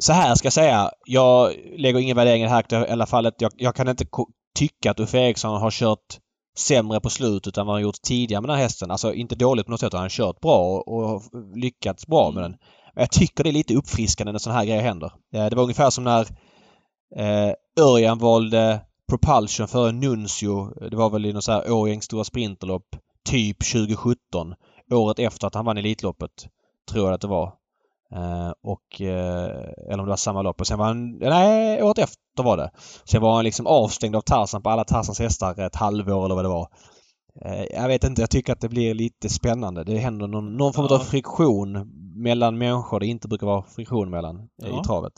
så 0.00 0.12
här 0.12 0.34
ska 0.34 0.46
jag 0.46 0.52
säga. 0.52 0.90
Jag 1.06 1.52
lägger 1.76 2.00
ingen 2.00 2.16
värdering 2.16 2.42
i 2.42 2.44
det 2.44 2.50
här 2.50 2.58
aktuella 2.58 3.06
fallet. 3.06 3.34
Jag, 3.38 3.52
jag 3.56 3.74
kan 3.74 3.88
inte 3.88 4.04
tycka 4.58 4.90
att 4.90 5.00
Uffe 5.00 5.18
Eriksson 5.18 5.60
har 5.60 5.70
kört 5.70 6.18
sämre 6.58 7.00
på 7.00 7.10
slutet 7.10 7.56
än 7.58 7.66
vad 7.66 7.74
han 7.74 7.82
gjort 7.82 8.02
tidigare 8.02 8.40
med 8.40 8.50
den 8.50 8.56
här 8.56 8.62
hästen. 8.62 8.90
Alltså 8.90 9.14
inte 9.14 9.34
dåligt 9.34 9.66
på 9.66 9.70
något 9.72 9.80
sätt. 9.80 9.92
Han 9.92 10.02
har 10.02 10.08
kört 10.08 10.40
bra 10.40 10.58
och, 10.58 10.88
och 10.88 11.22
lyckats 11.54 12.06
bra 12.06 12.30
med 12.30 12.42
den. 12.42 12.50
Men 12.94 13.02
jag 13.02 13.10
tycker 13.10 13.44
det 13.44 13.50
är 13.50 13.52
lite 13.52 13.74
uppfriskande 13.74 14.32
när 14.32 14.38
sådana 14.38 14.58
här 14.58 14.66
grejer 14.66 14.82
händer. 14.82 15.12
Eh, 15.34 15.46
Det 15.46 15.56
var 15.56 15.62
ungefär 15.62 15.90
som 15.90 16.04
när 16.04 16.20
eh, 17.16 17.52
Örjan 17.80 18.18
valde 18.18 18.80
Propulsion 19.08 19.68
före 19.68 19.92
Nuncio. 19.92 20.88
Det 20.90 20.96
var 20.96 21.10
väl 21.10 21.26
i 21.26 21.32
något 21.32 21.44
så 21.44 21.52
här 21.52 21.70
Årjängs 21.72 22.04
stora 22.04 22.24
sprinterlopp. 22.24 22.96
Typ 23.28 23.72
2017. 23.72 24.54
Året 24.92 25.18
efter 25.18 25.46
att 25.46 25.54
han 25.54 25.64
vann 25.64 25.78
Elitloppet. 25.78 26.46
Tror 26.90 27.06
jag 27.06 27.14
att 27.14 27.20
det 27.20 27.28
var. 27.28 27.52
Eh, 28.14 28.52
och, 28.62 29.00
eh, 29.00 29.50
eller 29.88 29.98
om 29.98 30.04
det 30.04 30.10
var 30.10 30.16
samma 30.16 30.42
lopp. 30.42 30.60
Och 30.60 30.66
sen 30.66 30.78
var 30.78 30.86
han... 30.86 31.18
Nej, 31.18 31.82
året 31.82 31.98
efter 31.98 32.42
var 32.42 32.56
det. 32.56 32.70
Sen 33.04 33.22
var 33.22 33.34
han 33.34 33.44
liksom 33.44 33.66
avstängd 33.66 34.16
av 34.16 34.20
Tarzan 34.20 34.62
på 34.62 34.70
alla 34.70 34.84
Tarzans 34.84 35.18
hästar 35.18 35.60
ett 35.60 35.76
halvår 35.76 36.24
eller 36.24 36.34
vad 36.34 36.44
det 36.44 36.48
var. 36.48 36.68
Eh, 37.44 37.64
jag 37.64 37.88
vet 37.88 38.04
inte, 38.04 38.22
jag 38.22 38.30
tycker 38.30 38.52
att 38.52 38.60
det 38.60 38.68
blir 38.68 38.94
lite 38.94 39.28
spännande. 39.28 39.84
Det 39.84 39.98
händer 39.98 40.26
någon, 40.26 40.56
någon 40.56 40.72
form 40.72 40.86
Ja. 40.90 40.94
av 40.94 40.98
friktion 41.00 41.92
mellan 42.22 42.58
människor 42.58 43.00
det 43.00 43.06
inte 43.06 43.28
brukar 43.28 43.46
vara 43.46 43.62
friktion 43.62 44.10
mellan 44.10 44.48
Ja. 44.56 44.80
i 44.80 44.84
travet. 44.84 45.12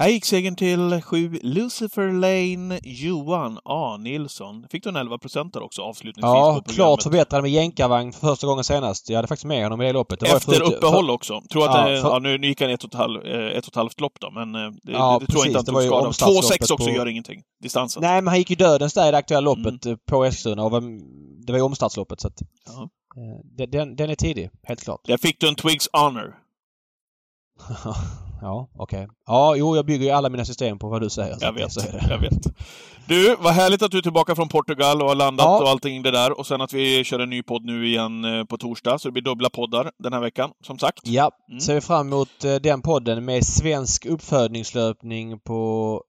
Här 0.00 0.08
gick 0.08 0.24
segern 0.24 0.56
till 0.56 1.02
sju 1.02 1.38
Lucifer 1.42 2.12
Lane 2.12 2.80
Johan 2.82 3.58
A. 3.64 3.96
Nilsson. 3.96 4.66
Fick 4.70 4.82
du 4.84 4.88
en 4.88 4.96
11 4.96 5.18
procentare 5.18 5.64
också 5.64 5.82
avslutningsvis 5.82 6.22
på 6.22 6.28
Ja, 6.28 6.44
programmet. 6.44 6.74
klart 6.74 7.02
förbättrad 7.02 7.42
med 7.42 7.50
jänkarvagn 7.50 8.12
för 8.12 8.20
första 8.20 8.46
gången 8.46 8.64
senast. 8.64 9.08
Jag 9.08 9.16
hade 9.16 9.28
faktiskt 9.28 9.44
med 9.44 9.62
honom 9.62 9.82
i 9.82 9.84
det 9.84 9.92
loppet. 9.92 10.20
Det 10.20 10.26
Efter 10.26 10.52
förut- 10.52 10.74
uppehåll 10.74 11.10
också. 11.10 11.42
Tror 11.52 11.64
att 11.68 11.74
Ja, 11.74 11.88
det, 11.88 12.00
för- 12.02 12.08
ja, 12.08 12.18
nu, 12.18 12.38
nu 12.38 12.46
gick 12.46 12.60
han 12.60 12.70
ett 12.70 12.84
och, 12.84 12.90
ett, 12.90 12.98
halv, 12.98 13.26
eh, 13.26 13.46
ett 13.46 13.64
och 13.64 13.68
ett 13.72 13.76
halvt 13.76 14.00
lopp 14.00 14.12
då, 14.20 14.30
men 14.30 14.54
eh, 14.54 14.70
det, 14.82 14.92
Ja, 14.92 15.18
det, 15.20 15.26
det 15.26 15.32
tror 15.32 15.40
jag 15.44 15.46
inte 15.46 15.58
att 15.60 15.66
han 15.66 15.74
tog 15.74 15.82
skada 15.84 16.00
av. 16.00 16.06
omstartsloppet 16.06 16.50
2,6 16.60 16.72
också 16.72 16.86
på- 16.86 16.90
gör 16.96 17.06
ingenting. 17.08 17.42
Distansen. 17.62 18.02
Nej, 18.02 18.22
men 18.22 18.28
han 18.28 18.38
gick 18.38 18.50
ju 18.50 18.56
dödens 18.56 18.94
där 18.94 19.08
i 19.08 19.10
det 19.10 19.16
aktuella 19.18 19.40
loppet 19.54 19.86
Mm. 19.86 19.98
på 20.10 20.24
Eskilstuna 20.24 20.62
och 20.64 20.82
det 21.46 21.52
var 21.52 21.58
ju 21.58 21.64
omstartsloppet 21.64 22.20
så 22.20 22.28
att, 22.28 22.38
Ja. 22.66 22.88
den- 23.56 23.70
den, 23.70 23.96
den 23.96 24.10
är 24.10 24.14
tidig, 24.14 24.50
helt 24.62 24.80
klart. 24.84 25.00
Där 25.04 25.16
fick 25.18 25.40
du 25.40 25.48
en 25.48 25.54
Twigs 25.54 25.88
Honor. 25.92 26.34
ja, 28.40 28.70
okej. 28.78 29.08
Ja, 29.26 29.56
jo, 29.56 29.76
jag 29.76 29.86
bygger 29.86 30.04
ju 30.06 30.10
alla 30.12 30.28
mina 30.28 30.44
system 30.44 30.78
på 30.78 30.88
vad 30.88 31.00
du 31.02 31.10
säger. 31.10 31.34
så 31.34 31.44
Jag 31.44 31.50
att 31.54 31.60
vet, 31.60 31.72
så 31.72 31.80
jag 32.10 32.18
vet. 32.18 32.46
Du, 33.06 33.36
vad 33.40 33.52
härligt 33.52 33.82
att 33.82 33.90
du 33.90 33.98
är 33.98 34.02
tillbaka 34.02 34.34
från 34.34 34.48
Portugal 34.48 35.02
och 35.02 35.08
har 35.08 35.14
landat 35.14 35.44
Ja. 35.46 35.62
och 35.62 35.68
allting 35.68 36.02
det 36.02 36.10
där. 36.10 36.38
Och 36.38 36.46
sen 36.46 36.60
att 36.60 36.72
vi 36.72 37.04
kör 37.04 37.18
en 37.18 37.30
ny 37.30 37.42
podd 37.42 37.64
nu 37.64 37.86
igen 37.86 38.24
eh, 38.24 38.44
på 38.44 38.56
torsdag, 38.56 38.98
så 38.98 39.08
det 39.08 39.12
blir 39.12 39.22
dubbla 39.22 39.50
poddar 39.50 39.90
den 39.98 40.12
här 40.12 40.20
veckan, 40.20 40.50
som 40.66 40.78
sagt. 40.78 41.00
Ja, 41.04 41.30
Mm. 41.48 41.60
ser 41.60 41.74
vi 41.74 41.80
fram 41.80 42.06
emot 42.06 42.44
eh, 42.44 42.54
den 42.54 42.82
podden 42.82 43.24
med 43.24 43.46
svensk 43.46 44.06
uppfödningslöpning 44.06 45.38
på 45.40 46.02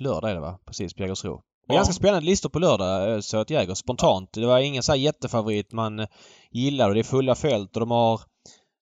lördag 0.00 0.30
är 0.30 0.34
det 0.34 0.40
va? 0.40 0.58
Precis, 0.66 0.94
på 0.94 1.02
Jägersro. 1.02 1.40
Ja. 1.68 1.74
Ganska 1.74 1.92
spännande 1.94 2.26
listor 2.26 2.48
på 2.48 2.58
lördag, 2.58 3.12
eh, 3.14 3.20
Söt 3.20 3.50
Jäger. 3.50 3.74
Spontant. 3.74 4.32
Det 4.32 4.46
var 4.46 4.58
ingen 4.58 4.82
så 4.82 4.92
här 4.92 4.98
jättefavorit 4.98 5.72
man 5.72 6.06
gillar 6.50 6.88
och 6.88 6.94
det 6.94 7.00
är 7.00 7.04
fulla 7.04 7.34
fält 7.34 7.76
och 7.76 7.80
de 7.80 7.90
har 7.90 8.20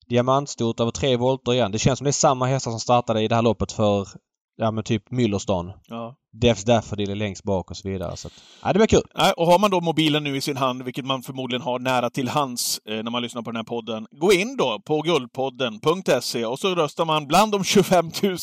diamantstort 0.08 0.80
över 0.80 0.90
tre 0.90 1.16
volter 1.16 1.52
igen. 1.52 1.72
Det 1.72 1.78
känns 1.78 1.98
som 1.98 2.04
det 2.04 2.10
är 2.10 2.12
samma 2.12 2.46
hästar 2.46 2.70
som 2.70 2.80
startade 2.80 3.22
i 3.22 3.28
det 3.28 3.34
här 3.34 3.42
loppet 3.42 3.72
för, 3.72 4.08
ja 4.56 4.70
men 4.70 4.84
typ 4.84 5.10
Müllerstan. 5.10 5.72
Ja. 5.88 6.14
Defs 6.40 6.64
Daffodil 6.64 7.10
är 7.10 7.14
längst 7.14 7.42
bak 7.44 7.70
och 7.70 7.76
så 7.76 7.88
vidare. 7.88 8.16
Så 8.16 8.28
att, 8.28 8.32
ja, 8.62 8.72
det 8.72 8.78
blir 8.78 8.86
kul. 8.86 9.02
Nej, 9.14 9.32
Och 9.36 9.46
har 9.46 9.58
man 9.58 9.70
då 9.70 9.80
mobilen 9.80 10.24
nu 10.24 10.36
i 10.36 10.40
sin 10.40 10.56
hand, 10.56 10.82
vilket 10.82 11.04
man 11.04 11.22
förmodligen 11.22 11.62
har 11.62 11.78
nära 11.78 12.10
till 12.10 12.28
hands 12.28 12.80
eh, 12.88 13.02
när 13.02 13.10
man 13.10 13.22
lyssnar 13.22 13.42
på 13.42 13.50
den 13.50 13.56
här 13.56 13.64
podden, 13.64 14.06
gå 14.10 14.32
in 14.32 14.56
då 14.56 14.80
på 14.86 15.02
guldpodden.se 15.02 16.44
och 16.44 16.58
så 16.58 16.74
röstar 16.74 17.04
man 17.04 17.26
bland 17.26 17.52
de 17.52 17.64
25 17.64 18.10
000 18.22 18.36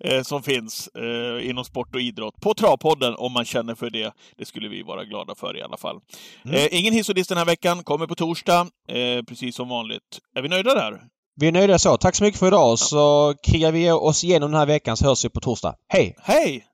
eh, 0.00 0.22
som 0.22 0.42
finns 0.42 0.88
eh, 0.88 1.50
inom 1.50 1.64
sport 1.64 1.94
och 1.94 2.00
idrott 2.00 2.40
på 2.40 2.54
Travpodden 2.54 3.14
om 3.18 3.32
man 3.32 3.44
känner 3.44 3.74
för 3.74 3.90
det. 3.90 4.14
Det 4.38 4.44
skulle 4.44 4.68
vi 4.68 4.82
vara 4.82 5.04
glada 5.04 5.34
för 5.34 5.56
i 5.56 5.62
alla 5.62 5.76
fall. 5.76 6.00
Mm. 6.44 6.56
Eh, 6.56 6.68
ingen 6.70 6.92
hiss 6.92 7.08
och 7.08 7.14
diss 7.14 7.28
den 7.28 7.38
här 7.38 7.44
veckan, 7.44 7.82
kommer 7.84 8.06
på 8.06 8.14
torsdag, 8.14 8.60
eh, 8.88 9.22
precis 9.28 9.56
som 9.56 9.68
vanligt. 9.68 10.20
Är 10.36 10.42
vi 10.42 10.48
nöjda 10.48 10.74
där? 10.74 11.00
Vi 11.36 11.48
är 11.48 11.52
nöjda 11.52 11.78
så. 11.78 11.96
Tack 11.96 12.14
så 12.14 12.24
mycket 12.24 12.40
för 12.40 12.46
idag. 12.46 12.78
Så 12.78 13.34
krigar 13.42 13.72
vi 13.72 13.90
oss 13.90 14.24
igenom 14.24 14.50
den 14.50 14.58
här 14.58 14.66
veckan 14.66 14.96
så 14.96 15.06
hörs 15.06 15.24
vi 15.24 15.28
på 15.28 15.40
torsdag. 15.40 15.74
Hej! 15.88 16.16
Hej! 16.22 16.64